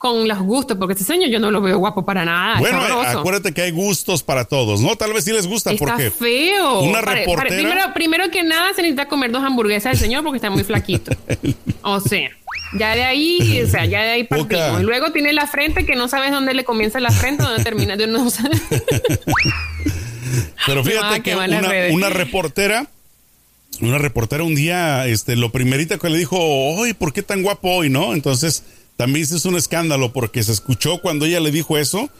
con 0.00 0.26
los 0.26 0.38
gustos, 0.38 0.78
porque 0.78 0.94
este 0.94 1.04
señor 1.04 1.28
yo 1.28 1.38
no 1.38 1.50
lo 1.50 1.60
veo 1.60 1.76
guapo 1.76 2.06
para 2.06 2.24
nada. 2.24 2.58
Bueno, 2.58 2.80
acuérdate 2.80 3.52
que 3.52 3.60
hay 3.60 3.70
gustos 3.70 4.22
para 4.22 4.46
todos, 4.46 4.80
¿no? 4.80 4.96
Tal 4.96 5.12
vez 5.12 5.24
sí 5.24 5.30
les 5.30 5.46
gusta 5.46 5.72
está 5.72 5.84
porque 5.84 6.10
feo. 6.10 6.80
Una 6.80 7.02
reportera... 7.02 7.54
primero, 7.54 7.82
primero 7.92 8.30
que 8.30 8.42
nada 8.42 8.72
se 8.72 8.80
necesita 8.80 9.08
comer 9.08 9.30
dos 9.30 9.44
hamburguesas 9.44 9.92
del 9.92 10.00
señor 10.00 10.24
porque 10.24 10.38
está 10.38 10.48
muy 10.48 10.64
flaquito. 10.64 11.14
o 11.82 12.00
sea. 12.00 12.30
Ya 12.78 12.94
de 12.94 13.02
ahí, 13.02 13.60
o 13.60 13.68
sea, 13.68 13.84
ya 13.84 14.00
de 14.00 14.12
ahí 14.12 14.24
partimos. 14.24 14.82
Luego 14.84 15.12
tiene 15.12 15.34
la 15.34 15.46
frente 15.46 15.84
que 15.84 15.96
no 15.96 16.08
sabes 16.08 16.30
dónde 16.30 16.54
le 16.54 16.64
comienza 16.64 16.98
la 16.98 17.10
frente, 17.10 17.42
dónde 17.42 17.62
termina. 17.62 17.94
Yo 17.96 18.06
no 18.06 18.26
Pero 20.66 20.82
fíjate 20.82 21.20
que 21.20 21.36
una, 21.36 22.08
reportera, 22.08 22.86
una 23.82 23.98
reportera 23.98 24.44
un 24.44 24.54
día, 24.54 25.06
este, 25.08 25.36
lo 25.36 25.52
primerito 25.52 25.98
que 25.98 26.08
le 26.08 26.16
dijo, 26.16 26.38
hoy, 26.38 26.94
¿por 26.94 27.12
qué 27.12 27.22
tan 27.22 27.42
guapo 27.42 27.70
hoy, 27.70 27.90
no? 27.90 28.14
Entonces, 28.14 28.62
también 29.00 29.24
es 29.24 29.44
un 29.44 29.56
escándalo 29.56 30.12
porque 30.12 30.42
se 30.42 30.52
escuchó 30.52 31.00
cuando 31.00 31.26
ella 31.26 31.40
le 31.40 31.50
dijo 31.50 31.78
eso 31.78 32.10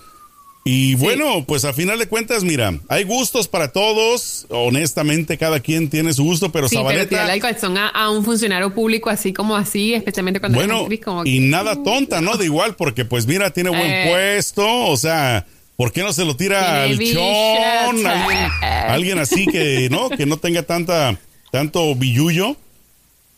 y 0.62 0.94
bueno, 0.96 1.44
pues 1.46 1.64
a 1.64 1.72
final 1.72 1.98
de 1.98 2.06
cuentas, 2.06 2.44
mira, 2.44 2.78
hay 2.88 3.04
gustos 3.04 3.48
para 3.48 3.72
todos. 3.72 4.46
Honestamente, 4.50 5.38
cada 5.38 5.60
quien 5.60 5.88
tiene 5.88 6.12
su 6.12 6.22
gusto, 6.22 6.52
pero 6.52 6.68
sí, 6.68 6.76
Zabaleta. 6.76 7.26
Pero 7.26 7.78
a, 7.78 7.88
a, 7.88 8.10
un 8.10 8.24
funcionario 8.24 8.74
público 8.74 9.08
así 9.08 9.32
como 9.32 9.56
así, 9.56 9.94
especialmente 9.94 10.38
cuando 10.38 10.58
bueno, 10.58 10.86
y 11.24 11.40
nada 11.40 11.82
tonta, 11.82 12.20
¿no? 12.20 12.36
De 12.36 12.44
igual, 12.44 12.76
porque 12.76 13.06
pues 13.06 13.26
mira, 13.26 13.50
tiene 13.50 13.70
buen 13.70 13.90
eh. 13.90 14.06
puesto, 14.10 14.86
o 14.86 14.96
sea. 14.96 15.46
¿Por 15.76 15.92
qué 15.92 16.02
no 16.02 16.12
se 16.12 16.26
lo 16.26 16.36
tira 16.36 16.82
al 16.82 16.98
chon? 16.98 18.06
Alguien, 18.06 18.50
alguien, 18.62 19.18
así 19.18 19.46
que, 19.46 19.88
¿no? 19.90 20.10
Que 20.10 20.26
no 20.26 20.36
tenga 20.36 20.62
tanta, 20.62 21.18
tanto 21.50 21.94
billullo. 21.94 22.54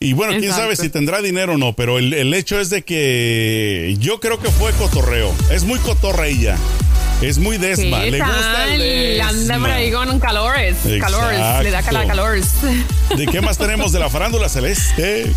Y 0.03 0.15
bueno, 0.15 0.39
quién 0.39 0.53
sabe 0.53 0.75
si 0.75 0.89
tendrá 0.89 1.23
dinero 1.23 1.55
o 1.55 1.59
no, 1.59 1.75
pero 1.75 1.99
el, 1.99 2.13
el, 2.13 2.35
hecho 2.35 2.59
es 2.59 2.71
de 2.71 2.83
que 2.83 3.97
yo 4.01 4.19
creo 4.19 4.41
que 4.41 4.51
fue 4.51 4.73
cotorreo. 4.73 5.33
Es 5.51 5.63
muy 5.65 5.79
cotorra 5.79 6.27
ella. 6.27 6.57
Es 7.23 7.39
muy 7.39 7.57
desma. 7.57 8.01
le 8.01 8.19
gusta 8.19 8.75
el 8.75 9.21
Anda 9.21 9.59
por 9.59 9.71
ahí 9.71 9.93
con 9.93 10.19
calores. 10.19 10.77
Calores. 11.01 11.41
Le 11.63 11.71
da 11.71 11.83
calores. 11.83 12.47
¿De 13.17 13.27
qué 13.27 13.41
más 13.41 13.59
tenemos 13.59 13.93
de 13.93 14.01
la 14.01 14.11
farándula 14.11 14.49
celeste? 14.49 15.33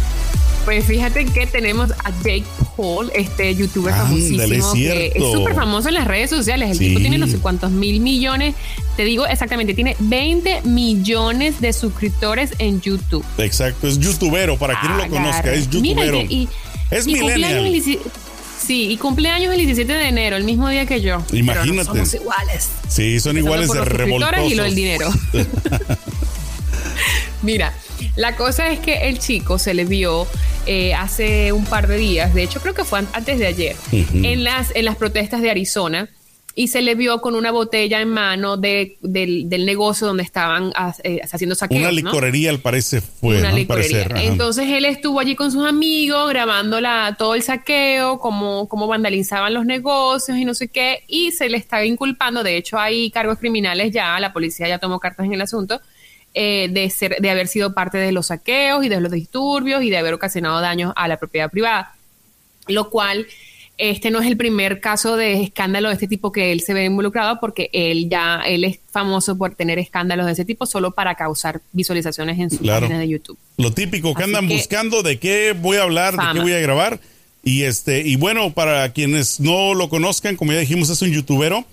Pues 0.66 0.84
fíjate 0.86 1.26
que 1.26 1.46
tenemos 1.46 1.92
a 1.92 2.10
Jake 2.24 2.44
Paul, 2.76 3.12
este 3.14 3.54
youtuber 3.54 3.94
famosísimo, 3.94 4.74
que 4.74 5.14
es 5.16 5.24
súper 5.24 5.54
famoso 5.54 5.90
en 5.90 5.94
las 5.94 6.08
redes 6.08 6.32
sociales. 6.32 6.72
El 6.72 6.80
tipo 6.80 7.00
tiene 7.00 7.20
no 7.20 7.28
sé 7.28 7.38
cuántos 7.38 7.70
mil 7.72 8.00
millones, 8.02 8.56
te 8.98 9.06
digo 9.06 9.28
exactamente, 9.28 9.76
tiene 9.76 9.96
20 10.00 10.64
millones 10.64 11.62
de 11.62 11.72
suscriptores 11.72 12.52
en 12.58 12.82
YouTube. 12.82 13.24
Exacto, 13.38 13.88
es 13.88 14.00
youtubero, 14.00 14.58
para 14.58 14.80
quien 14.80 14.92
no 14.94 14.98
lo 14.98 15.10
conozca, 15.10 15.54
es 15.54 15.70
youtubero. 15.70 16.22
y, 16.22 16.50
es 16.90 17.06
millennial. 17.06 17.72
Sí, 18.66 18.90
y 18.90 18.98
cumpleaños 18.98 19.54
el 19.54 19.60
17 19.60 19.94
de 19.94 20.08
enero, 20.08 20.38
el 20.38 20.44
mismo 20.44 20.68
día 20.70 20.88
que 20.88 21.00
yo. 21.00 21.24
Imagínate. 21.32 21.86
somos 21.86 22.14
iguales. 22.16 22.70
Sí, 22.88 23.20
son 23.20 23.38
iguales 23.38 23.72
de 23.72 23.86
revoltosos. 23.86 24.52
y 24.52 24.56
lo 24.56 24.64
del 24.64 24.74
dinero. 24.74 25.10
Mira, 27.44 27.74
la 28.16 28.36
cosa 28.36 28.70
es 28.70 28.80
que 28.80 29.08
el 29.08 29.20
chico 29.20 29.60
se 29.60 29.74
le 29.74 29.86
vio 29.86 30.28
eh, 30.66 30.94
hace 30.94 31.52
un 31.52 31.66
par 31.66 31.88
de 31.88 31.98
días, 31.98 32.34
de 32.34 32.44
hecho 32.44 32.62
creo 32.62 32.74
que 32.74 32.84
fue 32.84 33.00
antes 33.14 33.40
de 33.40 33.48
ayer, 33.48 33.76
en, 33.92 34.44
las, 34.44 34.76
en 34.76 34.86
las 34.86 34.96
protestas 34.96 35.42
de 35.42 35.50
Arizona 35.50 36.10
y 36.56 36.70
se 36.70 36.82
le 36.82 36.96
vio 36.96 37.20
con 37.20 37.36
una 37.36 37.52
botella 37.52 38.00
en 38.00 38.10
mano 38.10 38.56
de, 38.56 38.98
del, 39.02 39.66
negocio 39.66 40.08
donde 40.08 40.24
estaban 40.24 40.72
eh, 41.04 41.20
haciendo 41.22 41.54
saqueos. 41.54 41.82
Una 41.82 41.92
licorería, 41.92 42.50
al 42.50 42.60
parecer 42.60 43.02
fue. 43.02 43.40
Una 43.40 43.52
licorería. 43.52 44.08
Entonces 44.16 44.70
él 44.70 44.86
estuvo 44.86 45.20
allí 45.20 45.36
con 45.36 45.52
sus 45.52 45.66
amigos 45.66 46.30
grabando 46.30 46.80
la, 46.80 47.16
todo 47.20 47.36
el 47.36 47.44
saqueo, 47.44 48.20
cómo, 48.20 48.70
cómo 48.70 48.88
vandalizaban 48.88 49.54
los 49.54 49.66
negocios 49.66 50.38
y 50.38 50.46
no 50.46 50.54
sé 50.56 50.70
qué, 50.70 51.04
y 51.08 51.32
se 51.32 51.50
le 51.50 51.58
estaba 51.58 51.84
inculpando. 51.84 52.42
De 52.42 52.56
hecho, 52.56 52.80
hay 52.80 53.12
cargos 53.12 53.38
criminales 53.38 53.92
ya, 53.92 54.18
la 54.22 54.32
policía 54.32 54.70
ya 54.70 54.80
tomó 54.80 55.00
cartas 55.00 55.26
en 55.26 55.34
el 55.34 55.42
asunto. 55.42 55.82
Eh, 56.38 56.68
de, 56.70 56.90
ser, 56.90 57.16
de 57.22 57.30
haber 57.30 57.48
sido 57.48 57.74
parte 57.74 57.98
de 57.98 58.12
los 58.12 58.28
saqueos 58.28 58.84
y 58.84 58.90
de 58.90 59.00
los 59.00 59.10
disturbios 59.10 59.82
y 59.84 59.90
de 59.90 59.98
haber 59.98 60.14
ocasionado 60.14 60.60
daños 60.60 60.92
a 60.98 61.08
la 61.08 61.16
propiedad 61.16 61.50
privada. 61.50 61.96
Lo 62.68 62.90
cual 62.90 63.26
este 63.78 64.12
no 64.12 64.20
es 64.20 64.28
el 64.28 64.36
primer 64.36 64.82
caso 64.82 65.16
de 65.16 65.44
escándalo 65.44 65.88
de 65.88 65.94
este 65.94 66.10
tipo 66.10 66.34
que 66.34 66.52
él 66.52 66.60
se 66.60 66.74
ve 66.74 66.84
involucrado 66.84 67.40
porque 67.40 67.70
él 67.72 68.10
ya 68.10 68.42
él 68.46 68.66
es 68.66 68.80
famoso 68.92 69.38
por 69.38 69.56
tener 69.56 69.80
escándalos 69.80 70.26
de 70.26 70.34
ese 70.34 70.44
tipo 70.44 70.66
solo 70.66 70.92
para 70.92 71.16
causar 71.16 71.62
visualizaciones 71.72 72.38
en 72.38 72.50
su 72.50 72.66
página 72.66 73.00
de 73.00 73.08
YouTube. 73.08 73.38
Lo 73.56 73.72
típico 73.72 74.14
que 74.14 74.24
andan 74.24 74.50
buscando 74.50 75.04
de 75.04 75.20
qué 75.20 75.54
voy 75.58 75.78
a 75.78 75.84
hablar, 75.84 76.18
de 76.18 76.34
qué 76.34 76.40
voy 76.42 76.54
a 76.54 76.60
grabar 76.60 77.00
y 77.46 77.64
este 77.64 78.02
y 78.02 78.18
bueno, 78.18 78.52
para 78.52 78.92
quienes 78.92 79.40
no 79.40 79.74
lo 79.74 79.88
conozcan, 79.88 80.36
como 80.36 80.52
ya 80.52 80.60
dijimos 80.60 80.90
es 80.90 81.02
un 81.02 81.12
youtubero 81.12 81.64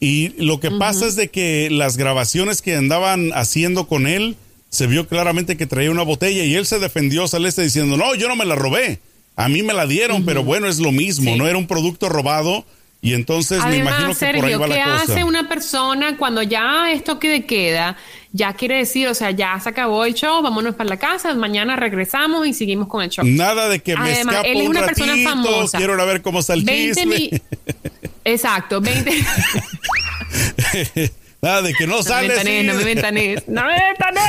y 0.00 0.34
lo 0.42 0.60
que 0.60 0.70
pasa 0.70 1.06
es 1.06 1.16
de 1.16 1.28
que 1.28 1.68
las 1.70 1.96
grabaciones 1.96 2.62
que 2.62 2.76
andaban 2.76 3.30
haciendo 3.34 3.86
con 3.86 4.06
él 4.06 4.36
se 4.68 4.86
vio 4.86 5.06
claramente 5.06 5.56
que 5.56 5.66
traía 5.66 5.90
una 5.90 6.02
botella 6.02 6.44
y 6.44 6.54
él 6.54 6.66
se 6.66 6.78
defendió, 6.78 7.28
sale 7.28 7.48
este 7.48 7.62
diciendo, 7.62 7.96
"No, 7.96 8.14
yo 8.14 8.28
no 8.28 8.36
me 8.36 8.44
la 8.44 8.54
robé." 8.54 9.00
A 9.36 9.48
mí 9.48 9.62
me 9.62 9.72
la 9.72 9.86
dieron, 9.86 10.24
pero 10.24 10.44
bueno, 10.44 10.68
es 10.68 10.78
lo 10.78 10.92
mismo, 10.92 11.36
no 11.36 11.46
era 11.46 11.58
un 11.58 11.66
producto 11.66 12.08
robado. 12.08 12.64
Y 13.04 13.12
entonces 13.12 13.62
me 13.66 13.76
imagino 13.76 14.14
que 14.14 14.32
por 14.34 14.44
ahí 14.46 14.54
va 14.54 14.66
la 14.66 14.82
cosa. 14.82 15.06
¿Qué 15.06 15.12
hace 15.12 15.24
una 15.24 15.46
persona 15.46 16.16
cuando 16.16 16.42
ya 16.42 16.90
esto 16.90 17.18
que 17.18 17.44
queda? 17.44 17.98
Ya 18.32 18.54
quiere 18.54 18.78
decir, 18.78 19.08
o 19.08 19.14
sea, 19.14 19.30
ya 19.30 19.60
se 19.60 19.68
acabó 19.68 20.06
el 20.06 20.14
show, 20.14 20.40
vámonos 20.40 20.74
para 20.74 20.88
la 20.88 20.96
casa, 20.96 21.34
mañana 21.34 21.76
regresamos 21.76 22.46
y 22.46 22.54
seguimos 22.54 22.88
con 22.88 23.02
el 23.02 23.10
show. 23.10 23.22
Nada 23.26 23.68
de 23.68 23.80
que 23.80 23.94
me 23.94 24.20
escapo 24.20 24.46
él 24.46 24.62
es 24.62 24.68
una 24.68 24.86
persona 24.86 25.16
famosa. 25.22 25.76
quiero 25.76 25.96
ver 26.06 26.22
cómo 26.22 26.40
está 26.40 26.54
el 26.54 26.64
chisme. 26.64 27.42
Exacto, 28.24 28.80
20... 28.80 29.12
Nada 31.44 31.60
de 31.60 31.74
que 31.74 31.86
no, 31.86 32.02
sale. 32.02 32.64
no 32.64 32.72
me 32.72 32.84
ventanes, 32.84 33.46
no 33.48 33.66
me 33.66 33.74
ventanes. 33.74 34.24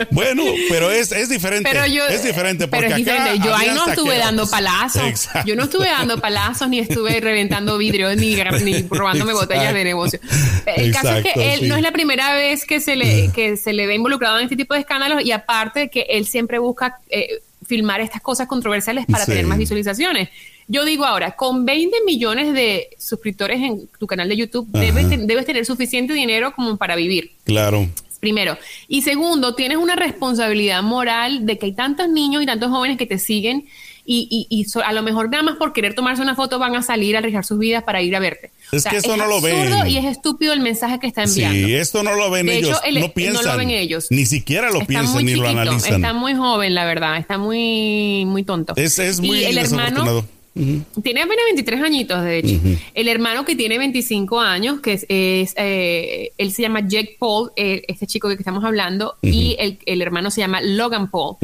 bueno, 0.10 0.42
pero 0.70 0.90
es, 0.90 1.12
es 1.12 1.28
diferente. 1.28 1.68
Pero 1.70 1.86
yo, 1.86 2.06
es 2.06 2.24
diferente 2.24 2.66
porque 2.66 2.86
pero 2.86 2.96
es 2.96 3.04
diferente. 3.04 3.38
yo 3.44 3.54
ahí 3.54 3.68
no 3.74 3.88
estuve 3.88 4.16
dando 4.16 4.48
palazos. 4.48 5.28
Yo 5.44 5.54
no 5.54 5.64
estuve 5.64 5.90
dando 5.90 6.18
palazos 6.18 6.66
ni 6.70 6.78
estuve 6.78 7.20
reventando 7.20 7.76
vidrios 7.76 8.16
ni, 8.16 8.36
ni 8.64 8.86
robándome 8.88 9.34
botellas 9.34 9.74
de 9.74 9.84
negocio. 9.84 10.18
El 10.64 10.94
caso 10.94 11.16
es 11.16 11.24
que 11.24 11.54
él 11.54 11.68
no 11.68 11.76
es 11.76 11.82
la 11.82 11.92
primera 11.92 12.32
vez 12.32 12.64
que 12.64 12.80
se 12.80 12.96
le 12.96 13.30
que 13.34 13.58
se 13.58 13.74
le 13.74 13.86
ve 13.86 13.96
involucrado 13.96 14.38
en 14.38 14.44
este 14.44 14.56
tipo 14.56 14.72
de 14.72 14.80
escándalos 14.80 15.22
y 15.22 15.32
aparte 15.32 15.90
que 15.90 16.06
él 16.08 16.26
siempre 16.26 16.58
busca 16.58 17.00
eh, 17.10 17.42
filmar 17.66 18.00
estas 18.00 18.22
cosas 18.22 18.48
controversiales 18.48 19.04
para 19.04 19.26
tener 19.26 19.46
más 19.46 19.58
visualizaciones. 19.58 20.30
Yo 20.72 20.86
digo 20.86 21.04
ahora, 21.04 21.32
con 21.32 21.66
20 21.66 21.98
millones 22.06 22.54
de 22.54 22.88
suscriptores 22.96 23.60
en 23.60 23.88
tu 23.98 24.06
canal 24.06 24.26
de 24.26 24.38
YouTube, 24.38 24.66
debes, 24.70 25.06
debes, 25.26 25.44
tener 25.44 25.66
suficiente 25.66 26.14
dinero 26.14 26.54
como 26.54 26.78
para 26.78 26.96
vivir. 26.96 27.32
Claro. 27.44 27.86
Primero. 28.20 28.56
Y 28.88 29.02
segundo, 29.02 29.54
tienes 29.54 29.76
una 29.76 29.96
responsabilidad 29.96 30.82
moral 30.82 31.44
de 31.44 31.58
que 31.58 31.66
hay 31.66 31.72
tantos 31.74 32.08
niños 32.08 32.42
y 32.42 32.46
tantos 32.46 32.70
jóvenes 32.70 32.96
que 32.96 33.04
te 33.04 33.18
siguen 33.18 33.66
y, 34.06 34.46
y, 34.48 34.66
a 34.82 34.92
lo 34.94 35.02
mejor 35.02 35.28
nada 35.28 35.42
más 35.42 35.56
por 35.56 35.74
querer 35.74 35.94
tomarse 35.94 36.22
una 36.22 36.34
foto 36.34 36.58
van 36.58 36.74
a 36.74 36.82
salir 36.82 37.16
a 37.16 37.18
arriesgar 37.18 37.44
sus 37.44 37.58
vidas 37.58 37.82
para 37.84 38.00
ir 38.00 38.16
a 38.16 38.20
verte. 38.20 38.50
Es 38.72 38.84
que 38.84 38.96
esto 38.96 39.14
no 39.18 39.26
lo 39.26 39.42
ven. 39.42 39.86
Y 39.86 39.98
es 39.98 40.06
estúpido 40.06 40.54
el 40.54 40.60
mensaje 40.60 40.98
que 40.98 41.06
está 41.06 41.24
enviando. 41.24 41.68
Sí, 41.68 41.74
esto 41.74 42.02
no 42.02 42.14
lo 42.14 42.30
ven 42.30 42.48
ellos. 42.48 42.80
no 42.94 43.12
piensan. 43.12 43.44
No 43.44 43.52
lo 43.52 43.58
ven 43.58 43.68
ellos. 43.68 44.06
Ni 44.08 44.24
siquiera 44.24 44.70
lo 44.70 44.86
piensan 44.86 45.22
ni 45.22 45.34
lo 45.34 45.46
analizan. 45.46 45.96
Está 45.96 46.14
muy 46.14 46.34
joven, 46.34 46.74
la 46.74 46.86
verdad. 46.86 47.18
Está 47.18 47.36
muy, 47.36 48.24
muy 48.24 48.42
tonto. 48.42 48.72
Es, 48.76 48.98
es 48.98 49.20
muy 49.20 49.40
y 49.40 49.44
el 49.44 49.58
hermano 49.58 50.24
tiene 50.54 51.22
apenas 51.22 51.44
23 51.46 51.82
añitos, 51.82 52.22
de 52.24 52.38
hecho. 52.38 52.60
El 52.94 53.08
hermano 53.08 53.44
que 53.44 53.56
tiene 53.56 53.78
25 53.78 54.40
años, 54.40 54.80
que 54.80 54.92
es, 54.92 55.06
eh, 55.08 56.32
él 56.36 56.52
se 56.52 56.62
llama 56.62 56.86
Jake 56.86 57.16
Paul, 57.18 57.52
eh, 57.56 57.82
este 57.88 58.06
chico 58.06 58.28
que 58.28 58.34
estamos 58.34 58.64
hablando, 58.64 59.16
y 59.22 59.56
el, 59.58 60.02
hermano 60.02 60.30
se 60.30 60.40
llama 60.40 60.60
Logan 60.60 61.10
Paul. 61.10 61.36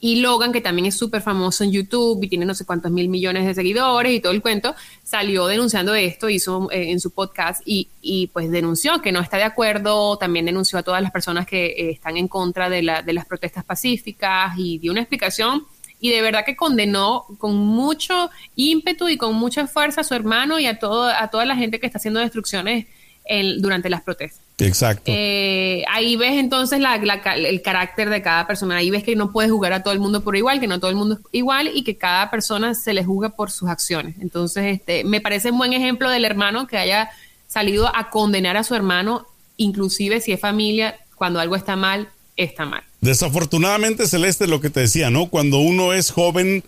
Y 0.00 0.20
Logan, 0.20 0.52
que 0.52 0.60
también 0.60 0.86
es 0.86 0.96
súper 0.96 1.22
famoso 1.22 1.64
en 1.64 1.72
YouTube 1.72 2.22
y 2.22 2.28
tiene 2.28 2.46
no 2.46 2.54
sé 2.54 2.64
cuántos 2.64 2.92
mil 2.92 3.08
millones 3.08 3.44
de 3.44 3.54
seguidores 3.54 4.12
y 4.12 4.20
todo 4.20 4.32
el 4.32 4.40
cuento, 4.40 4.76
salió 5.02 5.46
denunciando 5.48 5.92
esto, 5.94 6.30
hizo 6.30 6.70
eh, 6.70 6.92
en 6.92 7.00
su 7.00 7.10
podcast 7.10 7.62
y, 7.64 7.88
y, 8.00 8.28
pues 8.28 8.48
denunció 8.48 9.02
que 9.02 9.10
no 9.10 9.18
está 9.18 9.38
de 9.38 9.42
acuerdo, 9.42 10.16
también 10.16 10.44
denunció 10.44 10.78
a 10.78 10.84
todas 10.84 11.02
las 11.02 11.10
personas 11.10 11.46
que 11.46 11.90
están 11.90 12.16
en 12.16 12.28
contra 12.28 12.70
de, 12.70 12.82
la, 12.82 13.02
de 13.02 13.12
las 13.12 13.26
protestas 13.26 13.64
pacíficas 13.64 14.56
y 14.56 14.78
dio 14.78 14.92
una 14.92 15.00
explicación 15.00 15.66
y 16.00 16.10
de 16.10 16.22
verdad 16.22 16.44
que 16.44 16.56
condenó 16.56 17.26
con 17.38 17.56
mucho 17.56 18.30
ímpetu 18.56 19.08
y 19.08 19.16
con 19.16 19.34
mucha 19.34 19.66
fuerza 19.66 20.02
a 20.02 20.04
su 20.04 20.14
hermano 20.14 20.58
y 20.58 20.66
a, 20.66 20.78
todo, 20.78 21.08
a 21.08 21.28
toda 21.28 21.44
la 21.44 21.56
gente 21.56 21.80
que 21.80 21.86
está 21.86 21.98
haciendo 21.98 22.20
destrucciones 22.20 22.86
durante 23.58 23.90
las 23.90 24.02
protestas. 24.02 24.40
Exacto. 24.58 25.12
Eh, 25.14 25.84
ahí 25.90 26.16
ves 26.16 26.32
entonces 26.32 26.80
el 26.80 27.62
carácter 27.62 28.10
de 28.10 28.22
cada 28.22 28.46
persona. 28.46 28.76
Ahí 28.76 28.90
ves 28.90 29.04
que 29.04 29.14
no 29.16 29.30
puedes 29.32 29.50
jugar 29.50 29.72
a 29.72 29.82
todo 29.82 29.92
el 29.92 30.00
mundo 30.00 30.24
por 30.24 30.34
igual, 30.34 30.60
que 30.60 30.66
no 30.66 30.80
todo 30.80 30.90
el 30.90 30.96
mundo 30.96 31.16
es 31.16 31.20
igual 31.32 31.70
y 31.72 31.84
que 31.84 31.96
cada 31.96 32.30
persona 32.30 32.74
se 32.74 32.94
le 32.94 33.04
juzga 33.04 33.30
por 33.30 33.50
sus 33.50 33.68
acciones. 33.68 34.16
Entonces, 34.20 34.64
este, 34.64 35.04
me 35.04 35.20
parece 35.20 35.50
un 35.50 35.58
buen 35.58 35.74
ejemplo 35.74 36.10
del 36.10 36.24
hermano 36.24 36.66
que 36.66 36.78
haya 36.78 37.10
salido 37.46 37.94
a 37.94 38.10
condenar 38.10 38.56
a 38.56 38.64
su 38.64 38.74
hermano, 38.74 39.26
inclusive 39.56 40.20
si 40.20 40.32
es 40.32 40.40
familia, 40.40 40.96
cuando 41.14 41.38
algo 41.38 41.54
está 41.54 41.76
mal, 41.76 42.08
está 42.36 42.64
mal. 42.64 42.82
Desafortunadamente, 43.00 44.06
Celeste, 44.06 44.46
lo 44.46 44.60
que 44.60 44.70
te 44.70 44.80
decía, 44.80 45.10
¿no? 45.10 45.28
Cuando 45.28 45.58
uno 45.58 45.92
es 45.92 46.10
joven, 46.10 46.64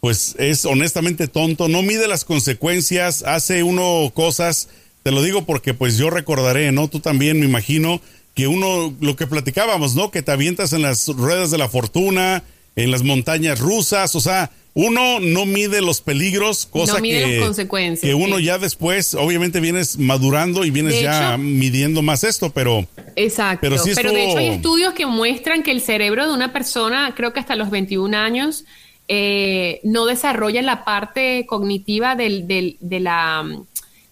pues 0.00 0.34
es 0.38 0.64
honestamente 0.64 1.28
tonto, 1.28 1.68
no 1.68 1.82
mide 1.82 2.08
las 2.08 2.24
consecuencias, 2.24 3.22
hace 3.22 3.62
uno 3.62 4.10
cosas, 4.14 4.68
te 5.02 5.10
lo 5.10 5.22
digo 5.22 5.44
porque 5.44 5.74
pues 5.74 5.98
yo 5.98 6.10
recordaré, 6.10 6.72
¿no? 6.72 6.88
Tú 6.88 7.00
también 7.00 7.40
me 7.40 7.46
imagino 7.46 8.00
que 8.34 8.46
uno, 8.46 8.94
lo 9.00 9.16
que 9.16 9.26
platicábamos, 9.26 9.94
¿no? 9.94 10.10
Que 10.10 10.22
te 10.22 10.32
avientas 10.32 10.72
en 10.72 10.82
las 10.82 11.08
ruedas 11.08 11.50
de 11.50 11.58
la 11.58 11.68
fortuna 11.68 12.42
en 12.76 12.90
las 12.90 13.02
montañas 13.02 13.58
rusas, 13.58 14.14
o 14.14 14.20
sea, 14.20 14.50
uno 14.78 15.20
no 15.20 15.46
mide 15.46 15.80
los 15.80 16.02
peligros, 16.02 16.66
cosa 16.66 17.00
que, 17.00 17.40
consecuencias, 17.40 18.06
que 18.06 18.14
uno 18.14 18.38
ya 18.38 18.58
después, 18.58 19.14
obviamente 19.14 19.58
vienes 19.58 19.98
madurando 19.98 20.66
y 20.66 20.70
vienes 20.70 21.00
ya 21.00 21.38
midiendo 21.38 22.02
más 22.02 22.24
esto, 22.24 22.50
pero... 22.50 22.86
Exacto, 23.16 23.60
pero, 23.62 23.82
de 23.82 23.92
hecho 24.24 24.36
hay 24.36 24.48
estudios 24.48 24.92
que 24.92 25.06
muestran 25.06 25.62
que 25.62 25.70
el 25.70 25.80
cerebro 25.80 26.28
de 26.28 26.34
una 26.34 26.52
persona, 26.52 27.14
creo 27.16 27.32
que 27.32 27.40
hasta 27.40 27.56
los 27.56 27.70
21 27.70 28.14
años, 28.18 28.66
eh, 29.08 29.80
no 29.82 30.04
desarrolla 30.04 30.60
la 30.60 30.84
parte 30.84 31.46
cognitiva 31.46 32.14
del, 32.14 32.46
de, 32.46 33.00
la, 33.00 33.46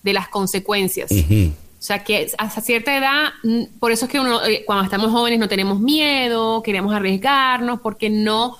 de 0.02 0.12
las 0.14 0.28
consecuencias. 0.28 1.12
O 1.12 1.86
sea, 1.86 2.04
que 2.04 2.30
hasta 2.38 2.62
cierta 2.62 2.96
edad, 2.96 3.32
por 3.80 3.92
eso 3.92 4.06
es 4.06 4.10
que 4.10 4.18
uno, 4.18 4.42
eh, 4.46 4.62
cuando 4.64 4.84
estamos 4.84 5.10
jóvenes 5.10 5.38
no 5.38 5.48
tenemos 5.48 5.78
miedo, 5.78 6.62
queremos 6.62 6.94
arriesgarnos, 6.94 7.80
porque 7.80 8.08
no 8.08 8.56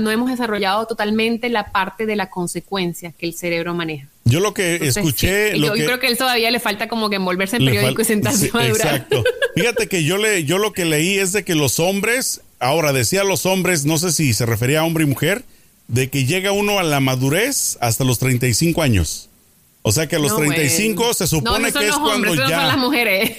no 0.00 0.10
hemos 0.10 0.30
desarrollado 0.30 0.86
totalmente 0.86 1.48
la 1.48 1.72
parte 1.72 2.06
de 2.06 2.16
la 2.16 2.30
consecuencia 2.30 3.12
que 3.12 3.26
el 3.26 3.34
cerebro 3.34 3.74
maneja. 3.74 4.08
Yo 4.24 4.40
lo 4.40 4.54
que 4.54 4.76
escuché. 4.76 5.58
yo, 5.58 5.72
creo 5.72 5.98
que 5.98 6.06
él 6.06 6.16
todavía 6.16 6.50
le 6.50 6.60
falta 6.60 6.88
como 6.88 7.10
que 7.10 7.16
envolverse 7.16 7.56
en 7.56 7.64
periódico 7.64 8.02
y 8.02 8.04
sentarse 8.04 8.50
a 8.52 8.56
madurar. 8.56 8.86
Exacto. 8.86 9.24
Fíjate 9.54 9.88
que 9.88 10.04
yo, 10.04 10.18
le, 10.18 10.44
yo 10.44 10.58
lo 10.58 10.72
que 10.72 10.84
leí 10.84 11.18
es 11.18 11.32
de 11.32 11.44
que 11.44 11.54
los 11.54 11.80
hombres, 11.80 12.42
ahora 12.60 12.92
decía 12.92 13.24
los 13.24 13.46
hombres, 13.46 13.84
no 13.84 13.98
sé 13.98 14.12
si 14.12 14.32
se 14.32 14.46
refería 14.46 14.80
a 14.80 14.84
hombre 14.84 15.04
y 15.04 15.08
mujer, 15.08 15.44
de 15.88 16.08
que 16.08 16.24
llega 16.24 16.52
uno 16.52 16.78
a 16.78 16.82
la 16.82 17.00
madurez 17.00 17.76
hasta 17.80 18.04
los 18.04 18.18
35 18.18 18.82
años. 18.82 19.28
O 19.84 19.90
sea 19.90 20.06
que 20.06 20.16
a 20.16 20.18
los 20.20 20.36
35 20.36 21.12
se 21.12 21.26
supone 21.26 21.72
que 21.72 21.88
es 21.88 21.96
cuando 21.96 22.34
ya. 22.34 22.48
Son 22.48 22.68
las 22.68 22.78
mujeres. 22.78 23.32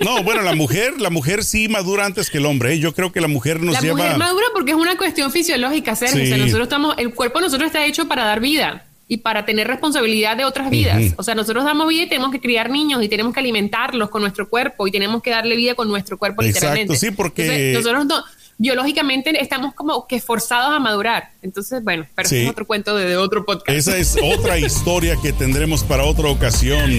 No, 0.00 0.22
bueno, 0.24 0.42
la 0.42 0.54
mujer, 0.54 1.00
la 1.00 1.10
mujer 1.10 1.44
sí 1.44 1.68
madura 1.68 2.04
antes 2.04 2.28
que 2.28 2.38
el 2.38 2.46
hombre. 2.46 2.74
¿eh? 2.74 2.78
Yo 2.78 2.92
creo 2.92 3.12
que 3.12 3.20
la 3.20 3.28
mujer 3.28 3.60
nos 3.60 3.80
lleva. 3.80 3.98
La 3.98 4.04
mujer 4.04 4.18
madura 4.18 4.46
porque 4.52 4.72
es 4.72 4.76
una 4.76 4.96
cuestión 4.96 5.30
fisiológica, 5.30 5.94
Sergio. 5.94 6.36
nosotros 6.36 6.64
estamos, 6.64 6.94
el 6.98 7.14
cuerpo 7.14 7.38
de 7.38 7.46
nosotros 7.46 7.68
está 7.68 7.86
hecho 7.86 8.08
para 8.08 8.24
dar 8.24 8.40
vida 8.40 8.84
y 9.08 9.18
para 9.18 9.44
tener 9.44 9.68
responsabilidad 9.68 10.36
de 10.36 10.44
otras 10.44 10.70
vidas. 10.70 11.14
O 11.16 11.22
sea, 11.22 11.34
nosotros 11.34 11.64
damos 11.64 11.88
vida 11.88 12.02
y 12.02 12.08
tenemos 12.08 12.32
que 12.32 12.40
criar 12.40 12.70
niños 12.70 13.02
y 13.02 13.08
tenemos 13.08 13.32
que 13.32 13.40
alimentarlos 13.40 14.10
con 14.10 14.22
nuestro 14.22 14.48
cuerpo 14.48 14.88
y 14.88 14.90
tenemos 14.90 15.22
que 15.22 15.30
darle 15.30 15.54
vida 15.54 15.74
con 15.74 15.88
nuestro 15.88 16.18
cuerpo 16.18 16.42
Exacto, 16.42 16.94
sí, 16.94 17.12
porque 17.12 17.72
nosotros 17.74 18.06
no, 18.06 18.24
biológicamente 18.58 19.42
estamos 19.42 19.74
como 19.74 20.06
que 20.06 20.20
forzados 20.20 20.74
a 20.74 20.78
madurar. 20.78 21.30
Entonces, 21.42 21.84
bueno, 21.84 22.06
pero 22.14 22.28
es 22.28 22.48
otro 22.48 22.66
cuento 22.66 22.96
de, 22.96 23.16
otro 23.16 23.44
podcast. 23.44 23.76
Esa 23.76 23.96
es 23.96 24.16
otra 24.22 24.58
historia 24.66 25.16
que 25.22 25.32
tendremos 25.32 25.84
para 25.84 26.04
otra 26.04 26.28
ocasión. 26.28 26.90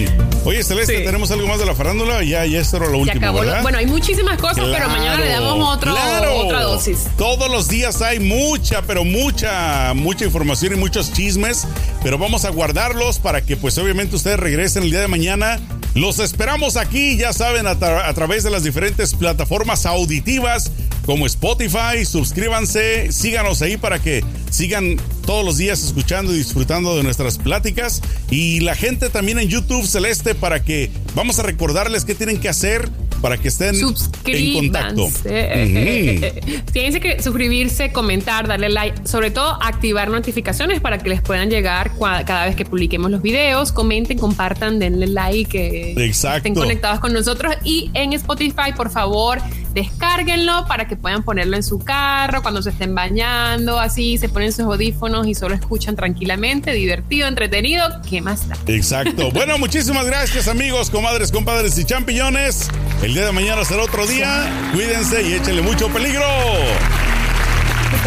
Oye, 0.44 0.62
Celeste, 0.62 1.00
¿tenemos 1.00 1.30
algo 1.30 1.46
más 1.46 1.58
de 1.58 1.66
la 1.66 1.74
farándula? 1.74 2.22
Ya, 2.22 2.46
ya 2.46 2.60
esto 2.60 2.76
era 2.78 2.88
lo 2.88 2.98
último, 2.98 3.32
Bueno, 3.32 3.78
hay 3.78 3.86
muchísimas 3.86 4.38
cosas, 4.38 4.64
pero 4.72 4.88
mañana 4.88 5.20
le 5.20 5.30
damos 5.30 5.76
otro, 5.76 5.94
otra 6.36 6.62
dosis. 6.62 7.06
Todos 7.16 7.50
los 7.50 7.68
días 7.68 8.02
hay 8.02 8.20
mucha, 8.20 8.82
pero 8.82 9.04
mucha, 9.04 9.92
mucha 9.94 10.24
información 10.24 10.74
y 10.74 10.76
muchos 10.76 11.12
chismes, 11.12 11.66
pero 12.02 12.18
vamos 12.18 12.44
a 12.44 12.50
guardarlos 12.50 13.18
para 13.18 13.42
que, 13.42 13.56
pues, 13.56 13.76
obviamente 13.78 14.16
ustedes 14.16 14.38
regresen 14.38 14.84
el 14.84 14.90
día 14.90 15.00
de 15.00 15.08
mañana. 15.08 15.58
Los 15.94 16.20
esperamos 16.20 16.76
aquí, 16.76 17.16
ya 17.16 17.32
saben, 17.32 17.66
a, 17.66 17.70
a 17.70 18.14
través 18.14 18.44
de 18.44 18.50
las 18.50 18.62
diferentes 18.62 19.14
plataformas 19.14 19.86
auditivas 19.86 20.70
como 21.08 21.24
Spotify. 21.24 22.04
Suscríbanse, 22.04 23.10
síganos 23.12 23.62
ahí 23.62 23.78
para 23.78 23.98
que 23.98 24.22
sigan 24.50 24.98
todos 25.24 25.42
los 25.42 25.56
días 25.56 25.82
escuchando 25.82 26.34
y 26.34 26.36
disfrutando 26.36 26.94
de 26.98 27.02
nuestras 27.02 27.38
pláticas. 27.38 28.02
Y 28.30 28.60
la 28.60 28.74
gente 28.74 29.08
también 29.08 29.38
en 29.38 29.48
YouTube 29.48 29.86
Celeste 29.86 30.34
para 30.34 30.62
que 30.62 30.90
vamos 31.14 31.38
a 31.38 31.44
recordarles 31.44 32.04
qué 32.04 32.14
tienen 32.14 32.38
que 32.38 32.50
hacer 32.50 32.90
para 33.22 33.36
que 33.36 33.48
estén 33.48 33.74
en 33.74 34.54
contacto. 34.54 35.08
Tienen 35.24 37.00
que 37.00 37.22
suscribirse, 37.22 37.92
comentar, 37.92 38.46
darle 38.46 38.68
like, 38.68 39.06
sobre 39.06 39.30
todo 39.30 39.60
activar 39.62 40.10
notificaciones 40.10 40.80
para 40.80 40.98
que 40.98 41.08
les 41.08 41.22
puedan 41.22 41.50
llegar 41.50 41.92
cada 41.98 42.46
vez 42.46 42.54
que 42.54 42.64
publiquemos 42.64 43.10
los 43.10 43.22
videos. 43.22 43.72
Comenten, 43.72 44.18
compartan, 44.18 44.78
denle 44.78 45.08
like, 45.08 45.50
que 45.50 46.10
estén 46.10 46.54
conectados 46.54 47.00
con 47.00 47.12
nosotros. 47.12 47.54
Y 47.64 47.90
en 47.94 48.12
Spotify, 48.12 48.72
por 48.76 48.90
favor, 48.90 49.40
descárguenlo 49.78 50.66
para 50.66 50.88
que 50.88 50.96
puedan 50.96 51.22
ponerlo 51.22 51.56
en 51.56 51.62
su 51.62 51.78
carro 51.78 52.42
cuando 52.42 52.62
se 52.62 52.70
estén 52.70 52.94
bañando, 52.94 53.78
así 53.78 54.18
se 54.18 54.28
ponen 54.28 54.52
sus 54.52 54.64
audífonos 54.64 55.26
y 55.26 55.34
solo 55.34 55.54
escuchan 55.54 55.96
tranquilamente, 55.96 56.72
divertido, 56.72 57.28
entretenido. 57.28 57.84
¿Qué 58.08 58.20
más 58.20 58.48
da? 58.48 58.56
Exacto. 58.66 59.30
bueno, 59.32 59.58
muchísimas 59.58 60.06
gracias, 60.06 60.48
amigos, 60.48 60.90
comadres, 60.90 61.32
compadres 61.32 61.78
y 61.78 61.84
champiñones. 61.84 62.68
El 63.02 63.14
día 63.14 63.26
de 63.26 63.32
mañana 63.32 63.64
será 63.64 63.84
otro 63.84 64.06
día. 64.06 64.70
Cuídense 64.72 65.22
y 65.22 65.34
échenle 65.34 65.62
mucho 65.62 65.88
peligro. 65.88 66.24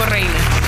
reina. 0.10 0.61